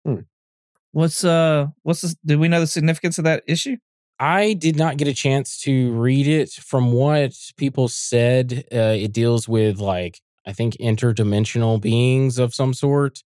What's 0.92 1.24
uh 1.24 1.68
what's 1.82 2.02
this 2.02 2.14
do 2.24 2.38
we 2.38 2.48
know 2.48 2.60
the 2.60 2.66
significance 2.66 3.16
of 3.18 3.24
that 3.24 3.42
issue? 3.46 3.76
I 4.18 4.52
did 4.52 4.76
not 4.76 4.98
get 4.98 5.08
a 5.08 5.14
chance 5.14 5.58
to 5.62 5.92
read 5.92 6.28
it. 6.28 6.50
From 6.50 6.92
what 6.92 7.32
people 7.56 7.88
said, 7.88 8.64
uh, 8.72 8.94
it 8.96 9.12
deals 9.12 9.48
with 9.48 9.78
like 9.78 10.20
I 10.46 10.52
think 10.52 10.74
interdimensional 10.74 11.80
beings 11.80 12.38
of 12.38 12.54
some 12.54 12.74
sort, 12.74 13.22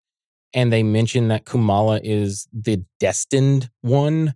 and 0.54 0.72
they 0.72 0.82
mention 0.82 1.28
that 1.28 1.44
Kamala 1.44 2.00
is 2.02 2.46
the 2.52 2.84
destined 3.00 3.68
one, 3.80 4.34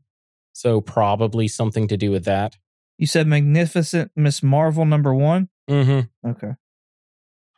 so 0.52 0.80
probably 0.80 1.46
something 1.46 1.86
to 1.88 1.96
do 1.96 2.10
with 2.10 2.24
that. 2.24 2.56
You 3.00 3.06
said 3.06 3.26
Magnificent 3.26 4.12
Miss 4.14 4.42
Marvel 4.42 4.84
number 4.84 5.14
one? 5.14 5.48
Mm-hmm. 5.70 6.28
Okay. 6.28 6.52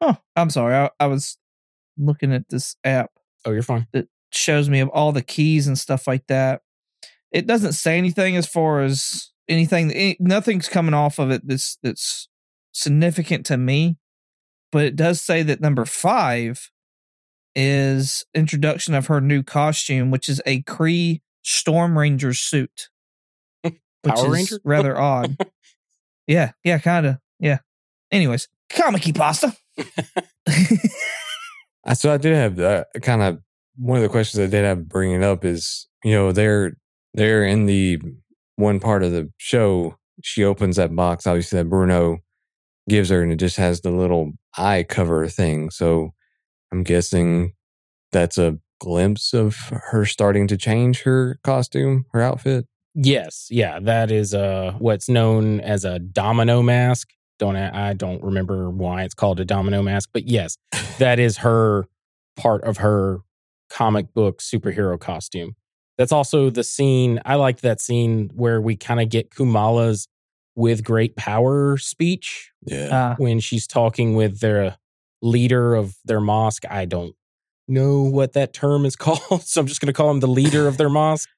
Huh. 0.01 0.15
I'm 0.37 0.51
sorry. 0.51 0.77
I, 0.77 0.91
I 1.01 1.09
was 1.09 1.37
looking 1.99 2.33
at 2.33 2.49
this 2.49 2.77
app 2.85 3.11
Oh, 3.45 3.51
you're 3.51 3.63
fine. 3.63 3.89
that 3.93 4.07
shows 4.33 4.71
me 4.71 4.85
all 4.85 5.11
the 5.11 5.21
keys 5.21 5.67
and 5.67 5.77
stuff 5.77 6.07
like 6.07 6.29
that. 6.29 6.61
It 7.33 7.49
doesn't 7.49 7.73
say 7.73 7.99
anything 7.99 8.37
as 8.37 8.47
far 8.47 8.83
as 8.83 9.33
anything. 9.49 9.91
Any, 9.91 10.17
nothing's 10.21 10.69
coming 10.69 10.95
off 10.95 11.19
of 11.19 11.33
it 11.33 11.43
that's 11.45 11.77
that's 11.83 12.29
significant 12.71 13.45
to 13.47 13.57
me, 13.57 13.97
but 14.71 14.85
it 14.85 14.95
does 14.95 15.21
say 15.21 15.43
that 15.43 15.61
number 15.61 15.85
five 15.85 16.71
is 17.57 18.25
introduction 18.33 18.95
of 18.95 19.09
her 19.09 19.21
new 19.21 19.43
costume, 19.43 20.13
which 20.13 20.29
is 20.29 20.41
a 20.47 20.63
Kree 20.63 21.21
Storm 21.43 21.99
Ranger 21.99 22.33
suit, 22.33 22.91
which 24.03 24.19
is 24.19 24.29
Ranger? 24.29 24.61
rather 24.65 24.99
odd. 24.99 25.37
Yeah, 26.27 26.53
yeah, 26.65 26.79
kind 26.79 27.07
of. 27.07 27.19
Yeah. 27.39 27.59
Anyways, 28.11 28.49
comic 28.71 29.15
pasta. 29.15 29.57
So 31.95 32.13
I 32.13 32.17
did 32.17 32.37
have 32.37 32.61
uh, 32.61 32.85
kind 33.03 33.23
of 33.23 33.41
one 33.77 33.97
of 33.97 34.03
the 34.03 34.09
questions 34.09 34.41
I 34.41 34.47
did 34.47 34.65
have 34.65 34.89
bringing 34.89 35.25
up 35.25 35.45
is 35.45 35.89
you 36.05 36.13
know 36.13 36.33
they're 36.33 36.77
they're 37.15 37.45
in 37.45 37.67
the 37.67 38.01
one 38.57 38.81
part 38.81 39.03
of 39.03 39.13
the 39.13 39.31
show. 39.39 39.97
She 40.23 40.45
opens 40.45 40.77
that 40.77 40.95
box, 40.95 41.27
obviously 41.27 41.59
that 41.59 41.69
Bruno 41.69 42.19
gives 42.89 43.09
her, 43.11 43.23
and 43.23 43.33
it 43.33 43.37
just 43.37 43.57
has 43.57 43.81
the 43.81 43.91
little 43.91 44.33
eye 44.57 44.85
cover 44.89 45.27
thing. 45.29 45.71
So 45.71 46.11
I'm 46.71 46.85
guessing 46.85 47.55
that's 48.13 48.39
a 48.39 48.59
glimpse 48.81 49.33
of 49.33 49.57
her 49.91 50.05
starting 50.05 50.47
to 50.49 50.57
change 50.57 51.03
her 51.03 51.39
costume, 51.43 52.07
her 52.13 52.21
outfit. 52.21 52.67
Yes, 52.95 53.49
yeah, 53.51 53.81
that 53.81 54.11
is 54.11 54.35
uh 54.35 54.75
what's 54.79 55.09
known 55.09 55.61
as 55.61 55.85
a 55.85 55.99
domino 55.99 56.63
mask. 56.63 57.11
Don't 57.39 57.57
I 57.57 57.91
I 57.91 57.93
don't 57.95 58.23
remember 58.23 58.71
why 58.71 59.05
it's 59.05 59.15
called 59.15 59.41
a 59.41 59.45
domino 59.45 59.83
mask, 59.83 60.11
but 60.13 60.29
yes, 60.29 60.59
that 60.99 61.19
is 61.19 61.39
her 61.39 61.87
part 62.37 62.65
of 62.65 62.79
her 62.79 63.21
comic 63.71 64.13
book 64.13 64.41
superhero 64.41 65.01
costume. 65.01 65.57
That's 65.99 66.13
also 66.13 66.51
the 66.51 66.65
scene. 66.65 67.21
I 67.25 67.37
like 67.37 67.61
that 67.61 67.81
scene 67.81 68.31
where 68.35 68.61
we 68.61 68.77
kind 68.77 69.01
of 69.01 69.09
get 69.09 69.31
Kamala's 69.31 70.09
with 70.55 70.85
great 70.85 71.17
power 71.17 71.79
speech 71.79 72.51
Yeah. 72.67 73.13
Uh, 73.13 73.15
when 73.17 73.41
she's 73.41 73.67
talking 73.67 74.15
with 74.15 74.41
their 74.41 74.77
leader 75.23 75.75
of 75.75 75.97
their 76.05 76.21
mosque. 76.21 76.65
I 76.69 76.85
don't 76.85 77.15
know 77.69 78.03
what 78.03 78.33
that 78.35 78.53
term 78.53 78.85
is 78.85 78.97
called, 79.05 79.43
so 79.43 79.61
I'm 79.61 79.67
just 79.67 79.81
going 79.81 79.87
to 79.87 79.93
call 79.93 80.11
him 80.11 80.21
the 80.21 80.29
leader 80.29 80.67
of 80.69 80.77
their 80.77 80.91
mosque. 80.91 81.29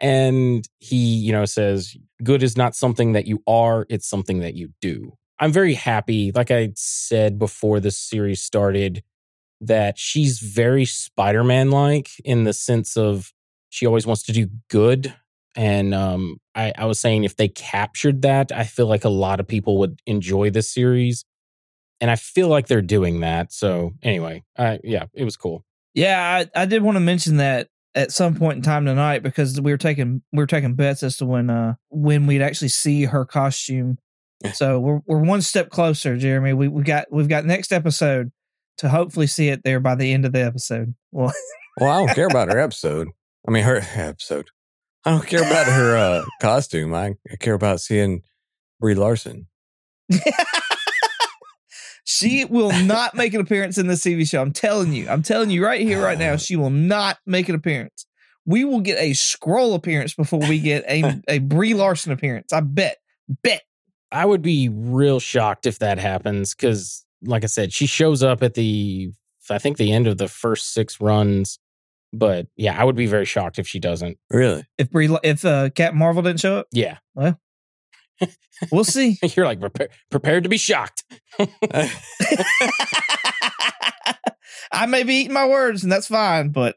And 0.00 0.66
he, 0.78 0.96
you 0.96 1.32
know, 1.32 1.44
says, 1.44 1.96
good 2.22 2.42
is 2.42 2.56
not 2.56 2.74
something 2.74 3.12
that 3.12 3.26
you 3.26 3.42
are, 3.46 3.86
it's 3.88 4.08
something 4.08 4.40
that 4.40 4.54
you 4.54 4.70
do. 4.80 5.16
I'm 5.38 5.52
very 5.52 5.74
happy, 5.74 6.32
like 6.32 6.50
I 6.50 6.72
said 6.76 7.38
before 7.38 7.80
this 7.80 7.98
series 7.98 8.42
started, 8.42 9.02
that 9.60 9.98
she's 9.98 10.40
very 10.40 10.84
Spider 10.84 11.44
Man 11.44 11.70
like 11.70 12.10
in 12.24 12.44
the 12.44 12.52
sense 12.52 12.96
of 12.96 13.32
she 13.70 13.86
always 13.86 14.06
wants 14.06 14.22
to 14.24 14.32
do 14.32 14.48
good. 14.68 15.14
And 15.56 15.94
um, 15.94 16.38
I, 16.54 16.72
I 16.76 16.86
was 16.86 16.98
saying 16.98 17.24
if 17.24 17.36
they 17.36 17.48
captured 17.48 18.22
that, 18.22 18.52
I 18.52 18.64
feel 18.64 18.86
like 18.86 19.04
a 19.04 19.08
lot 19.08 19.40
of 19.40 19.46
people 19.46 19.78
would 19.78 20.00
enjoy 20.06 20.50
this 20.50 20.68
series. 20.68 21.24
And 22.00 22.10
I 22.10 22.16
feel 22.16 22.48
like 22.48 22.66
they're 22.66 22.82
doing 22.82 23.20
that. 23.20 23.52
So 23.52 23.92
anyway, 24.02 24.42
uh, 24.58 24.78
yeah, 24.82 25.06
it 25.14 25.24
was 25.24 25.36
cool. 25.36 25.64
yeah, 25.94 26.44
I, 26.54 26.62
I 26.62 26.66
did 26.66 26.82
want 26.82 26.96
to 26.96 27.00
mention 27.00 27.36
that 27.38 27.68
at 27.94 28.12
some 28.12 28.34
point 28.34 28.56
in 28.56 28.62
time 28.62 28.84
tonight 28.86 29.22
because 29.22 29.60
we 29.60 29.70
were 29.70 29.78
taking 29.78 30.22
we 30.32 30.38
were 30.38 30.46
taking 30.46 30.74
bets 30.74 31.02
as 31.02 31.16
to 31.18 31.26
when 31.26 31.50
uh 31.50 31.74
when 31.90 32.26
we'd 32.26 32.42
actually 32.42 32.68
see 32.68 33.04
her 33.04 33.24
costume. 33.24 33.98
So 34.52 34.78
we're 34.78 35.00
we're 35.06 35.22
one 35.22 35.40
step 35.40 35.70
closer, 35.70 36.18
Jeremy. 36.18 36.52
We 36.52 36.68
we 36.68 36.82
got 36.82 37.06
we've 37.10 37.28
got 37.28 37.46
next 37.46 37.72
episode 37.72 38.30
to 38.78 38.88
hopefully 38.88 39.26
see 39.26 39.48
it 39.48 39.62
there 39.64 39.80
by 39.80 39.94
the 39.94 40.12
end 40.12 40.26
of 40.26 40.32
the 40.32 40.44
episode. 40.44 40.94
Well, 41.12 41.32
Well, 41.80 41.90
I 41.90 42.06
don't 42.06 42.14
care 42.14 42.26
about 42.26 42.52
her 42.52 42.58
episode. 42.58 43.08
I 43.46 43.50
mean, 43.50 43.64
her 43.64 43.76
episode. 43.94 44.48
I 45.04 45.10
don't 45.10 45.26
care 45.26 45.42
about 45.42 45.66
her 45.66 45.96
uh, 45.96 46.24
costume. 46.40 46.94
I, 46.94 47.14
I 47.30 47.36
care 47.38 47.54
about 47.54 47.80
seeing 47.80 48.22
Brie 48.80 48.94
Larson. 48.94 49.48
she 52.04 52.44
will 52.44 52.72
not 52.84 53.14
make 53.14 53.34
an 53.34 53.40
appearance 53.40 53.78
in 53.78 53.86
this 53.86 54.02
TV 54.02 54.28
show. 54.28 54.40
I'm 54.42 54.52
telling 54.52 54.92
you. 54.92 55.08
I'm 55.08 55.22
telling 55.22 55.50
you 55.50 55.64
right 55.64 55.80
here, 55.80 56.02
right 56.02 56.18
now. 56.18 56.36
She 56.44 56.56
will 56.56 56.70
not 56.70 57.18
make 57.26 57.48
an 57.48 57.54
appearance. 57.54 58.06
We 58.46 58.64
will 58.64 58.80
get 58.80 58.98
a 58.98 59.14
scroll 59.14 59.74
appearance 59.74 60.14
before 60.14 60.40
we 60.40 60.58
get 60.60 60.84
a 60.88 61.20
a 61.28 61.38
Brie 61.38 61.74
Larson 61.74 62.12
appearance. 62.12 62.52
I 62.52 62.60
bet. 62.60 62.98
Bet. 63.42 63.62
I 64.12 64.24
would 64.26 64.42
be 64.42 64.68
real 64.68 65.18
shocked 65.18 65.66
if 65.66 65.78
that 65.80 65.98
happens 65.98 66.54
because, 66.54 67.04
like 67.24 67.42
I 67.42 67.46
said, 67.46 67.72
she 67.72 67.86
shows 67.86 68.22
up 68.22 68.42
at 68.42 68.54
the, 68.54 69.10
I 69.50 69.58
think, 69.58 69.76
the 69.78 69.90
end 69.92 70.06
of 70.06 70.18
the 70.18 70.28
first 70.28 70.72
six 70.74 71.00
runs. 71.00 71.58
But 72.12 72.46
yeah, 72.54 72.78
I 72.80 72.84
would 72.84 72.94
be 72.94 73.06
very 73.06 73.24
shocked 73.24 73.58
if 73.58 73.66
she 73.66 73.80
doesn't. 73.80 74.18
Really? 74.30 74.64
If 74.78 74.90
Brie, 74.90 75.08
if 75.24 75.44
uh, 75.44 75.70
Captain 75.70 75.98
Marvel 75.98 76.22
didn't 76.22 76.38
show 76.40 76.58
up, 76.58 76.66
Yeah. 76.70 76.98
we'll 77.16 77.36
see. 78.84 79.18
You're 79.36 79.46
like 79.46 79.60
prepare, 79.60 79.88
prepared 80.10 80.44
to 80.44 80.48
be 80.48 80.58
shocked. 80.58 81.04
I 84.72 84.86
may 84.86 85.02
be 85.02 85.14
eating 85.14 85.32
my 85.32 85.46
words, 85.46 85.82
and 85.82 85.92
that's 85.92 86.08
fine. 86.08 86.50
But 86.50 86.76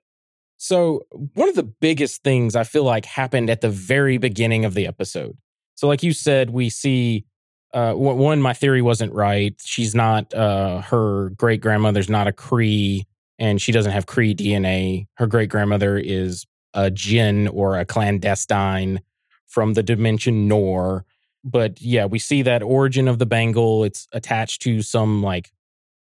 So, 0.58 1.06
one 1.34 1.50
of 1.50 1.56
the 1.56 1.64
biggest 1.64 2.24
things 2.24 2.56
I 2.56 2.64
feel 2.64 2.84
like 2.84 3.06
happened 3.06 3.50
at 3.50 3.62
the 3.62 3.70
very 3.70 4.18
beginning 4.18 4.66
of 4.66 4.74
the 4.74 4.88
episode. 4.88 5.38
So, 5.76 5.88
like 5.88 6.04
you 6.04 6.14
said, 6.14 6.50
we 6.50 6.70
see 6.70 7.26
uh, 7.74 7.94
one, 7.94 8.42
my 8.42 8.54
theory 8.54 8.82
wasn't 8.82 9.14
right. 9.14 9.54
She's 9.64 9.94
not, 9.94 10.34
uh, 10.34 10.82
her 10.82 11.30
great 11.32 11.62
grandmother's 11.62 12.10
not 12.10 12.28
a 12.28 12.32
Kree, 12.32 13.04
and 13.38 13.62
she 13.62 13.72
doesn't 13.72 13.92
have 13.92 14.06
Kree 14.06 14.36
DNA. 14.36 15.08
Her 15.16 15.28
great 15.28 15.50
grandmother 15.50 15.98
is 15.98 16.46
a 16.74 16.90
Jinn 16.90 17.48
or 17.48 17.78
a 17.78 17.86
clandestine 17.86 19.02
from 19.48 19.74
the 19.74 19.84
dimension 19.84 20.48
Noor. 20.48 21.06
But 21.50 21.82
yeah, 21.82 22.06
we 22.06 22.20
see 22.20 22.42
that 22.42 22.62
origin 22.62 23.08
of 23.08 23.20
the 23.20 23.26
bangle. 23.26 23.84
It's 23.86 24.08
attached 24.12 24.62
to 24.64 24.82
some 24.82 25.24
like 25.24 25.52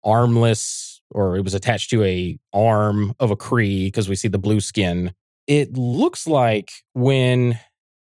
armless, 0.03 1.01
or 1.11 1.37
it 1.37 1.43
was 1.43 1.53
attached 1.53 1.91
to 1.91 2.03
a 2.03 2.39
arm 2.51 3.13
of 3.19 3.29
a 3.29 3.35
Kree 3.35 3.85
because 3.85 4.09
we 4.09 4.15
see 4.15 4.27
the 4.27 4.39
blue 4.39 4.59
skin. 4.59 5.13
It 5.47 5.77
looks 5.77 6.25
like 6.25 6.71
when 6.93 7.59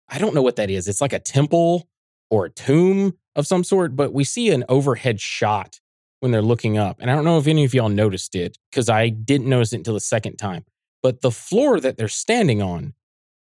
I 0.10 0.20
don't 0.20 0.34
know 0.34 0.42
what 0.42 0.56
that 0.56 0.70
is. 0.70 0.88
It's 0.88 1.02
like 1.02 1.14
a 1.14 1.20
temple 1.20 1.90
or 2.30 2.46
a 2.46 2.50
tomb 2.50 3.18
of 3.36 3.46
some 3.46 3.64
sort, 3.64 3.96
but 3.96 4.14
we 4.14 4.24
see 4.24 4.50
an 4.52 4.64
overhead 4.70 5.20
shot 5.20 5.80
when 6.20 6.32
they're 6.32 6.42
looking 6.42 6.78
up. 6.78 6.98
And 7.02 7.12
I 7.12 7.16
don't 7.16 7.26
know 7.26 7.38
if 7.38 7.48
any 7.48 7.66
of 7.66 7.74
y'all 7.74 7.90
noticed 7.90 8.36
it 8.36 8.58
because 8.72 8.88
I 8.88 9.10
didn't 9.10 9.50
notice 9.50 9.74
it 9.74 9.78
until 9.78 9.96
the 9.96 10.00
second 10.00 10.38
time. 10.38 10.64
But 11.02 11.22
the 11.22 11.32
floor 11.32 11.82
that 11.82 11.98
they're 11.98 12.08
standing 12.08 12.62
on 12.62 12.94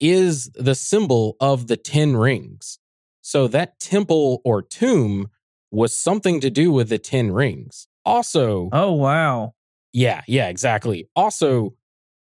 is 0.00 0.50
the 0.54 0.74
symbol 0.74 1.36
of 1.40 1.66
the 1.66 1.76
10 1.76 2.16
rings. 2.16 2.78
So 3.22 3.48
that 3.48 3.78
temple 3.80 4.40
or 4.44 4.62
tomb 4.62 5.30
was 5.70 5.96
something 5.96 6.40
to 6.40 6.50
do 6.50 6.72
with 6.72 6.88
the 6.88 6.98
10 6.98 7.32
rings. 7.32 7.86
Also, 8.04 8.70
oh 8.72 8.92
wow, 8.92 9.54
yeah, 9.92 10.22
yeah, 10.26 10.48
exactly. 10.48 11.08
Also, 11.14 11.74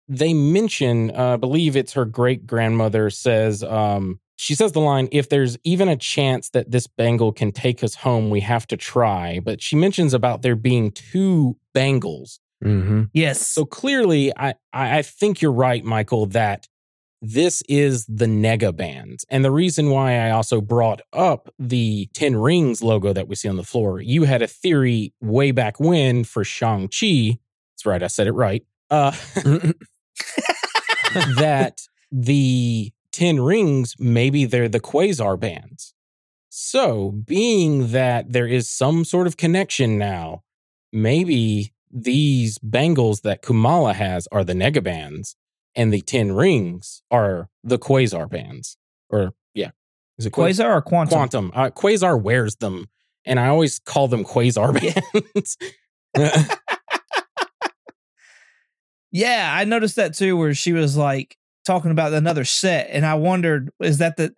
they 0.08 0.34
mention, 0.34 1.12
uh, 1.16 1.34
I 1.34 1.38
believe 1.38 1.76
it's 1.76 1.94
her 1.94 2.06
great 2.06 2.46
grandmother 2.46 3.10
says, 3.10 3.64
um, 3.64 4.20
she 4.36 4.56
says 4.56 4.72
the 4.72 4.80
line, 4.80 5.08
if 5.12 5.30
there's 5.30 5.58
even 5.64 5.88
a 5.88 5.96
chance 5.96 6.50
that 6.52 6.72
this 6.72 6.88
bangle 6.88 7.32
can 7.32 7.52
take 7.52 7.84
us 7.84 7.96
home, 7.96 8.30
we 8.30 8.40
have 8.40 8.66
to 8.68 8.78
try. 8.78 9.40
But 9.44 9.62
she 9.62 9.76
mentions 9.76 10.14
about 10.14 10.42
there 10.42 10.56
being 10.56 10.92
two 10.92 11.58
bangles. 11.74 12.40
Mm-hmm. 12.64 13.04
yes. 13.14 13.48
So 13.48 13.64
clearly, 13.64 14.34
I, 14.36 14.54
I 14.74 14.98
I 14.98 15.02
think 15.02 15.42
you're 15.42 15.52
right, 15.52 15.82
Michael, 15.82 16.26
that 16.28 16.68
this 17.22 17.62
is 17.68 18.06
the 18.06 18.26
nega 18.26 18.76
bands. 18.76 19.26
And 19.30 19.44
the 19.44 19.52
reason 19.52 19.90
why 19.90 20.18
I 20.18 20.32
also 20.32 20.62
brought 20.62 21.02
up 21.12 21.54
the 21.60 22.08
10 22.14 22.38
rings 22.38 22.82
logo 22.82 23.14
that 23.14 23.28
we 23.28 23.36
see 23.36 23.50
on 23.50 23.58
the 23.58 23.64
floor, 23.64 24.02
you 24.02 24.24
had 24.24 24.42
a 24.42 24.48
theory 24.48 25.14
way 25.22 25.52
back 25.52 25.80
when 25.80 26.24
for 26.24 26.44
Shang-Chi. 26.44 27.40
That's 27.74 27.86
right, 27.86 28.02
I 28.02 28.08
said 28.08 28.28
it 28.28 28.34
right. 28.34 28.66
Uh, 28.90 29.12
that 31.38 31.82
the 32.12 32.92
10 33.12 33.42
rings, 33.42 33.96
maybe 34.00 34.46
they're 34.46 34.70
the 34.70 34.80
quasar 34.80 35.40
bands. 35.40 35.94
So, 36.50 37.12
being 37.12 37.92
that 37.92 38.32
there 38.34 38.48
is 38.48 38.70
some 38.70 39.06
sort 39.06 39.28
of 39.28 39.38
connection 39.38 39.98
now, 39.98 40.44
maybe 40.92 41.74
these 41.92 42.58
bangles 42.60 43.22
that 43.22 43.42
Kamala 43.42 43.94
has 43.94 44.28
are 44.32 44.44
the 44.44 44.54
nega 44.54 44.84
bands 44.84 45.36
and 45.76 45.94
the 45.94 46.02
10 46.02 46.34
rings 46.34 47.02
are 47.12 47.50
the 47.64 47.80
quasar 47.80 48.30
bands. 48.30 48.78
Or, 49.10 49.34
yeah. 49.54 49.72
Is 50.18 50.26
it 50.26 50.34
Quasar? 50.34 50.66
Quasar 50.66 50.76
or 50.76 50.82
Quantum? 50.82 51.18
Quantum. 51.18 51.52
Uh, 51.54 51.70
Quasar 51.70 52.22
wears 52.22 52.56
them, 52.58 52.88
and 53.26 53.40
I 53.40 53.48
always 53.48 53.80
call 53.80 54.08
them 54.08 54.24
Quasar 54.24 54.74
bands. 55.36 55.58
Yeah, 59.12 59.52
I 59.54 59.64
noticed 59.64 59.96
that 59.96 60.14
too, 60.14 60.38
where 60.38 60.54
she 60.54 60.74
was 60.74 60.96
like 60.96 61.38
talking 61.66 61.92
about 61.92 62.14
another 62.14 62.46
set, 62.46 62.90
and 62.92 63.06
I 63.06 63.16
wondered, 63.16 63.72
is 63.82 63.98
that 64.00 64.18
the 64.18 64.36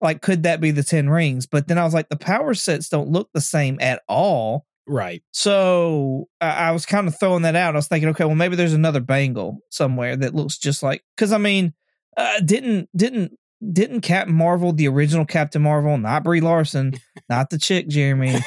like 0.00 0.22
could 0.22 0.44
that 0.44 0.60
be 0.60 0.70
the 0.70 0.82
ten 0.82 1.08
rings? 1.08 1.46
But 1.46 1.68
then 1.68 1.78
I 1.78 1.84
was 1.84 1.94
like, 1.94 2.08
the 2.08 2.16
power 2.16 2.54
sets 2.54 2.88
don't 2.88 3.10
look 3.10 3.28
the 3.34 3.40
same 3.40 3.78
at 3.80 4.02
all. 4.08 4.66
Right. 4.86 5.22
So 5.32 6.28
I, 6.40 6.68
I 6.68 6.70
was 6.72 6.86
kind 6.86 7.08
of 7.08 7.18
throwing 7.18 7.42
that 7.42 7.56
out. 7.56 7.74
I 7.74 7.78
was 7.78 7.88
thinking, 7.88 8.08
okay, 8.10 8.24
well 8.24 8.34
maybe 8.34 8.56
there's 8.56 8.72
another 8.72 9.00
bangle 9.00 9.58
somewhere 9.70 10.16
that 10.16 10.34
looks 10.34 10.58
just 10.58 10.82
like 10.82 11.02
because 11.16 11.32
I 11.32 11.38
mean, 11.38 11.74
uh, 12.16 12.40
didn't 12.40 12.88
didn't 12.96 13.32
didn't 13.72 14.02
Captain 14.02 14.34
Marvel, 14.34 14.72
the 14.72 14.88
original 14.88 15.24
Captain 15.24 15.62
Marvel, 15.62 15.96
not 15.98 16.24
Brie 16.24 16.40
Larson, 16.40 16.94
not 17.28 17.50
the 17.50 17.58
chick 17.58 17.88
Jeremy, 17.88 18.38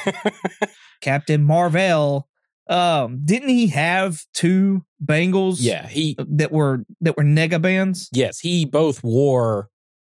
Captain 1.00 1.42
Marvel. 1.42 2.28
Um, 2.68 3.22
didn't 3.24 3.48
he 3.48 3.68
have 3.68 4.20
two 4.34 4.84
bangles? 5.00 5.60
Yeah. 5.60 5.86
He, 5.88 6.16
that 6.18 6.52
were 6.52 6.84
that 7.00 7.16
were 7.16 7.24
nega 7.24 7.60
bands. 7.60 8.08
yes, 8.12 8.38
he 8.38 8.64
both 8.64 9.02
wore 9.02 9.68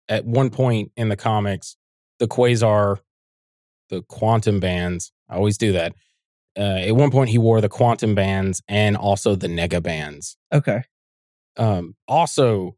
at 0.08 0.24
one 0.24 0.50
point 0.50 0.90
in 0.96 1.08
the 1.08 1.16
comics 1.16 1.76
the 2.18 2.26
Quasar, 2.26 2.98
the 3.90 4.02
quantum 4.02 4.60
bands. 4.60 5.12
I 5.28 5.36
always 5.36 5.58
do 5.58 5.72
that. 5.72 5.94
Uh, 6.58 6.80
at 6.88 6.96
one 6.96 7.10
point, 7.10 7.30
he 7.30 7.38
wore 7.38 7.60
the 7.60 7.68
quantum 7.68 8.14
bands 8.14 8.60
and 8.66 8.96
also 8.96 9.36
the 9.36 9.46
nega 9.46 9.80
bands. 9.82 10.36
Okay. 10.52 10.82
Um, 11.56 11.94
also, 12.08 12.76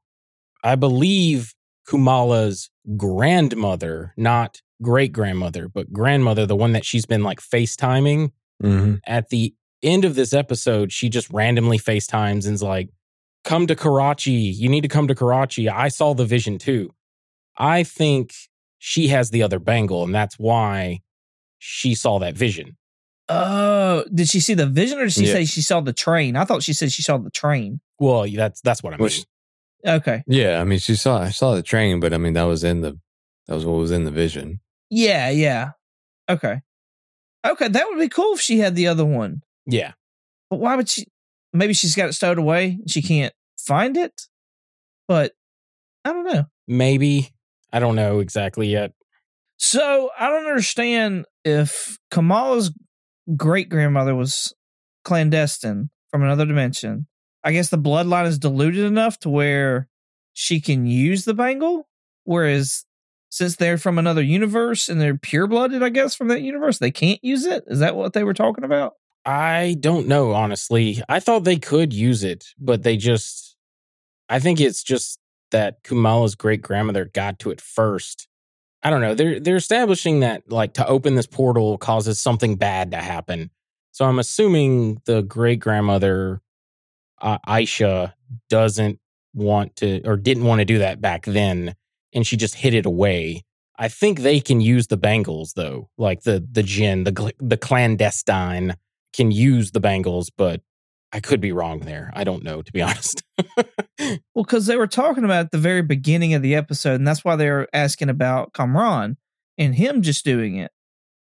I 0.63 0.75
believe 0.75 1.55
Kamala's 1.89 2.71
grandmother, 2.97 4.13
not 4.17 4.61
great 4.83 5.13
grandmother, 5.13 5.69
but 5.69 5.93
grandmother, 5.93 6.45
the 6.47 6.57
one 6.57 6.73
that 6.73 6.85
she's 6.85 7.07
been 7.07 7.23
like 7.23 7.41
FaceTiming 7.41 8.33
Mm-hmm. 8.63 8.97
at 9.07 9.31
the 9.31 9.55
end 9.83 10.05
of 10.05 10.15
this 10.15 10.35
episode, 10.35 10.93
she 10.93 11.09
just 11.09 11.31
randomly 11.31 11.79
FaceTimes 11.79 12.47
and's 12.47 12.63
like, 12.63 12.91
come 13.43 13.67
to 13.67 13.75
Karachi. 13.75 14.33
You 14.33 14.69
need 14.69 14.83
to 14.83 14.89
come 14.89 15.09
to 15.09 15.15
Karachi. 15.15 15.67
I 15.71 15.89
saw 15.89 16.13
the 16.13 16.27
vision 16.27 16.59
too. 16.59 16.91
I 17.57 17.85
think 17.85 18.35
she 18.79 19.09
has 19.09 19.31
the 19.31 19.43
other 19.43 19.59
bangle, 19.59 20.05
and 20.05 20.15
that's 20.15 20.39
why 20.39 21.01
she 21.59 21.95
saw 21.95 22.19
that 22.19 22.37
vision. 22.37 22.77
Oh, 23.31 24.05
did 24.13 24.29
she 24.29 24.41
see 24.41 24.55
the 24.55 24.67
vision 24.67 24.99
or 24.99 25.05
did 25.05 25.13
she 25.13 25.27
Yeah. 25.27 25.33
say 25.35 25.45
she 25.45 25.63
saw 25.63 25.81
the 25.81 25.93
train? 25.93 26.37
I 26.37 26.45
thought 26.45 26.63
she 26.63 26.73
said 26.73 26.91
she 26.93 27.03
saw 27.03 27.19
the 27.19 27.31
train. 27.31 27.81
Well, 27.99 28.27
that's 28.31 28.61
that's 28.61 28.83
what 28.83 28.93
I 28.95 28.97
mean. 28.97 29.05
Which 29.05 29.25
Okay. 29.87 30.23
Yeah, 30.27 30.61
I 30.61 30.65
mean, 30.65 30.79
she 30.79 30.95
saw 30.95 31.19
I 31.23 31.31
saw 31.31 31.55
the 31.55 31.63
train, 31.63 32.01
but 32.01 32.13
I 32.13 32.19
mean 32.19 32.35
that 32.35 32.43
was 32.45 32.65
in 32.65 32.81
the 32.83 32.99
that 33.47 33.55
was 33.55 33.65
what 33.65 33.75
was 33.79 33.91
in 33.91 34.05
the 34.05 34.11
vision. 34.11 34.61
Yeah, 34.91 35.31
yeah. 35.31 35.71
Okay. 36.29 36.61
Okay, 37.47 37.69
that 37.69 37.87
would 37.89 37.99
be 37.99 38.09
cool 38.09 38.35
if 38.35 38.41
she 38.41 38.59
had 38.59 38.75
the 38.77 38.89
other 38.89 39.05
one. 39.05 39.43
Yeah. 39.67 39.93
But 40.51 40.61
why 40.61 40.77
would 40.77 40.89
she? 40.91 41.07
Maybe 41.53 41.73
she's 41.73 41.95
got 41.95 42.09
it 42.09 42.13
stowed 42.13 42.39
away. 42.39 42.79
and 42.81 42.91
She 42.91 43.01
can't 43.03 43.33
find 43.59 43.97
it. 43.97 44.13
But 45.09 45.33
I 46.05 46.13
don't 46.13 46.25
know. 46.27 46.45
Maybe. 46.69 47.31
I 47.73 47.79
don't 47.79 47.97
know 47.97 48.19
exactly 48.21 48.67
yet. 48.69 48.93
So 49.57 50.11
I 50.19 50.29
don't 50.29 50.47
understand 50.47 51.25
if 51.45 51.99
Kamala's 52.11 52.73
great 53.37 53.69
grandmother 53.69 54.15
was 54.15 54.55
clandestine 55.05 55.91
from 56.11 56.23
another 56.23 56.47
dimension. 56.47 57.07
I 57.43 57.53
guess 57.53 57.71
the 57.71 57.79
bloodline 57.79 58.27
is 58.27 58.39
diluted 58.39 58.85
enough 58.85 59.19
to 59.21 59.31
where 59.31 59.89
she 60.33 60.61
can 60.61 60.87
use 60.87 61.25
the 61.25 61.35
bangle, 61.35 61.89
whereas 62.25 62.85
since 63.31 63.57
they're 63.57 63.79
from 63.79 63.99
another 63.99 64.23
universe 64.23 64.89
and 64.89 65.01
they're 65.01 65.17
pure 65.17 65.47
blooded, 65.47 65.83
I 65.83 65.89
guess 65.89 66.15
from 66.15 66.29
that 66.29 66.43
universe, 66.43 66.79
they 66.79 66.91
can't 66.91 67.23
use 67.23 67.47
it. 67.47 67.65
Is 67.69 67.79
that 67.79 67.97
what 67.97 68.13
they 68.13 68.25
were 68.25 68.35
talking 68.35 68.65
about? 68.65 68.95
I 69.25 69.77
don't 69.79 70.09
know, 70.09 70.33
honestly. 70.33 71.03
I 71.09 71.21
thought 71.21 71.45
they 71.45 71.59
could 71.59 71.93
use 71.93 72.25
it, 72.25 72.47
but 72.59 72.83
they 72.83 72.97
just, 72.97 73.57
I 74.29 74.41
think 74.41 74.61
it's 74.61 74.83
just 74.83 75.19
that 75.51 75.83
Kamala's 75.83 76.35
great 76.35 76.63
grandmother 76.63 77.05
got 77.05 77.39
to 77.41 77.51
it 77.51 77.61
first. 77.61 78.29
I 78.83 78.91
don't 78.91 79.01
know. 79.01 79.15
They're 79.15 79.41
they're 79.41 79.57
establishing 79.57 80.21
that 80.21 80.51
like 80.51 80.75
to 80.75 80.87
open 80.87 81.15
this 81.15 81.27
portal 81.27 81.77
causes 81.79 82.21
something 82.21 82.57
bad 82.57 82.93
to 82.93 82.97
happen. 82.99 83.51
So 83.93 84.05
I'm 84.05 84.19
assuming 84.19 85.03
the 85.05 85.23
great 85.23 85.61
grandmother 85.61 86.41
uh, 87.21 87.39
Aisha 87.47 88.15
doesn't 88.49 88.99
want 89.35 89.77
to 89.77 90.01
or 90.07 90.17
didn't 90.17 90.45
want 90.45 90.61
to 90.61 90.65
do 90.65 90.79
that 90.79 91.01
back 91.01 91.27
then, 91.27 91.75
and 92.15 92.27
she 92.27 92.37
just 92.37 92.55
hid 92.55 92.75
it 92.75 92.87
away. 92.87 93.45
I 93.79 93.89
think 93.89 94.21
they 94.21 94.41
can 94.41 94.61
use 94.61 94.87
the 94.87 94.97
bangles 94.97 95.53
though, 95.55 95.91
like 95.99 96.23
the 96.23 96.47
the 96.51 96.63
jinn, 96.63 97.05
the 97.05 97.33
the 97.39 97.57
clandestine 97.57 98.77
can 99.13 99.31
use 99.31 99.73
the 99.73 99.81
bangles, 99.81 100.31
but 100.31 100.63
I 101.13 101.21
could 101.21 101.41
be 101.41 101.53
wrong 101.53 101.81
there. 101.81 102.11
I 102.15 102.25
don't 102.25 102.45
know 102.45 102.63
to 102.63 102.73
be 102.73 102.83
honest. 102.83 103.23
Well, 104.35 104.45
because 104.45 104.67
they 104.67 104.77
were 104.77 104.87
talking 104.87 105.25
about 105.25 105.47
at 105.47 105.51
the 105.51 105.59
very 105.59 105.83
beginning 105.83 106.35
of 106.35 106.43
the 106.43 106.55
episode, 106.55 106.95
and 106.95 107.07
that's 107.07 107.25
why 107.25 107.37
they 107.37 107.51
were 107.51 107.69
asking 107.73 108.09
about 108.09 108.53
Kamran 108.53 109.17
and 109.59 109.75
him 109.75 110.03
just 110.03 110.25
doing 110.25 110.57
it. 110.57 110.71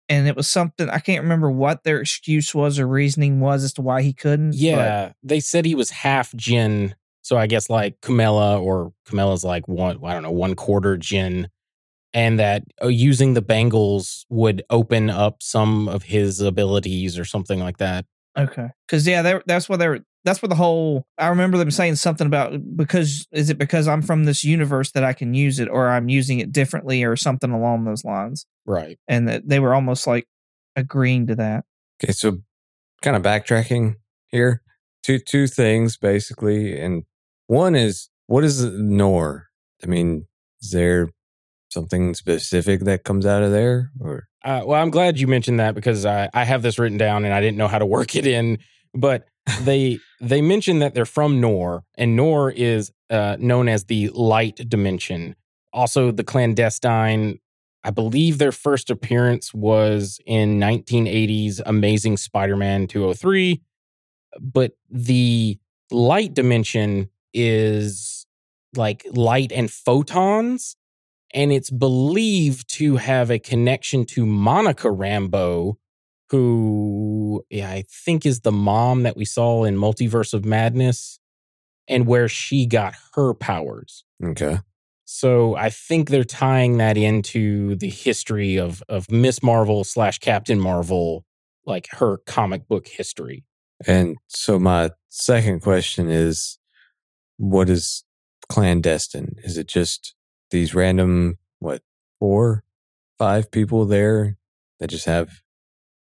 And 0.08 0.28
it 0.28 0.36
was 0.36 0.46
something 0.46 0.90
I 0.90 0.98
can't 0.98 1.22
remember 1.22 1.50
what 1.50 1.84
their 1.84 2.00
excuse 2.00 2.54
was 2.54 2.78
or 2.78 2.86
reasoning 2.86 3.40
was 3.40 3.64
as 3.64 3.72
to 3.74 3.82
why 3.82 4.02
he 4.02 4.12
couldn't. 4.12 4.54
Yeah, 4.54 5.12
they 5.22 5.40
said 5.40 5.64
he 5.64 5.74
was 5.74 5.90
half 5.90 6.34
jinn. 6.34 6.94
So 7.22 7.38
I 7.38 7.46
guess 7.46 7.70
like 7.70 8.00
Camilla 8.02 8.60
or 8.60 8.92
Camilla's 9.06 9.44
like 9.44 9.68
one, 9.68 10.00
I 10.04 10.12
don't 10.12 10.24
know, 10.24 10.32
one 10.32 10.54
quarter 10.54 10.96
jinn. 10.96 11.48
And 12.14 12.38
that 12.38 12.64
uh, 12.82 12.88
using 12.88 13.32
the 13.32 13.40
bangles 13.40 14.26
would 14.28 14.62
open 14.68 15.08
up 15.08 15.42
some 15.42 15.88
of 15.88 16.02
his 16.02 16.40
abilities 16.40 17.18
or 17.18 17.24
something 17.24 17.58
like 17.58 17.78
that. 17.78 18.04
Okay. 18.38 18.68
Because 18.86 19.06
yeah, 19.06 19.22
they, 19.22 19.40
that's 19.46 19.68
what 19.68 19.78
they're. 19.78 20.00
That's 20.24 20.40
what 20.40 20.48
the 20.50 20.54
whole. 20.54 21.04
I 21.18 21.28
remember 21.28 21.58
them 21.58 21.70
saying 21.70 21.96
something 21.96 22.26
about 22.26 22.54
because 22.76 23.26
is 23.32 23.50
it 23.50 23.58
because 23.58 23.88
I'm 23.88 24.02
from 24.02 24.24
this 24.24 24.44
universe 24.44 24.92
that 24.92 25.04
I 25.04 25.12
can 25.12 25.34
use 25.34 25.58
it, 25.58 25.68
or 25.68 25.88
I'm 25.88 26.08
using 26.08 26.38
it 26.38 26.52
differently, 26.52 27.02
or 27.04 27.16
something 27.16 27.50
along 27.50 27.84
those 27.84 28.04
lines, 28.04 28.46
Right. 28.64 28.98
and 29.08 29.28
that 29.28 29.48
they 29.48 29.58
were 29.58 29.74
almost 29.74 30.06
like 30.06 30.26
agreeing 30.76 31.26
to 31.26 31.34
that. 31.36 31.64
Okay, 32.02 32.12
so 32.12 32.38
kind 33.02 33.16
of 33.16 33.22
backtracking 33.22 33.96
here. 34.28 34.62
Two 35.02 35.18
two 35.18 35.46
things 35.48 35.96
basically, 35.96 36.78
and 36.80 37.02
one 37.48 37.74
is 37.74 38.08
what 38.28 38.44
is 38.44 38.64
Noor? 38.64 39.48
I 39.82 39.88
mean, 39.88 40.26
is 40.60 40.70
there 40.70 41.10
something 41.72 42.14
specific 42.14 42.80
that 42.80 43.04
comes 43.04 43.26
out 43.26 43.42
of 43.42 43.50
there, 43.50 43.90
or 44.00 44.28
Uh, 44.44 44.62
well, 44.64 44.80
I'm 44.80 44.90
glad 44.90 45.18
you 45.18 45.26
mentioned 45.26 45.60
that 45.60 45.74
because 45.74 46.04
I, 46.04 46.28
I 46.34 46.44
have 46.44 46.62
this 46.62 46.78
written 46.78 46.98
down 46.98 47.24
and 47.24 47.32
I 47.32 47.40
didn't 47.40 47.56
know 47.56 47.68
how 47.68 47.78
to 47.78 47.86
work 47.86 48.14
it 48.16 48.26
in. 48.26 48.58
But 48.94 49.26
they 49.62 49.98
they 50.20 50.40
mentioned 50.40 50.82
that 50.82 50.94
they're 50.94 51.04
from 51.04 51.40
Noor, 51.40 51.84
and 51.96 52.16
Noor 52.16 52.50
is 52.50 52.92
uh, 53.10 53.36
known 53.38 53.68
as 53.68 53.84
the 53.84 54.08
light 54.10 54.68
dimension. 54.68 55.34
Also, 55.72 56.10
the 56.10 56.24
clandestine. 56.24 57.38
I 57.84 57.90
believe 57.90 58.38
their 58.38 58.52
first 58.52 58.90
appearance 58.90 59.52
was 59.52 60.20
in 60.24 60.60
1980's 60.60 61.60
Amazing 61.66 62.16
Spider-Man 62.16 62.86
203, 62.86 63.60
but 64.40 64.76
the 64.88 65.58
light 65.90 66.32
dimension 66.32 67.10
is 67.34 68.24
like 68.76 69.04
light 69.10 69.50
and 69.50 69.68
photons 69.68 70.76
and 71.34 71.52
it's 71.52 71.70
believed 71.70 72.68
to 72.76 72.96
have 72.96 73.30
a 73.30 73.38
connection 73.38 74.04
to 74.06 74.26
Monica 74.26 74.88
Rambeau, 74.88 75.74
who 76.30 77.44
yeah, 77.50 77.70
I 77.70 77.84
think 77.88 78.24
is 78.26 78.40
the 78.40 78.52
mom 78.52 79.02
that 79.02 79.16
we 79.16 79.24
saw 79.24 79.64
in 79.64 79.76
Multiverse 79.76 80.34
of 80.34 80.44
Madness, 80.44 81.18
and 81.88 82.06
where 82.06 82.28
she 82.28 82.66
got 82.66 82.94
her 83.14 83.34
powers. 83.34 84.04
okay, 84.22 84.58
So 85.04 85.56
I 85.56 85.70
think 85.70 86.08
they're 86.10 86.24
tying 86.24 86.78
that 86.78 86.96
into 86.96 87.76
the 87.76 87.90
history 87.90 88.56
of 88.56 88.82
of 88.88 89.10
Miss 89.10 89.42
Marvel 89.42 89.84
slash 89.84 90.18
Captain 90.18 90.60
Marvel, 90.60 91.24
like 91.66 91.88
her 91.92 92.18
comic 92.26 92.68
book 92.68 92.88
history. 92.88 93.44
and 93.86 94.16
so 94.28 94.58
my 94.58 94.90
second 95.08 95.60
question 95.60 96.10
is, 96.10 96.58
what 97.36 97.68
is 97.68 98.04
clandestine? 98.48 99.34
Is 99.44 99.58
it 99.58 99.66
just 99.68 100.14
these 100.52 100.74
random 100.74 101.38
what 101.58 101.82
four, 102.20 102.62
five 103.18 103.50
people 103.50 103.84
there 103.84 104.38
that 104.78 104.88
just 104.88 105.06
have 105.06 105.42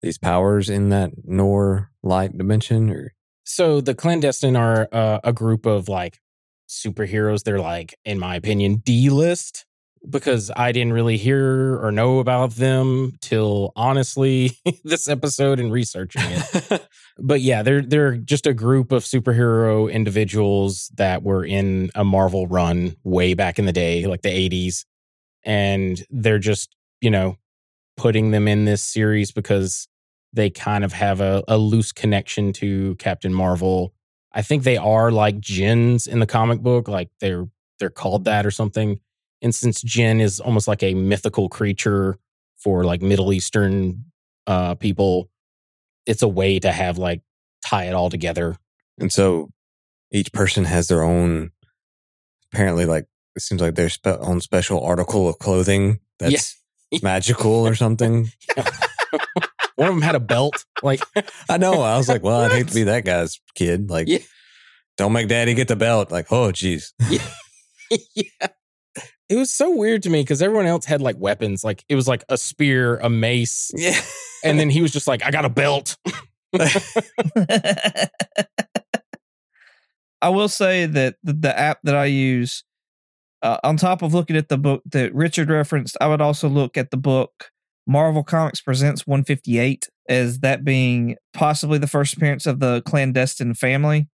these 0.02 0.18
powers 0.18 0.70
in 0.70 0.90
that 0.90 1.12
Noor 1.24 1.92
light 2.04 2.38
dimension, 2.38 2.90
or 2.90 3.14
So 3.46 3.80
the 3.80 3.96
clandestine 3.96 4.56
are 4.58 4.90
uh, 4.92 5.20
a 5.24 5.32
group 5.32 5.66
of 5.66 5.88
like 5.88 6.20
superheroes. 6.68 7.44
They're 7.44 7.60
like, 7.60 7.96
in 8.04 8.20
my 8.20 8.36
opinion, 8.36 8.82
D 8.84 9.10
list 9.10 9.66
because 10.10 10.52
I 10.56 10.72
didn't 10.72 10.94
really 10.94 11.18
hear 11.18 11.80
or 11.84 11.92
know 11.92 12.20
about 12.20 12.52
them 12.52 13.18
till 13.22 13.72
honestly 13.76 14.58
this 14.84 15.08
episode 15.08 15.60
and 15.60 15.72
researching 15.72 16.24
it. 16.26 16.88
but 17.20 17.42
yeah, 17.42 17.62
they're 17.62 17.82
they're 17.82 18.18
just 18.18 18.48
a 18.48 18.54
group 18.54 18.92
of 18.92 19.04
superhero 19.04 19.92
individuals 19.92 20.92
that 20.96 21.24
were 21.24 21.46
in 21.46 21.92
a 21.96 22.04
Marvel 22.04 22.48
run 22.48 22.96
way 23.04 23.34
back 23.34 23.60
in 23.60 23.66
the 23.66 23.72
day, 23.72 24.06
like 24.08 24.22
the 24.22 24.30
80s. 24.30 24.86
And 25.44 26.04
they're 26.10 26.40
just, 26.40 26.76
you 27.00 27.10
know, 27.10 27.38
putting 27.98 28.32
them 28.32 28.48
in 28.48 28.66
this 28.66 28.84
series 28.84 29.32
because 29.32 29.88
they 30.34 30.50
kind 30.50 30.84
of 30.84 30.94
have 30.94 31.22
a, 31.22 31.44
a 31.48 31.58
loose 31.58 31.92
connection 31.92 32.54
to 32.54 32.96
Captain 32.96 33.34
Marvel. 33.34 33.94
I 34.34 34.42
think 34.42 34.64
they 34.64 34.78
are 34.78 35.12
like 35.12 35.40
jinns 35.40 36.08
in 36.08 36.20
the 36.20 36.26
comic 36.26 36.62
book, 36.62 36.88
like 36.88 37.10
they're 37.20 37.48
they're 37.80 37.90
called 37.90 38.26
that 38.26 38.46
or 38.46 38.52
something. 38.52 39.00
And 39.42 39.54
since 39.56 39.82
jinn 39.82 40.22
is 40.22 40.40
almost 40.40 40.68
like 40.68 40.84
a 40.84 40.94
mythical 40.94 41.50
creature 41.50 42.18
for 42.58 42.84
like 42.84 43.02
Middle 43.02 43.34
Eastern 43.34 44.06
uh, 44.48 44.76
people, 44.76 45.30
it's 46.06 46.22
a 46.22 46.28
way 46.28 46.60
to 46.60 46.72
have 46.72 46.98
like 46.98 47.22
tie 47.66 47.86
it 47.86 47.94
all 47.94 48.10
together. 48.10 48.56
And 49.00 49.12
so 49.12 49.50
each 50.12 50.32
person 50.32 50.66
has 50.66 50.88
their 50.88 51.02
own, 51.04 51.52
apparently, 52.54 52.86
like, 52.86 53.08
it 53.36 53.42
seems 53.42 53.62
like 53.62 53.76
their 53.76 53.90
spe- 53.90 54.08
own 54.20 54.42
special 54.42 54.84
article 54.84 55.28
of 55.30 55.40
clothing 55.40 56.00
that's 56.20 56.62
magical 57.02 57.66
or 57.66 57.74
something. 57.76 58.30
One 59.76 59.88
of 59.88 59.96
them 59.96 60.02
had 60.02 60.16
a 60.16 60.20
belt, 60.20 60.66
like 60.84 61.02
I 61.50 61.58
know. 61.58 61.82
I 61.82 61.98
was 61.98 62.08
like, 62.10 62.22
well, 62.24 62.42
I'd 62.42 62.52
hate 62.52 62.68
to 62.68 62.74
be 62.74 62.84
that 62.84 63.06
guy's 63.06 63.40
kid. 63.56 63.90
Like, 63.90 64.08
Yeah. 64.08 64.20
don't 64.98 65.14
make 65.14 65.28
daddy 65.30 65.54
get 65.56 65.68
the 65.70 65.76
belt. 65.76 66.12
Like, 66.12 66.28
oh, 66.32 66.52
geez. 66.52 66.94
yeah. 67.10 68.48
It 69.32 69.38
was 69.38 69.50
so 69.50 69.74
weird 69.74 70.04
to 70.04 70.10
me 70.10 70.22
because 70.24 70.42
everyone 70.42 70.66
else 70.66 70.84
had 70.84 71.02
like 71.02 71.16
weapons, 71.18 71.64
like 71.64 71.86
it 71.88 71.96
was 71.96 72.06
like 72.06 72.26
a 72.28 72.38
spear, 72.38 72.98
a 72.98 73.10
mace, 73.10 73.72
Yeah. 73.74 73.98
and 74.44 74.60
then 74.60 74.70
he 74.70 74.82
was 74.82 74.92
just 74.92 75.08
like, 75.08 75.26
"I 75.26 75.32
got 75.32 75.46
a 75.46 75.50
belt." 75.50 75.96
I 80.22 80.30
will 80.30 80.50
say 80.50 80.86
that 80.86 81.16
the, 81.24 81.32
the 81.32 81.58
app 81.58 81.80
that 81.84 81.96
I 81.96 82.06
use, 82.06 82.66
uh, 83.42 83.58
on 83.64 83.78
top 83.78 84.02
of 84.02 84.14
looking 84.14 84.36
at 84.36 84.50
the 84.50 84.58
book 84.58 84.84
that 84.92 85.16
Richard 85.16 85.50
referenced, 85.50 85.96
I 86.02 86.08
would 86.08 86.20
also 86.20 86.50
look 86.50 86.76
at 86.78 86.92
the 86.92 86.98
book 86.98 87.52
Marvel 87.88 88.24
Comics 88.26 88.60
Presents 88.60 89.08
158 89.08 89.88
as 90.10 90.40
that 90.40 90.66
being 90.66 91.16
possibly 91.34 91.78
the 91.78 91.88
first 91.88 92.16
appearance 92.18 92.46
of 92.46 92.60
the 92.60 92.82
clandestine 92.82 93.54
family, 93.54 94.10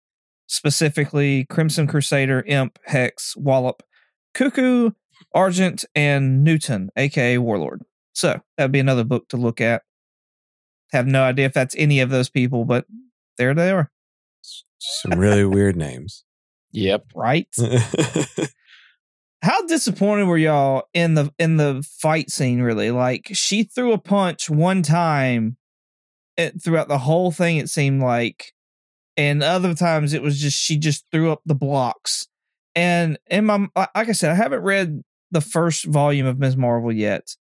specifically 0.47 1.47
Crimson 1.49 1.87
Crusader, 1.87 2.45
Imp, 2.47 2.79
Hex, 2.85 3.35
Wallop, 3.35 3.83
Cuckoo, 4.35 4.91
Argent, 5.35 5.85
and 5.95 6.45
Newton, 6.45 6.91
aka 6.97 7.39
Warlord. 7.39 7.83
So 8.12 8.41
that'd 8.57 8.73
be 8.73 8.81
another 8.81 9.05
book 9.05 9.29
to 9.29 9.37
look 9.37 9.61
at. 9.61 9.83
Have 10.93 11.07
no 11.07 11.23
idea 11.23 11.47
if 11.47 11.53
that's 11.53 11.75
any 11.77 12.01
of 12.01 12.11
those 12.11 12.29
people, 12.29 12.64
but 12.64 12.87
there 13.39 13.55
they 13.55 13.71
are. 13.71 13.91
Some 14.79 15.19
really 15.19 15.45
weird 15.45 15.77
names. 15.77 16.25
Yep. 16.73 17.07
right? 17.14 17.49
How 19.43 19.67
disappointed 19.67 20.25
were 20.25 20.39
y'all 20.39 20.85
in 20.93 21.14
the 21.14 21.33
in 21.39 21.57
the 21.57 21.87
fight 22.01 22.31
scene? 22.31 22.62
Really, 22.62 22.91
like 22.91 23.29
she 23.33 23.64
threw 23.64 23.93
a 23.93 23.99
punch 23.99 24.51
one 24.51 24.83
time 24.83 25.57
it, 26.37 26.62
throughout 26.62 26.89
the 26.89 26.99
whole 26.99 27.31
thing. 27.31 27.59
It 27.59 27.69
seemed 27.69 28.03
like, 28.03 28.53
and 29.17 29.43
other 29.43 29.75
times 29.75 30.14
it 30.14 30.23
was 30.23 30.41
just 30.41 30.59
she 30.59 30.79
just 30.79 31.05
threw 31.12 31.31
up 31.31 31.43
the 31.45 31.55
blocks. 31.55 32.29
And 32.77 33.18
in 33.29 33.45
my 33.47 33.66
like 33.74 34.09
I 34.09 34.12
said, 34.12 34.31
I 34.31 34.35
haven't 34.35 34.62
read 34.62 35.03
the 35.33 35.41
first 35.41 35.85
volume 35.85 36.27
of 36.27 36.39
Ms. 36.39 36.57
Marvel 36.57 36.93
yet, 36.93 37.35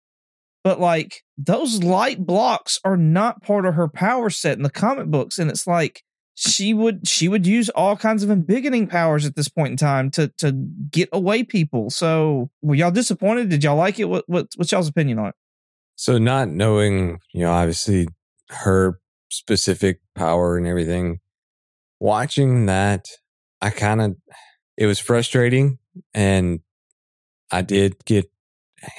but 0.64 0.80
like 0.80 1.24
those 1.38 1.84
light 1.84 2.26
blocks 2.26 2.80
are 2.86 2.96
not 2.96 3.44
part 3.44 3.66
of 3.66 3.74
her 3.74 3.90
power 3.90 4.30
set 4.30 4.56
in 4.56 4.64
the 4.64 4.70
comic 4.70 5.08
books, 5.08 5.40
and 5.40 5.50
it's 5.50 5.68
like 5.68 6.04
she 6.36 6.74
would 6.74 7.08
she 7.08 7.28
would 7.28 7.46
use 7.46 7.70
all 7.70 7.98
kinds 7.98 8.24
of 8.24 8.30
embiggening 8.30 8.88
powers 8.88 9.26
at 9.26 9.36
this 9.36 9.50
point 9.50 9.72
in 9.72 9.78
time 9.78 10.10
to 10.12 10.32
to 10.38 10.54
get 10.92 11.10
away 11.12 11.44
people. 11.44 11.90
So 11.90 12.50
were 12.62 12.76
y'all 12.76 12.92
disappointed? 12.92 13.50
Did 13.50 13.64
y'all 13.64 13.76
like 13.76 14.00
it? 14.00 14.06
What, 14.06 14.24
what 14.28 14.48
what's 14.56 14.72
y'all's 14.72 14.88
opinion 14.88 15.20
on 15.20 15.30
it? 15.30 15.36
so 15.96 16.18
not 16.18 16.50
knowing, 16.50 17.20
you 17.34 17.42
know, 17.42 17.52
obviously 17.52 18.08
her 18.50 19.00
specific 19.30 20.00
power 20.16 20.58
and 20.58 20.68
everything, 20.68 21.20
watching 22.00 22.66
that, 22.66 23.08
I 23.62 23.70
kind 23.70 24.02
of 24.02 24.16
it 24.78 24.86
was 24.86 25.00
frustrating 25.00 25.78
and 26.14 26.60
I 27.52 27.62
did 27.62 28.04
get 28.06 28.30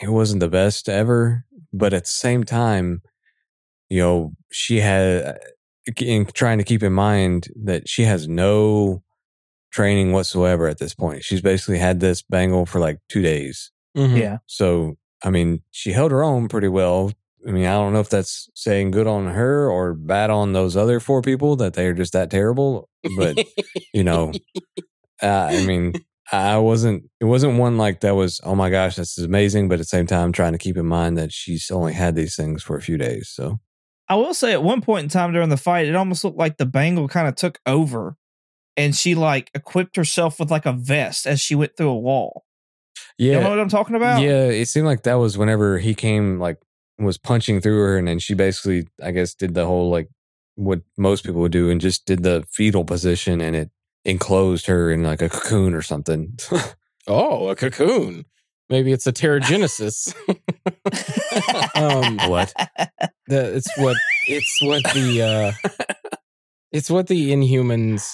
it 0.02 0.08
wasn't 0.10 0.40
the 0.40 0.48
best 0.48 0.88
ever, 0.88 1.44
but 1.72 1.92
at 1.92 2.04
the 2.04 2.08
same 2.08 2.44
time, 2.44 3.02
you 3.90 4.00
know, 4.00 4.32
she 4.52 4.80
had 4.80 5.38
in 6.00 6.26
trying 6.26 6.58
to 6.58 6.64
keep 6.64 6.82
in 6.82 6.92
mind 6.92 7.48
that 7.64 7.88
she 7.88 8.02
has 8.04 8.26
no 8.28 9.02
training 9.72 10.12
whatsoever 10.12 10.66
at 10.68 10.78
this 10.78 10.94
point. 10.94 11.24
She's 11.24 11.42
basically 11.42 11.78
had 11.78 12.00
this 12.00 12.22
bangle 12.22 12.66
for 12.66 12.78
like 12.80 12.98
2 13.08 13.22
days. 13.22 13.70
Mhm. 13.96 14.18
Yeah. 14.18 14.38
So, 14.46 14.96
I 15.24 15.30
mean, 15.30 15.62
she 15.70 15.92
held 15.92 16.12
her 16.12 16.22
own 16.22 16.48
pretty 16.48 16.68
well. 16.68 17.12
I 17.46 17.50
mean, 17.50 17.66
I 17.66 17.72
don't 17.74 17.92
know 17.92 18.00
if 18.00 18.08
that's 18.08 18.48
saying 18.54 18.92
good 18.92 19.06
on 19.06 19.26
her 19.28 19.70
or 19.70 19.94
bad 19.94 20.30
on 20.30 20.52
those 20.54 20.76
other 20.76 21.00
four 21.00 21.22
people 21.22 21.56
that 21.56 21.74
they're 21.74 21.92
just 21.92 22.12
that 22.14 22.30
terrible, 22.30 22.88
but 23.16 23.36
you 23.94 24.04
know, 24.04 24.32
uh, 25.22 25.48
I 25.50 25.64
mean, 25.66 25.94
I 26.32 26.56
wasn't, 26.58 27.04
it 27.20 27.26
wasn't 27.26 27.58
one 27.58 27.76
like 27.76 28.00
that 28.00 28.14
was, 28.14 28.40
oh 28.44 28.54
my 28.54 28.70
gosh, 28.70 28.96
this 28.96 29.18
is 29.18 29.24
amazing. 29.24 29.68
But 29.68 29.74
at 29.74 29.78
the 29.80 29.84
same 29.84 30.06
time, 30.06 30.32
trying 30.32 30.52
to 30.52 30.58
keep 30.58 30.76
in 30.76 30.86
mind 30.86 31.18
that 31.18 31.32
she's 31.32 31.70
only 31.70 31.92
had 31.92 32.16
these 32.16 32.34
things 32.34 32.62
for 32.62 32.76
a 32.76 32.82
few 32.82 32.96
days. 32.96 33.28
So, 33.28 33.60
I 34.08 34.16
will 34.16 34.34
say 34.34 34.52
at 34.52 34.62
one 34.62 34.80
point 34.80 35.04
in 35.04 35.08
time 35.08 35.32
during 35.32 35.48
the 35.48 35.56
fight, 35.56 35.86
it 35.86 35.94
almost 35.94 36.24
looked 36.24 36.38
like 36.38 36.56
the 36.56 36.66
bangle 36.66 37.08
kind 37.08 37.28
of 37.28 37.36
took 37.36 37.58
over 37.66 38.16
and 38.76 38.94
she 38.94 39.14
like 39.14 39.50
equipped 39.54 39.96
herself 39.96 40.38
with 40.38 40.50
like 40.50 40.66
a 40.66 40.72
vest 40.72 41.26
as 41.26 41.40
she 41.40 41.54
went 41.54 41.76
through 41.76 41.90
a 41.90 41.98
wall. 41.98 42.44
Yeah, 43.18 43.34
you 43.34 43.40
know 43.40 43.50
what 43.50 43.60
I'm 43.60 43.68
talking 43.68 43.96
about? 43.96 44.20
Yeah. 44.22 44.46
It 44.46 44.66
seemed 44.66 44.86
like 44.86 45.04
that 45.04 45.14
was 45.14 45.38
whenever 45.38 45.78
he 45.78 45.94
came, 45.94 46.38
like, 46.40 46.58
was 46.98 47.18
punching 47.18 47.60
through 47.60 47.78
her. 47.78 47.96
And 47.96 48.08
then 48.08 48.18
she 48.18 48.34
basically, 48.34 48.88
I 49.02 49.12
guess, 49.12 49.34
did 49.34 49.54
the 49.54 49.66
whole 49.66 49.90
like 49.90 50.08
what 50.56 50.82
most 50.96 51.24
people 51.24 51.40
would 51.40 51.52
do 51.52 51.70
and 51.70 51.80
just 51.80 52.06
did 52.06 52.22
the 52.22 52.44
fetal 52.50 52.84
position 52.84 53.40
and 53.40 53.56
it 53.56 53.70
enclosed 54.04 54.66
her 54.66 54.90
in 54.90 55.02
like 55.02 55.22
a 55.22 55.28
cocoon 55.28 55.74
or 55.74 55.82
something. 55.82 56.38
Oh, 57.06 57.48
a 57.48 57.56
cocoon. 57.56 58.24
Maybe 58.70 58.90
it's 58.90 59.06
a 59.06 59.12
terrigenesis. 59.12 60.14
um, 61.76 62.16
what? 62.30 62.52
the, 63.26 63.56
it's 63.56 63.68
what 63.76 63.96
it's 64.26 64.58
what 64.62 64.82
the 64.94 65.22
uh, 65.22 65.70
it's 66.72 66.88
what 66.88 67.08
the 67.08 67.30
Inhumans 67.30 68.08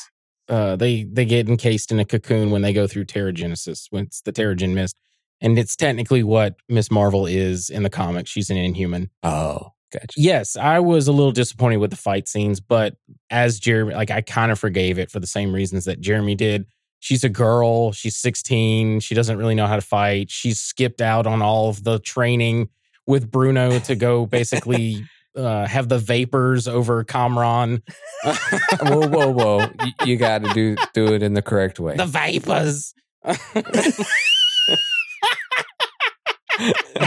uh, 0.48 0.74
they 0.74 1.04
they 1.04 1.24
get 1.24 1.48
encased 1.48 1.92
in 1.92 2.00
a 2.00 2.04
cocoon 2.04 2.50
when 2.50 2.62
they 2.62 2.72
go 2.72 2.86
through 2.86 3.04
terrigenesis. 3.04 3.86
When 3.90 4.04
it's 4.04 4.22
the 4.22 4.32
Terrigen 4.32 4.74
mist, 4.74 4.98
and 5.40 5.58
it's 5.58 5.76
technically 5.76 6.24
what 6.24 6.56
Miss 6.68 6.90
Marvel 6.90 7.26
is 7.26 7.70
in 7.70 7.84
the 7.84 7.90
comics. 7.90 8.30
She's 8.30 8.50
an 8.50 8.56
Inhuman. 8.56 9.10
Oh, 9.22 9.72
gotcha. 9.92 10.14
Yes, 10.16 10.56
I 10.56 10.80
was 10.80 11.08
a 11.08 11.12
little 11.12 11.32
disappointed 11.32 11.78
with 11.78 11.90
the 11.90 11.96
fight 11.96 12.28
scenes, 12.28 12.60
but 12.60 12.96
as 13.30 13.58
Jeremy, 13.58 13.94
like 13.94 14.10
I 14.10 14.20
kind 14.20 14.52
of 14.52 14.58
forgave 14.58 14.98
it 14.98 15.10
for 15.10 15.20
the 15.20 15.26
same 15.26 15.52
reasons 15.52 15.84
that 15.84 16.00
Jeremy 16.00 16.34
did. 16.34 16.66
She's 17.00 17.24
a 17.24 17.30
girl. 17.30 17.92
She's 17.92 18.16
16. 18.16 19.00
She 19.00 19.14
doesn't 19.14 19.38
really 19.38 19.54
know 19.54 19.66
how 19.66 19.76
to 19.76 19.82
fight. 19.82 20.30
She's 20.30 20.60
skipped 20.60 21.00
out 21.00 21.26
on 21.26 21.40
all 21.40 21.70
of 21.70 21.82
the 21.82 21.98
training 21.98 22.68
with 23.06 23.30
Bruno 23.30 23.78
to 23.80 23.96
go 23.96 24.26
basically 24.26 25.04
uh, 25.36 25.66
have 25.66 25.88
the 25.88 25.98
vapors 25.98 26.68
over 26.68 27.02
Kamran. 27.04 27.82
whoa, 28.22 29.08
whoa, 29.08 29.30
whoa! 29.30 29.70
You, 29.84 29.92
you 30.06 30.16
got 30.16 30.44
to 30.44 30.52
do 30.52 30.76
do 30.92 31.14
it 31.14 31.22
in 31.22 31.34
the 31.34 31.42
correct 31.42 31.80
way. 31.80 31.96
the 31.96 32.06
vapors. 32.06 32.94
the 33.24 34.06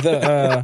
uh, 0.03 0.63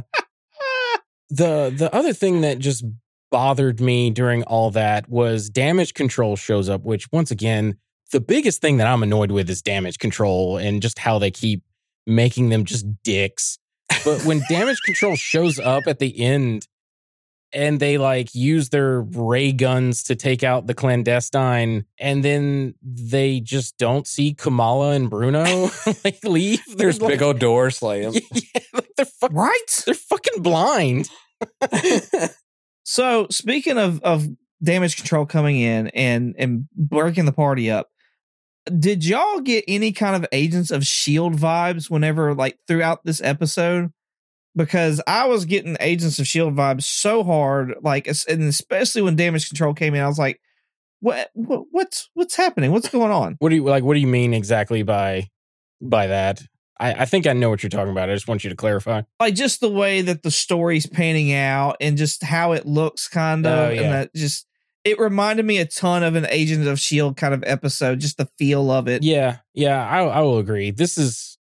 the 1.30 1.72
the 1.74 1.94
other 1.94 2.12
thing 2.12 2.42
that 2.42 2.58
just 2.58 2.84
bothered 3.30 3.80
me 3.80 4.10
during 4.10 4.42
all 4.44 4.70
that 4.72 5.08
was 5.08 5.48
damage 5.48 5.94
control 5.94 6.36
shows 6.36 6.68
up, 6.68 6.82
which 6.82 7.10
once 7.12 7.30
again, 7.30 7.76
the 8.12 8.20
biggest 8.20 8.60
thing 8.60 8.78
that 8.78 8.86
I'm 8.86 9.02
annoyed 9.02 9.30
with 9.30 9.48
is 9.48 9.62
damage 9.62 9.98
control 9.98 10.56
and 10.56 10.82
just 10.82 10.98
how 10.98 11.18
they 11.18 11.30
keep 11.30 11.62
making 12.06 12.48
them 12.48 12.64
just 12.64 12.86
dicks. 13.02 13.58
But 14.04 14.24
when 14.24 14.42
damage 14.48 14.80
control 14.84 15.16
shows 15.16 15.58
up 15.58 15.84
at 15.86 15.98
the 15.98 16.20
end 16.20 16.66
and 17.52 17.80
they 17.80 17.98
like 17.98 18.34
use 18.34 18.68
their 18.68 19.00
ray 19.00 19.52
guns 19.52 20.04
to 20.04 20.16
take 20.16 20.42
out 20.42 20.66
the 20.66 20.74
clandestine 20.74 21.84
and 21.98 22.24
then 22.24 22.74
they 22.82 23.40
just 23.40 23.76
don't 23.76 24.06
see 24.06 24.34
Kamala 24.34 24.92
and 24.92 25.10
Bruno 25.10 25.70
like 26.04 26.22
leave. 26.24 26.62
There's 26.76 26.98
They're 26.98 27.08
big 27.08 27.22
old 27.22 27.38
door 27.38 27.70
slam. 27.70 28.12
yeah, 28.32 28.60
like 28.72 28.89
they're 29.04 29.30
Right? 29.30 29.82
they're 29.86 29.94
fucking 29.94 30.42
blind. 30.42 31.08
So 32.90 33.28
speaking 33.30 33.78
of 33.78 34.02
of 34.02 34.26
damage 34.60 34.96
control 34.96 35.24
coming 35.24 35.60
in 35.60 35.88
and 35.88 36.34
and 36.36 36.68
breaking 36.74 37.24
the 37.24 37.32
party 37.32 37.70
up, 37.70 37.88
did 38.66 39.04
y'all 39.04 39.38
get 39.38 39.64
any 39.68 39.92
kind 39.92 40.16
of 40.16 40.28
Agents 40.32 40.72
of 40.72 40.84
Shield 40.84 41.36
vibes 41.36 41.88
whenever 41.88 42.34
like 42.34 42.58
throughout 42.66 43.04
this 43.04 43.22
episode? 43.22 43.92
Because 44.56 45.00
I 45.06 45.26
was 45.26 45.44
getting 45.44 45.76
Agents 45.78 46.18
of 46.18 46.26
Shield 46.26 46.56
vibes 46.56 46.82
so 46.82 47.22
hard, 47.22 47.74
like 47.82 48.08
and 48.08 48.42
especially 48.42 49.02
when 49.02 49.14
damage 49.14 49.46
control 49.48 49.72
came 49.72 49.94
in, 49.94 50.02
I 50.02 50.08
was 50.08 50.18
like, 50.18 50.40
what, 50.98 51.30
what 51.34 51.66
what's 51.70 52.10
what's 52.14 52.34
happening? 52.34 52.72
What's 52.72 52.88
going 52.88 53.12
on? 53.12 53.36
What 53.38 53.50
do 53.50 53.54
you 53.54 53.62
like? 53.62 53.84
What 53.84 53.94
do 53.94 54.00
you 54.00 54.08
mean 54.08 54.34
exactly 54.34 54.82
by 54.82 55.28
by 55.80 56.08
that? 56.08 56.42
I, 56.80 57.02
I 57.02 57.04
think 57.04 57.26
I 57.26 57.34
know 57.34 57.50
what 57.50 57.62
you're 57.62 57.70
talking 57.70 57.92
about. 57.92 58.08
I 58.10 58.14
just 58.14 58.26
want 58.26 58.42
you 58.42 58.50
to 58.50 58.56
clarify. 58.56 59.02
Like 59.20 59.34
just 59.34 59.60
the 59.60 59.68
way 59.70 60.00
that 60.02 60.22
the 60.22 60.30
story's 60.30 60.86
panning 60.86 61.32
out 61.32 61.76
and 61.80 61.96
just 61.98 62.24
how 62.24 62.52
it 62.52 62.64
looks, 62.66 63.06
kind 63.06 63.46
of, 63.46 63.68
Oh, 63.68 63.72
and 63.72 63.92
that 63.92 64.14
just 64.14 64.46
it 64.82 64.98
reminded 64.98 65.44
me 65.44 65.58
a 65.58 65.66
ton 65.66 66.02
of 66.02 66.14
an 66.16 66.26
Agents 66.30 66.66
of 66.66 66.80
Shield 66.80 67.16
kind 67.18 67.34
of 67.34 67.44
episode. 67.46 68.00
Just 68.00 68.16
the 68.16 68.28
feel 68.38 68.70
of 68.70 68.88
it. 68.88 69.02
Yeah, 69.02 69.36
yeah, 69.52 69.86
I, 69.86 70.04
I 70.04 70.20
will 70.22 70.38
agree. 70.38 70.70
This 70.70 70.96
is 70.96 71.36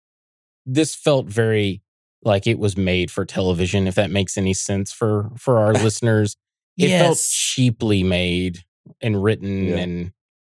this 0.66 0.94
felt 0.94 1.28
very 1.28 1.82
like 2.22 2.46
it 2.46 2.60
was 2.60 2.76
made 2.76 3.10
for 3.10 3.24
television. 3.24 3.88
If 3.88 3.96
that 3.96 4.12
makes 4.12 4.38
any 4.38 4.54
sense 4.54 4.92
for 4.92 5.32
for 5.38 5.58
our 5.60 5.72
listeners, 5.86 6.36
it 6.78 6.90
felt 7.00 7.18
cheaply 7.18 8.04
made 8.04 8.66
and 9.02 9.24
written, 9.24 9.66
Yeah. 9.66 9.76
and 9.78 10.12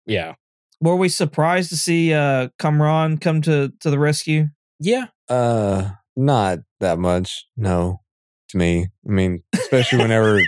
yeah, 0.06 0.34
Were 0.80 0.96
we 0.96 1.10
surprised 1.10 1.70
to 1.72 1.78
see 1.78 2.14
uh 2.14 2.48
Kamran 2.60 3.18
come 3.18 3.42
to 3.42 3.74
to 3.82 3.90
the 3.90 4.00
rescue? 4.00 4.48
Yeah. 4.80 5.08
Uh, 5.28 5.92
not 6.16 6.60
that 6.80 7.00
much. 7.00 7.46
No, 7.56 8.02
to 8.50 8.58
me. 8.58 8.88
I 9.08 9.12
mean, 9.12 9.44
especially 9.54 10.00
whenever, 10.00 10.42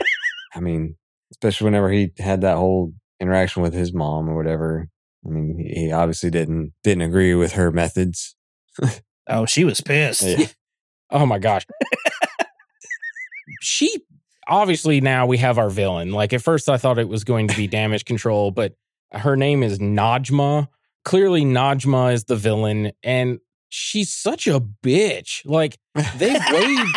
I 0.53 0.59
mean, 0.59 0.95
especially 1.31 1.65
whenever 1.65 1.89
he 1.91 2.11
had 2.17 2.41
that 2.41 2.57
whole 2.57 2.93
interaction 3.19 3.61
with 3.61 3.73
his 3.73 3.93
mom 3.93 4.29
or 4.29 4.35
whatever. 4.35 4.87
I 5.25 5.29
mean, 5.29 5.57
he, 5.57 5.85
he 5.85 5.91
obviously 5.91 6.29
didn't 6.29 6.73
didn't 6.83 7.03
agree 7.03 7.35
with 7.35 7.53
her 7.53 7.71
methods. 7.71 8.35
Oh, 9.27 9.45
she 9.45 9.63
was 9.63 9.79
pissed. 9.79 10.23
Yeah. 10.23 10.47
Oh 11.11 11.25
my 11.25 11.39
gosh. 11.39 11.65
she 13.61 14.03
obviously 14.47 15.01
now 15.01 15.25
we 15.25 15.37
have 15.37 15.57
our 15.57 15.69
villain. 15.69 16.11
Like 16.11 16.33
at 16.33 16.41
first 16.41 16.69
I 16.69 16.77
thought 16.77 16.97
it 16.97 17.07
was 17.07 17.23
going 17.23 17.47
to 17.49 17.55
be 17.55 17.67
damage 17.67 18.05
control, 18.05 18.51
but 18.51 18.73
her 19.11 19.35
name 19.35 19.61
is 19.61 19.79
Najma. 19.79 20.67
Clearly 21.03 21.43
Najma 21.43 22.13
is 22.13 22.23
the 22.25 22.35
villain 22.35 22.91
and 23.03 23.39
she's 23.71 24.13
such 24.13 24.45
a 24.47 24.59
bitch. 24.59 25.41
Like 25.45 25.79
they've 26.17 26.41
waited 26.51 26.87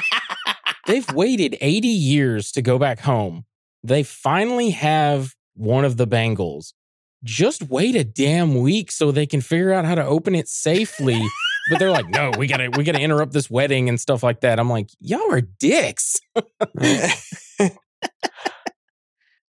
they've 0.86 1.10
waited 1.12 1.56
80 1.60 1.88
years 1.88 2.52
to 2.52 2.60
go 2.60 2.78
back 2.78 3.00
home. 3.00 3.46
They 3.82 4.02
finally 4.02 4.70
have 4.70 5.34
one 5.54 5.84
of 5.84 5.96
the 5.96 6.06
bangles. 6.06 6.74
Just 7.22 7.62
wait 7.62 7.96
a 7.96 8.04
damn 8.04 8.60
week 8.60 8.92
so 8.92 9.10
they 9.10 9.26
can 9.26 9.40
figure 9.40 9.72
out 9.72 9.86
how 9.86 9.94
to 9.94 10.04
open 10.04 10.34
it 10.34 10.48
safely. 10.48 11.22
but 11.70 11.78
they're 11.78 11.90
like, 11.90 12.08
no, 12.10 12.32
we 12.36 12.46
gotta 12.46 12.68
we 12.76 12.84
gotta 12.84 13.00
interrupt 13.00 13.32
this 13.32 13.48
wedding 13.48 13.88
and 13.88 13.98
stuff 13.98 14.22
like 14.22 14.40
that. 14.40 14.58
I'm 14.58 14.68
like, 14.68 14.90
y'all 15.00 15.32
are 15.32 15.40
dicks. 15.40 16.16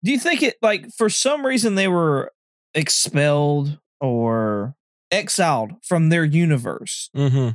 Do 0.03 0.11
you 0.11 0.19
think 0.19 0.43
it 0.43 0.57
like 0.61 0.91
for 0.91 1.09
some 1.09 1.45
reason 1.45 1.75
they 1.75 1.87
were 1.87 2.31
expelled 2.75 3.79
or 4.01 4.75
exiled 5.13 5.71
from 5.83 6.09
their 6.09 6.23
universe. 6.25 7.09
hmm 7.15 7.49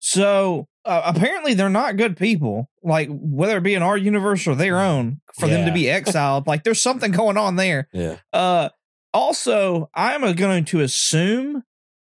So 0.00 0.68
uh, 0.84 1.02
apparently 1.04 1.54
they're 1.54 1.68
not 1.68 1.96
good 1.96 2.16
people. 2.16 2.68
Like 2.82 3.08
whether 3.10 3.58
it 3.58 3.62
be 3.62 3.74
in 3.74 3.82
our 3.82 3.96
universe 3.96 4.46
or 4.48 4.54
their 4.54 4.80
own, 4.80 5.20
for 5.38 5.46
them 5.48 5.66
to 5.66 5.72
be 5.72 5.88
exiled, 5.98 6.46
like 6.46 6.64
there's 6.64 6.80
something 6.80 7.12
going 7.12 7.36
on 7.36 7.56
there. 7.56 7.88
Yeah. 7.92 8.16
Uh, 8.32 8.70
also, 9.14 9.90
I'm 9.94 10.34
going 10.34 10.64
to 10.66 10.80
assume 10.80 11.62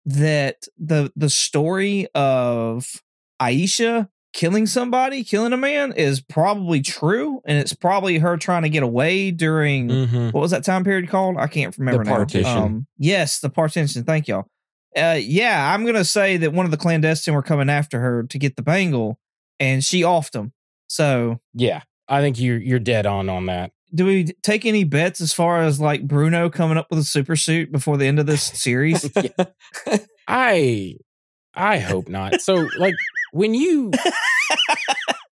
that 0.06 0.68
the 0.78 1.12
the 1.16 1.30
story 1.30 2.08
of 2.14 2.86
Aisha 3.42 4.10
killing 4.34 4.66
somebody, 4.66 5.24
killing 5.24 5.54
a 5.54 5.58
man, 5.58 5.94
is 5.94 6.20
probably 6.20 6.82
true, 6.82 7.42
and 7.46 7.58
it's 7.58 7.74
probably 7.74 8.18
her 8.18 8.36
trying 8.38 8.64
to 8.64 8.70
get 8.70 8.84
away 8.84 9.32
during 9.32 9.90
hmm 10.08 10.30
what 10.32 10.42
was 10.42 10.52
that 10.52 10.64
time 10.66 10.84
period 10.84 11.10
called? 11.10 11.38
I 11.38 11.48
can't 11.48 11.78
remember 11.78 12.04
now. 12.04 12.18
partition. 12.18 12.58
Um, 12.58 12.88
yes, 12.98 13.40
the 13.40 13.50
partition. 13.50 14.04
Thank 14.04 14.28
y'all. 14.28 14.46
Uh, 14.98 15.18
yeah, 15.22 15.74
I'm 15.74 15.86
gonna 15.86 16.06
say 16.06 16.38
that 16.38 16.54
one 16.54 16.66
of 16.66 16.72
the 16.72 16.78
clandestine 16.78 17.34
were 17.34 17.42
coming 17.44 17.70
after 17.70 18.00
her 18.00 18.24
to 18.24 18.38
get 18.40 18.56
the 18.56 18.62
bangle, 18.62 19.20
and 19.60 19.84
she 19.84 20.02
offed 20.04 20.32
them. 20.32 20.54
So, 20.88 21.40
Yeah, 21.54 21.82
I 22.08 22.22
think 22.22 22.40
you're 22.40 22.58
you're 22.60 22.80
dead 22.80 23.06
on 23.06 23.28
on 23.30 23.48
that. 23.48 23.72
do 23.94 24.06
we 24.06 24.26
take 24.44 24.66
any 24.66 24.84
bets 24.84 25.20
as 25.22 25.34
far 25.34 25.62
as 25.64 25.80
like 25.80 26.08
Bruno 26.08 26.50
coming 26.50 26.78
up 26.78 26.88
with 26.90 27.00
a 27.00 27.04
super 27.04 27.36
suit 27.36 27.72
before 27.72 27.98
the 27.98 28.06
end 28.06 28.20
of 28.20 28.26
this 28.26 28.44
series? 28.44 29.10
I 30.28 30.96
I 31.54 31.78
hope 31.80 32.08
not. 32.10 32.42
So 32.42 32.68
like 32.78 32.96
when 33.32 33.54
you 33.54 33.92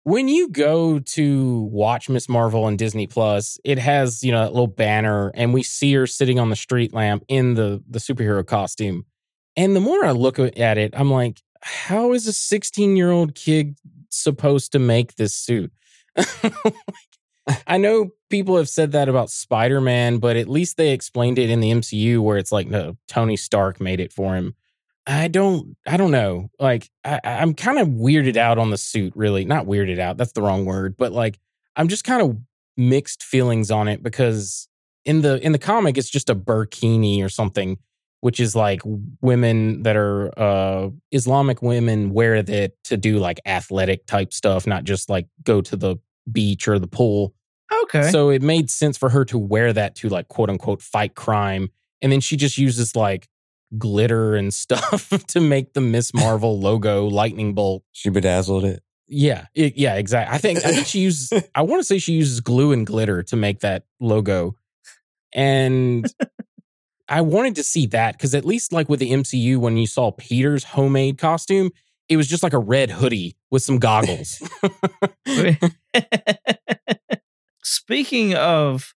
when 0.03 0.28
you 0.28 0.49
go 0.49 0.99
to 0.99 1.62
watch 1.72 2.10
Miss 2.10 2.28
Marvel 2.30 2.64
on 2.64 2.78
Disney 2.78 3.07
Plus, 3.07 3.60
it 3.64 3.78
has, 3.78 4.24
you 4.24 4.32
know, 4.32 4.43
that 4.43 4.51
little 4.53 4.68
banner 4.68 5.32
and 5.36 5.53
we 5.53 5.64
see 5.64 5.93
her 5.93 6.07
sitting 6.07 6.39
on 6.39 6.49
the 6.49 6.55
street 6.55 6.93
lamp 6.93 7.24
in 7.28 7.53
the 7.55 7.84
the 7.89 7.99
superhero 7.99 8.45
costume. 8.45 9.05
And 9.60 9.76
the 9.76 9.82
more 9.82 10.05
I 10.05 10.12
look 10.12 10.39
at 10.39 10.78
it, 10.78 10.93
I'm 10.95 11.12
like, 11.12 11.41
how 11.62 12.14
is 12.14 12.30
a 12.30 12.32
16-year-old 12.32 13.36
kid 13.36 13.78
supposed 14.07 14.72
to 14.72 14.80
make 14.80 15.16
this 15.16 15.36
suit? 15.36 15.74
I 17.68 17.76
know 17.76 18.12
people 18.30 18.55
have 18.55 18.70
said 18.70 18.93
that 18.93 19.10
about 19.10 19.30
Spider-Man, 19.30 20.20
but 20.20 20.38
at 20.38 20.47
least 20.47 20.78
they 20.78 20.91
explained 20.91 21.38
it 21.38 21.49
in 21.49 21.60
the 21.60 21.72
MCU 21.72 22.20
where 22.20 22.38
it's 22.38 22.53
like 22.53 22.68
no, 22.68 22.95
Tony 23.10 23.36
Stark 23.36 23.82
made 23.82 23.99
it 23.99 24.14
for 24.14 24.34
him. 24.34 24.55
I 25.05 25.28
don't 25.28 25.76
I 25.86 25.97
don't 25.97 26.12
know. 26.12 26.49
Like 26.57 26.89
I, 27.03 27.20
I'm 27.26 27.53
kind 27.53 27.80
of 27.80 27.89
weirded 27.89 28.38
out 28.38 28.60
on 28.60 28.70
the 28.70 28.78
suit, 28.78 29.12
really. 29.14 29.43
Not 29.43 29.66
weirded 29.66 29.99
out, 29.99 30.16
that's 30.16 30.32
the 30.32 30.41
wrong 30.41 30.64
word, 30.64 30.95
but 30.95 31.12
like 31.12 31.38
I'm 31.76 31.89
just 31.89 32.05
kind 32.05 32.22
of 32.22 32.38
mixed 32.78 33.24
feelings 33.24 33.72
on 33.72 33.89
it 33.89 34.01
because 34.01 34.70
in 35.03 35.22
the 35.22 35.43
in 35.45 35.51
the 35.51 35.60
comic 35.60 35.97
it's 35.97 36.10
just 36.10 36.30
a 36.30 36.36
burkini 36.36 37.22
or 37.22 37.30
something, 37.30 37.78
which 38.22 38.39
is 38.39 38.55
like 38.55 38.82
women 39.22 39.84
that 39.84 39.95
are 39.95 40.32
uh 40.38 40.89
Islamic 41.11 41.61
women 41.61 42.11
wear 42.11 42.41
that 42.43 42.74
to 42.86 42.97
do 42.97 43.17
like 43.20 43.39
athletic 43.45 44.05
type 44.05 44.34
stuff, 44.34 44.67
not 44.67 44.84
just 44.84 45.09
like 45.09 45.28
go 45.43 45.61
to 45.61 45.76
the 45.76 45.97
beach 46.32 46.67
or 46.67 46.80
the 46.80 46.88
pool. 46.88 47.34
Okay. 47.84 48.09
So 48.11 48.30
it 48.30 48.41
made 48.41 48.70
sense 48.70 48.97
for 48.97 49.09
her 49.09 49.26
to 49.26 49.38
wear 49.38 49.72
that 49.74 49.95
to 49.97 50.09
like 50.09 50.28
quote 50.28 50.49
unquote 50.49 50.82
fight 50.82 51.15
crime. 51.15 51.70
And 52.01 52.11
then 52.11 52.20
she 52.20 52.36
just 52.38 52.57
uses 52.57 52.95
like 52.95 53.28
glitter 53.78 54.36
and 54.36 54.53
stuff 54.63 55.09
to 55.28 55.39
make 55.39 55.74
the 55.74 55.82
Miss 55.82 56.13
Marvel 56.13 56.59
logo 56.59 57.05
lightning 57.07 57.53
bolt. 57.53 57.84
She 57.91 58.09
bedazzled 58.09 58.65
it. 58.65 58.82
Yeah. 59.07 59.45
it- 59.55 59.78
yeah, 59.78 59.95
exactly. 59.95 60.36
I 60.36 60.38
think 60.39 60.59
I 60.65 60.72
think 60.72 60.88
she 60.88 60.99
uses 60.99 61.32
I 61.55 61.61
want 61.61 61.80
to 61.80 61.84
say 61.86 61.99
she 61.99 62.13
uses 62.13 62.41
glue 62.41 62.72
and 62.74 62.86
glitter 62.86 63.24
to 63.24 63.36
make 63.36 63.61
that 63.61 63.84
logo. 63.99 64.55
And 65.34 66.11
I 67.10 67.22
wanted 67.22 67.55
to 67.55 67.64
see 67.64 67.88
that 67.88 68.14
because 68.18 68.36
at 68.36 68.45
least 68.45 68.72
like 68.72 68.88
with 68.88 68.99
the 68.99 69.12
MCU, 69.12 69.57
when 69.57 69.78
you 69.78 69.88
saw 69.88 70.12
Peter's 70.12 70.64
homemade 70.64 71.18
costume, 71.18 71.72
it 72.07 72.18
was 72.18 72.28
just 72.28 72.43
like 72.43 72.53
a 72.53 72.60
red 72.60 72.91
hoodie 72.91 73.36
with 73.51 73.64
some 73.64 73.80
goggles. 73.80 74.41
Speaking 77.64 78.36
of 78.36 78.93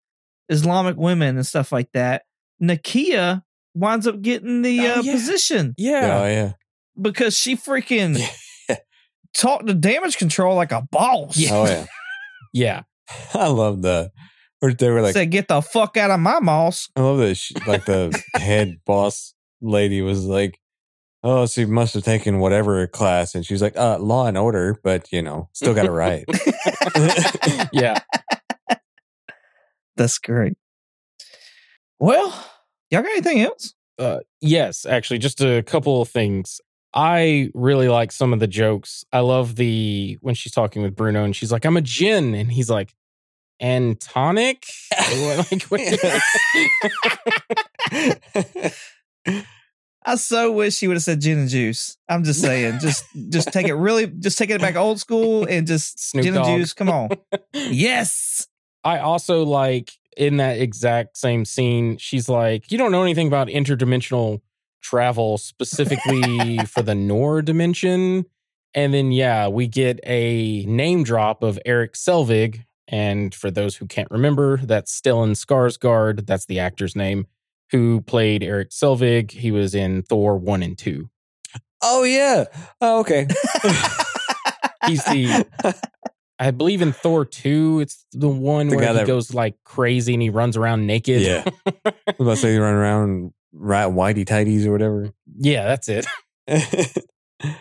Islamic 0.48 0.96
women 0.96 1.36
and 1.36 1.46
stuff 1.46 1.72
like 1.72 1.90
that, 1.92 2.22
Nakia 2.62 3.42
winds 3.74 4.06
up 4.06 4.20
getting 4.20 4.62
the 4.62 4.80
Oh, 4.88 4.98
uh, 4.98 5.02
yeah. 5.02 5.12
position 5.12 5.74
yeah. 5.78 6.20
Oh 6.20 6.26
yeah. 6.26 6.52
because 7.00 7.36
she 7.36 7.56
freaking 7.56 8.20
talked 9.34 9.66
to 9.68 9.74
damage 9.74 10.18
control 10.18 10.56
like 10.56 10.72
a 10.72 10.82
boss. 10.90 11.38
Oh 11.50 11.66
yeah. 11.66 11.86
Yeah. 12.52 12.82
I 13.34 13.46
love 13.46 13.82
that. 13.82 14.10
Or 14.62 14.72
they 14.72 14.90
were 14.90 15.00
like, 15.00 15.14
Said, 15.14 15.30
"Get 15.30 15.48
the 15.48 15.62
fuck 15.62 15.96
out 15.96 16.10
of 16.10 16.20
my 16.20 16.38
moss." 16.40 16.88
I 16.94 17.00
love 17.00 17.18
that. 17.18 17.34
She, 17.36 17.54
like 17.66 17.86
the 17.86 18.22
head 18.34 18.80
boss 18.84 19.34
lady 19.62 20.02
was 20.02 20.26
like, 20.26 20.60
"Oh, 21.22 21.46
she 21.46 21.64
must 21.64 21.94
have 21.94 22.04
taken 22.04 22.40
whatever 22.40 22.86
class," 22.86 23.34
and 23.34 23.44
she's 23.44 23.62
like, 23.62 23.76
"Uh, 23.76 23.98
Law 23.98 24.26
and 24.26 24.36
Order," 24.36 24.78
but 24.82 25.10
you 25.12 25.22
know, 25.22 25.48
still 25.52 25.72
got 25.74 25.86
it 25.86 25.90
right. 25.90 26.24
yeah. 27.72 28.00
That's 29.96 30.18
great. 30.18 30.56
Well, 31.98 32.28
y'all 32.90 33.02
got 33.02 33.10
anything 33.10 33.40
else? 33.40 33.74
Uh, 33.98 34.20
yes, 34.40 34.86
actually, 34.86 35.18
just 35.18 35.40
a 35.40 35.62
couple 35.62 36.00
of 36.02 36.08
things. 36.08 36.60
I 36.92 37.50
really 37.54 37.88
like 37.88 38.10
some 38.10 38.32
of 38.32 38.40
the 38.40 38.46
jokes. 38.46 39.04
I 39.12 39.20
love 39.20 39.56
the 39.56 40.18
when 40.20 40.34
she's 40.34 40.52
talking 40.52 40.82
with 40.82 40.96
Bruno 40.96 41.24
and 41.24 41.34
she's 41.34 41.52
like, 41.52 41.64
"I'm 41.64 41.76
a 41.76 41.82
gin," 41.82 42.34
and 42.34 42.52
he's 42.52 42.68
like, 42.68 42.94
"And 43.60 44.00
tonic." 44.00 44.66
like, 45.00 45.70
I 50.02 50.14
so 50.16 50.52
wish 50.52 50.76
she 50.76 50.88
would 50.88 50.96
have 50.96 51.02
said 51.02 51.20
gin 51.20 51.38
and 51.38 51.48
juice. 51.48 51.96
I'm 52.08 52.24
just 52.24 52.40
saying, 52.40 52.78
just 52.80 53.04
just 53.28 53.52
take 53.52 53.68
it 53.68 53.74
really, 53.74 54.06
just 54.06 54.38
take 54.38 54.50
it 54.50 54.60
back 54.60 54.76
old 54.76 54.98
school 54.98 55.44
and 55.44 55.66
just 55.66 56.10
Snoop 56.10 56.24
gin 56.24 56.34
Dogg. 56.34 56.48
and 56.48 56.58
juice. 56.58 56.72
Come 56.72 56.88
on, 56.88 57.10
yes. 57.52 58.46
I 58.82 59.00
also 59.00 59.44
like 59.44 59.92
in 60.16 60.38
that 60.38 60.58
exact 60.58 61.16
same 61.16 61.44
scene, 61.44 61.98
she's 61.98 62.28
like, 62.28 62.72
You 62.72 62.78
don't 62.78 62.92
know 62.92 63.02
anything 63.02 63.26
about 63.26 63.48
interdimensional 63.48 64.40
travel, 64.80 65.38
specifically 65.38 66.58
for 66.66 66.82
the 66.82 66.94
Noor 66.94 67.42
dimension. 67.42 68.24
And 68.72 68.94
then, 68.94 69.12
yeah, 69.12 69.48
we 69.48 69.66
get 69.66 69.98
a 70.04 70.64
name 70.64 71.02
drop 71.02 71.42
of 71.42 71.58
Eric 71.66 71.94
Selvig. 71.94 72.64
And 72.90 73.34
for 73.34 73.50
those 73.50 73.76
who 73.76 73.86
can't 73.86 74.10
remember, 74.10 74.56
that's 74.58 74.98
Stellan 75.00 75.30
Skarsgård. 75.32 76.26
That's 76.26 76.46
the 76.46 76.58
actor's 76.58 76.96
name 76.96 77.26
who 77.70 78.00
played 78.00 78.42
Eric 78.42 78.70
Selvig. 78.70 79.30
He 79.30 79.50
was 79.52 79.74
in 79.74 80.02
Thor 80.02 80.36
1 80.36 80.62
and 80.62 80.76
2. 80.76 81.08
oh 81.82 82.02
yeah. 82.02 82.44
Oh 82.80 83.00
okay. 83.00 83.26
He's 84.86 85.04
the 85.04 85.46
I 86.38 86.50
believe 86.52 86.80
in 86.80 86.92
Thor 86.92 87.24
2, 87.26 87.80
it's 87.80 88.06
the 88.12 88.28
one 88.28 88.68
The 88.68 88.76
where 88.76 88.86
guy 88.86 88.92
he 88.92 88.98
that- 88.98 89.06
goes 89.06 89.34
like 89.34 89.54
crazy 89.64 90.14
and 90.14 90.22
he 90.22 90.30
runs 90.30 90.56
around 90.56 90.86
naked. 90.86 91.20
yeah. 91.22 91.44
I 91.66 91.72
was 92.06 92.14
about 92.18 92.30
to 92.30 92.36
say 92.36 92.52
he 92.52 92.58
run 92.58 92.74
around 92.74 93.32
right 93.52 93.88
whitey 93.88 94.24
tighties 94.24 94.64
or 94.66 94.72
whatever. 94.72 95.12
Yeah, 95.38 95.64
that's 95.64 95.88
it. 95.88 96.06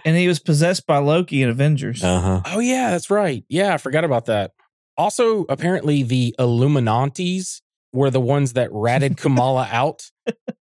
And 0.04 0.18
he 0.18 0.28
was 0.28 0.40
possessed 0.40 0.86
by 0.86 0.98
Loki 0.98 1.42
in 1.42 1.48
Avengers. 1.50 2.04
uh 2.04 2.20
huh. 2.20 2.42
Oh, 2.48 2.60
yeah, 2.60 2.92
that's 2.92 3.10
right. 3.10 3.46
Yeah, 3.48 3.74
I 3.74 3.78
forgot 3.78 4.04
about 4.04 4.26
that. 4.26 4.52
Also, 5.00 5.46
apparently, 5.48 6.04
the 6.04 6.36
Illuminantes 6.38 7.62
were 7.94 8.10
the 8.10 8.20
ones 8.20 8.54
that 8.54 8.70
ratted 8.74 9.16
Kamala 9.16 9.68
out 9.72 10.12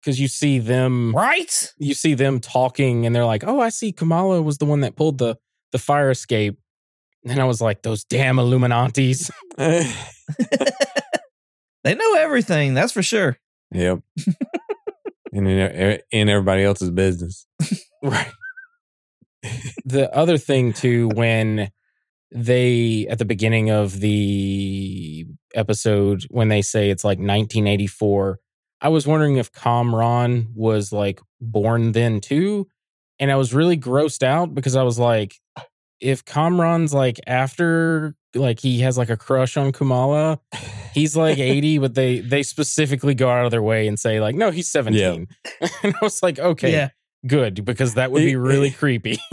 because 0.00 0.20
you 0.20 0.28
see 0.28 0.58
them, 0.58 1.14
right? 1.16 1.72
you 1.78 1.94
see 1.94 2.12
them 2.12 2.38
talking, 2.38 3.06
and 3.06 3.16
they're 3.16 3.24
like, 3.24 3.44
"Oh, 3.46 3.60
I 3.60 3.70
see. 3.70 3.92
Kamala 3.92 4.42
was 4.42 4.58
the 4.58 4.66
one 4.66 4.80
that 4.80 4.94
pulled 4.94 5.16
the 5.16 5.36
the 5.72 5.78
fire 5.78 6.10
escape." 6.10 6.58
And 7.24 7.40
I 7.40 7.44
was 7.44 7.62
like, 7.62 7.80
"Those 7.80 8.04
damn 8.04 8.36
Illuminantes!" 8.36 9.30
They 11.82 11.94
know 11.94 12.14
everything. 12.14 12.74
That's 12.74 12.92
for 12.92 13.02
sure. 13.02 13.38
yep. 13.72 14.00
and 15.32 15.48
in, 15.48 15.98
in 16.10 16.28
everybody 16.28 16.62
else's 16.62 16.90
business. 16.90 17.46
Right. 18.02 18.30
the 19.86 20.14
other 20.14 20.36
thing 20.36 20.74
too, 20.74 21.08
when 21.14 21.70
they 22.32 23.06
at 23.08 23.18
the 23.18 23.24
beginning 23.24 23.70
of 23.70 24.00
the 24.00 25.26
episode, 25.54 26.24
when 26.30 26.48
they 26.48 26.62
say 26.62 26.90
it's 26.90 27.04
like 27.04 27.18
1984, 27.18 28.38
I 28.80 28.88
was 28.88 29.06
wondering 29.06 29.36
if 29.36 29.52
Kamran 29.52 30.52
was 30.54 30.92
like 30.92 31.20
born 31.40 31.92
then 31.92 32.20
too. 32.20 32.66
And 33.18 33.30
I 33.30 33.36
was 33.36 33.52
really 33.52 33.76
grossed 33.76 34.22
out 34.22 34.54
because 34.54 34.76
I 34.76 34.82
was 34.82 34.98
like, 34.98 35.34
if 36.00 36.24
Kamran's 36.24 36.94
like 36.94 37.20
after 37.26 38.14
like 38.34 38.60
he 38.60 38.80
has 38.80 38.96
like 38.96 39.10
a 39.10 39.16
crush 39.16 39.56
on 39.58 39.72
Kamala, 39.72 40.40
he's 40.94 41.16
like 41.16 41.38
80, 41.38 41.78
but 41.80 41.94
they 41.94 42.20
they 42.20 42.42
specifically 42.42 43.14
go 43.14 43.28
out 43.28 43.44
of 43.44 43.50
their 43.50 43.62
way 43.62 43.86
and 43.86 43.98
say, 44.00 44.20
like, 44.20 44.34
no, 44.34 44.50
he's 44.50 44.70
17. 44.70 45.28
and 45.82 45.94
I 45.94 45.98
was 46.00 46.22
like, 46.22 46.38
okay, 46.38 46.72
Yeah. 46.72 46.88
good 47.26 47.64
because 47.64 47.94
that 47.94 48.10
would 48.12 48.20
be 48.20 48.36
really 48.36 48.70
creepy. 48.70 49.18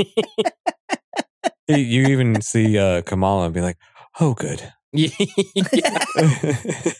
you 1.68 2.08
even 2.08 2.42
see 2.42 2.78
uh, 2.78 3.02
Kamala 3.02 3.46
and 3.46 3.54
be 3.54 3.62
like, 3.62 3.78
"Oh, 4.20 4.34
good." 4.34 4.72
yeah. 4.94 5.10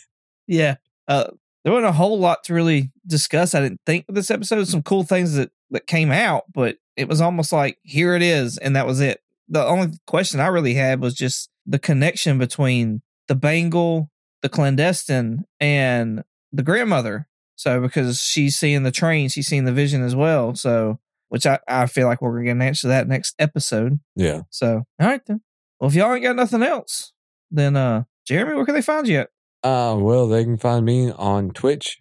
Yeah. 0.50 0.76
Uh, 1.06 1.26
there 1.62 1.72
wasn't 1.72 1.90
a 1.90 1.92
whole 1.92 2.18
lot 2.18 2.42
to 2.44 2.54
really 2.54 2.90
discuss. 3.06 3.54
I 3.54 3.60
didn't 3.60 3.82
think 3.84 4.06
this 4.08 4.30
episode. 4.30 4.66
Some 4.66 4.82
cool 4.82 5.04
things 5.04 5.34
that 5.34 5.50
that 5.70 5.86
came 5.86 6.10
out, 6.10 6.44
but 6.52 6.78
it 6.96 7.06
was 7.06 7.20
almost 7.20 7.52
like 7.52 7.78
here 7.82 8.14
it 8.14 8.22
is, 8.22 8.56
and 8.58 8.74
that 8.74 8.86
was 8.86 9.00
it. 9.00 9.20
The 9.48 9.64
only 9.64 9.92
question 10.06 10.40
I 10.40 10.46
really 10.46 10.74
had 10.74 11.00
was 11.00 11.14
just 11.14 11.50
the 11.66 11.78
connection 11.78 12.38
between 12.38 13.02
the 13.28 13.34
Bangle, 13.34 14.10
the 14.40 14.48
clandestine, 14.48 15.44
and 15.60 16.24
the 16.52 16.62
grandmother. 16.62 17.28
So 17.56 17.80
because 17.80 18.22
she's 18.22 18.56
seeing 18.56 18.84
the 18.84 18.90
train, 18.90 19.28
she's 19.28 19.48
seeing 19.48 19.64
the 19.64 19.72
vision 19.72 20.02
as 20.02 20.16
well. 20.16 20.54
So 20.54 20.98
which 21.28 21.46
I, 21.46 21.58
I 21.68 21.86
feel 21.86 22.06
like 22.06 22.20
we're 22.22 22.42
gonna 22.44 22.64
answer 22.64 22.88
that 22.88 23.08
next 23.08 23.34
episode. 23.38 24.00
Yeah. 24.16 24.42
So 24.50 24.82
all 25.00 25.06
right 25.06 25.24
then. 25.26 25.40
Well, 25.80 25.88
if 25.88 25.94
y'all 25.94 26.12
ain't 26.12 26.24
got 26.24 26.36
nothing 26.36 26.62
else, 26.62 27.12
then 27.50 27.76
uh 27.76 28.04
Jeremy, 28.26 28.54
where 28.54 28.64
can 28.64 28.74
they 28.74 28.82
find 28.82 29.08
you 29.08 29.20
at? 29.20 29.30
Uh, 29.62 29.96
well, 29.98 30.28
they 30.28 30.44
can 30.44 30.58
find 30.58 30.84
me 30.84 31.10
on 31.10 31.50
Twitch 31.50 31.98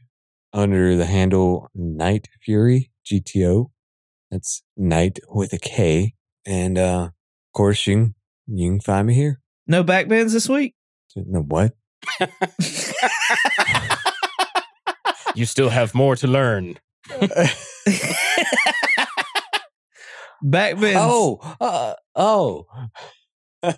under 0.53 0.95
the 0.95 1.05
handle 1.05 1.69
Night 1.73 2.28
Fury 2.43 2.91
GTO. 3.05 3.71
That's 4.30 4.61
Night 4.75 5.19
with 5.30 5.53
a 5.53 5.57
K. 5.57 6.13
And 6.45 6.78
uh, 6.78 7.05
of 7.05 7.53
course, 7.53 7.88
you 7.88 7.95
can, 7.95 8.15
you 8.47 8.71
can 8.71 8.80
find 8.82 9.07
me 9.07 9.15
here. 9.15 9.39
No 9.65 9.84
backbends 9.84 10.34
this 10.34 10.49
week? 10.49 10.75
No, 11.15 11.41
what? 11.41 11.73
You 15.38 15.45
still 15.45 15.69
have 15.69 15.93
more 15.93 16.15
to 16.15 16.25
learn. 16.25 16.80
backbends. 20.43 20.95
Oh, 20.97 21.39
uh, 21.59 21.93
oh. 22.15 22.65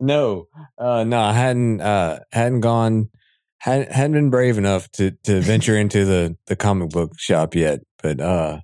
no, 0.00 0.46
uh, 0.78 1.04
no, 1.04 1.20
I 1.20 1.32
hadn't, 1.32 1.80
uh, 1.80 2.20
hadn't 2.32 2.60
gone, 2.60 3.10
hadn't, 3.58 3.92
hadn't 3.92 4.12
been 4.12 4.30
brave 4.30 4.58
enough 4.58 4.90
to, 4.92 5.12
to 5.24 5.40
venture 5.40 5.76
into 5.76 6.04
the, 6.04 6.36
the 6.46 6.56
comic 6.56 6.90
book 6.90 7.18
shop 7.18 7.54
yet. 7.54 7.80
But, 8.02 8.20
uh, 8.20 8.60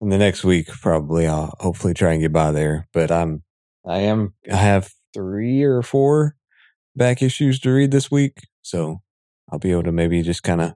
in 0.00 0.08
the 0.08 0.18
next 0.18 0.44
week, 0.44 0.68
probably 0.68 1.26
I'll 1.26 1.54
hopefully 1.58 1.94
try 1.94 2.12
and 2.12 2.22
get 2.22 2.32
by 2.32 2.52
there. 2.52 2.88
But 2.92 3.10
I'm, 3.10 3.42
I 3.86 3.98
am, 4.00 4.34
I 4.50 4.56
have 4.56 4.90
three 5.12 5.62
or 5.62 5.82
four 5.82 6.36
back 6.96 7.22
issues 7.22 7.60
to 7.60 7.70
read 7.70 7.90
this 7.90 8.10
week. 8.10 8.38
So 8.62 9.02
I'll 9.50 9.58
be 9.58 9.72
able 9.72 9.82
to 9.84 9.92
maybe 9.92 10.22
just 10.22 10.42
kind 10.42 10.60
of 10.60 10.74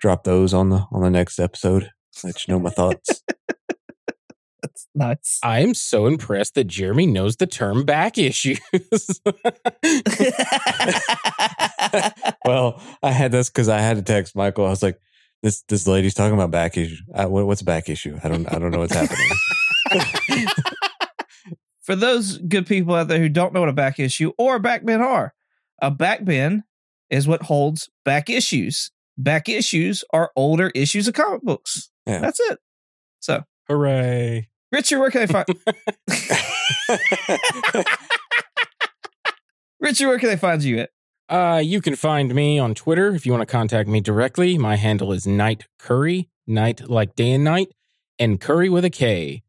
drop 0.00 0.24
those 0.24 0.54
on 0.54 0.70
the, 0.70 0.86
on 0.90 1.02
the 1.02 1.10
next 1.10 1.38
episode. 1.38 1.90
Let 2.24 2.46
you 2.46 2.54
know 2.54 2.60
my 2.60 2.70
thoughts. 2.70 3.22
That's 4.62 4.86
nuts. 4.94 5.40
I 5.42 5.58
am 5.60 5.74
so 5.74 6.06
impressed 6.06 6.54
that 6.54 6.68
Jeremy 6.68 7.06
knows 7.06 7.36
the 7.36 7.46
term 7.48 7.84
back 7.84 8.16
issues. 8.16 8.60
well, 12.44 12.80
I 13.02 13.10
had 13.10 13.32
this 13.32 13.50
because 13.50 13.68
I 13.68 13.80
had 13.80 13.96
to 13.96 14.02
text 14.02 14.36
Michael. 14.36 14.66
I 14.66 14.70
was 14.70 14.82
like, 14.82 15.00
"This 15.42 15.62
this 15.62 15.88
lady's 15.88 16.14
talking 16.14 16.34
about 16.34 16.52
back 16.52 16.76
issue. 16.76 17.02
Uh, 17.12 17.26
what, 17.26 17.46
what's 17.46 17.62
back 17.62 17.88
issue? 17.88 18.18
I 18.22 18.28
don't 18.28 18.46
I 18.52 18.60
don't 18.60 18.70
know 18.70 18.78
what's 18.78 18.94
happening." 18.94 19.28
For 21.82 21.96
those 21.96 22.38
good 22.38 22.66
people 22.66 22.94
out 22.94 23.08
there 23.08 23.18
who 23.18 23.28
don't 23.28 23.52
know 23.52 23.60
what 23.60 23.68
a 23.68 23.74
back 23.74 23.98
issue 23.98 24.32
or 24.38 24.54
a 24.56 24.60
back 24.60 24.84
bin 24.84 25.00
are, 25.00 25.34
a 25.80 25.90
back 25.90 26.24
bin 26.24 26.62
is 27.10 27.26
what 27.26 27.42
holds 27.42 27.90
back 28.04 28.30
issues. 28.30 28.92
Back 29.18 29.48
issues 29.48 30.04
are 30.12 30.30
older 30.36 30.70
issues 30.74 31.08
of 31.08 31.14
comic 31.14 31.42
books. 31.42 31.90
Yeah. 32.06 32.20
That's 32.20 32.38
it. 32.38 32.60
So, 33.18 33.42
Hooray. 33.68 34.48
Richard, 34.72 35.00
where 35.00 35.10
can 35.10 35.22
I 35.22 35.26
find 35.26 35.46
Richard? 39.80 40.08
Where 40.08 40.18
can 40.18 40.28
they 40.30 40.36
find 40.36 40.62
you 40.62 40.78
at? 40.78 40.90
Uh, 41.28 41.58
you 41.58 41.80
can 41.80 41.96
find 41.96 42.34
me 42.34 42.58
on 42.58 42.74
Twitter 42.74 43.14
if 43.14 43.26
you 43.26 43.32
want 43.32 43.42
to 43.42 43.46
contact 43.46 43.88
me 43.88 44.00
directly. 44.00 44.58
My 44.58 44.76
handle 44.76 45.12
is 45.12 45.26
Night 45.26 45.66
Curry, 45.78 46.28
night 46.46 46.88
like 46.88 47.14
day 47.14 47.32
and 47.32 47.44
night, 47.44 47.68
and 48.18 48.40
Curry 48.40 48.68
with 48.68 48.84
a 48.84 48.90
K. 48.90 49.42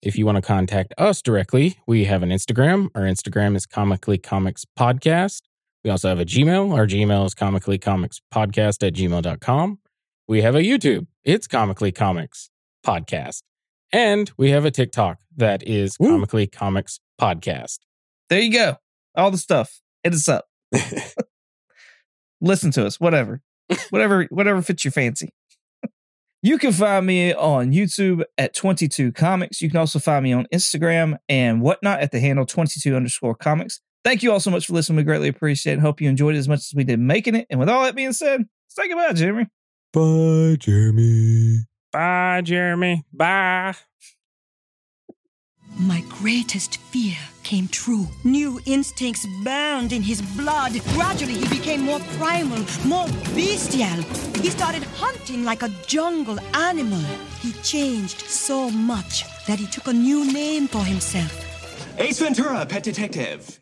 If 0.00 0.16
you 0.16 0.26
want 0.26 0.36
to 0.36 0.42
contact 0.42 0.94
us 0.96 1.20
directly, 1.22 1.78
we 1.86 2.04
have 2.04 2.22
an 2.22 2.30
Instagram. 2.30 2.88
Our 2.94 3.02
Instagram 3.02 3.56
is 3.56 3.66
Comically 3.66 4.18
Comics 4.18 4.64
Podcast. 4.78 5.42
We 5.84 5.90
also 5.90 6.08
have 6.08 6.20
a 6.20 6.24
Gmail. 6.24 6.72
Our 6.76 6.86
Gmail 6.86 7.26
is 7.26 7.34
Comically 7.34 7.78
Comics 7.78 8.20
Podcast 8.32 8.86
at 8.86 8.94
gmail.com. 8.94 9.78
We 10.28 10.42
have 10.42 10.54
a 10.54 10.60
YouTube. 10.60 11.06
It's 11.24 11.48
Comically 11.48 11.90
Comics 11.90 12.50
Podcast. 12.86 13.42
And 13.92 14.30
we 14.36 14.50
have 14.50 14.64
a 14.64 14.70
TikTok 14.70 15.18
that 15.36 15.66
is 15.66 15.96
Woo. 15.98 16.08
Comically 16.10 16.46
Comics 16.46 17.00
Podcast. 17.20 17.78
There 18.28 18.40
you 18.40 18.52
go. 18.52 18.76
All 19.16 19.30
the 19.30 19.38
stuff. 19.38 19.80
Hit 20.04 20.14
us 20.14 20.28
up. 20.28 20.46
Listen 22.40 22.70
to 22.72 22.86
us. 22.86 23.00
Whatever. 23.00 23.40
whatever. 23.90 24.24
Whatever 24.30 24.62
fits 24.62 24.84
your 24.84 24.92
fancy. 24.92 25.30
you 26.42 26.58
can 26.58 26.72
find 26.72 27.06
me 27.06 27.32
on 27.32 27.72
YouTube 27.72 28.24
at 28.36 28.54
22 28.54 29.12
Comics. 29.12 29.62
You 29.62 29.70
can 29.70 29.78
also 29.78 29.98
find 29.98 30.22
me 30.22 30.32
on 30.32 30.46
Instagram 30.52 31.16
and 31.28 31.62
whatnot 31.62 32.00
at 32.00 32.12
the 32.12 32.20
handle 32.20 32.44
22 32.44 32.94
underscore 32.94 33.34
comics. 33.34 33.80
Thank 34.04 34.22
you 34.22 34.32
all 34.32 34.40
so 34.40 34.50
much 34.50 34.66
for 34.66 34.74
listening. 34.74 34.98
We 34.98 35.02
greatly 35.02 35.28
appreciate 35.28 35.74
it. 35.74 35.80
Hope 35.80 36.00
you 36.00 36.08
enjoyed 36.08 36.34
it 36.34 36.38
as 36.38 36.48
much 36.48 36.60
as 36.60 36.72
we 36.74 36.84
did 36.84 37.00
making 37.00 37.34
it. 37.34 37.46
And 37.50 37.58
with 37.58 37.68
all 37.68 37.84
that 37.84 37.96
being 37.96 38.12
said, 38.12 38.44
say 38.68 38.88
goodbye, 38.88 39.12
Jeremy. 39.14 39.46
Bye, 39.92 40.56
Jeremy. 40.60 41.64
Bye, 41.98 42.42
Jeremy. 42.44 43.02
Bye. 43.12 43.74
My 45.76 46.04
greatest 46.08 46.76
fear 46.76 47.16
came 47.42 47.66
true. 47.66 48.06
New 48.22 48.60
instincts 48.66 49.26
burned 49.42 49.92
in 49.92 50.02
his 50.02 50.22
blood. 50.36 50.80
Gradually, 50.94 51.34
he 51.34 51.48
became 51.48 51.80
more 51.80 51.98
primal, 52.16 52.64
more 52.84 53.08
bestial. 53.34 54.00
He 54.40 54.48
started 54.48 54.84
hunting 54.84 55.42
like 55.42 55.64
a 55.64 55.70
jungle 55.88 56.38
animal. 56.54 57.02
He 57.40 57.50
changed 57.64 58.20
so 58.20 58.70
much 58.70 59.24
that 59.48 59.58
he 59.58 59.66
took 59.66 59.88
a 59.88 59.92
new 59.92 60.32
name 60.32 60.68
for 60.68 60.84
himself. 60.84 61.34
Ace 61.98 62.20
Ventura, 62.20 62.64
Pet 62.64 62.84
Detective. 62.84 63.60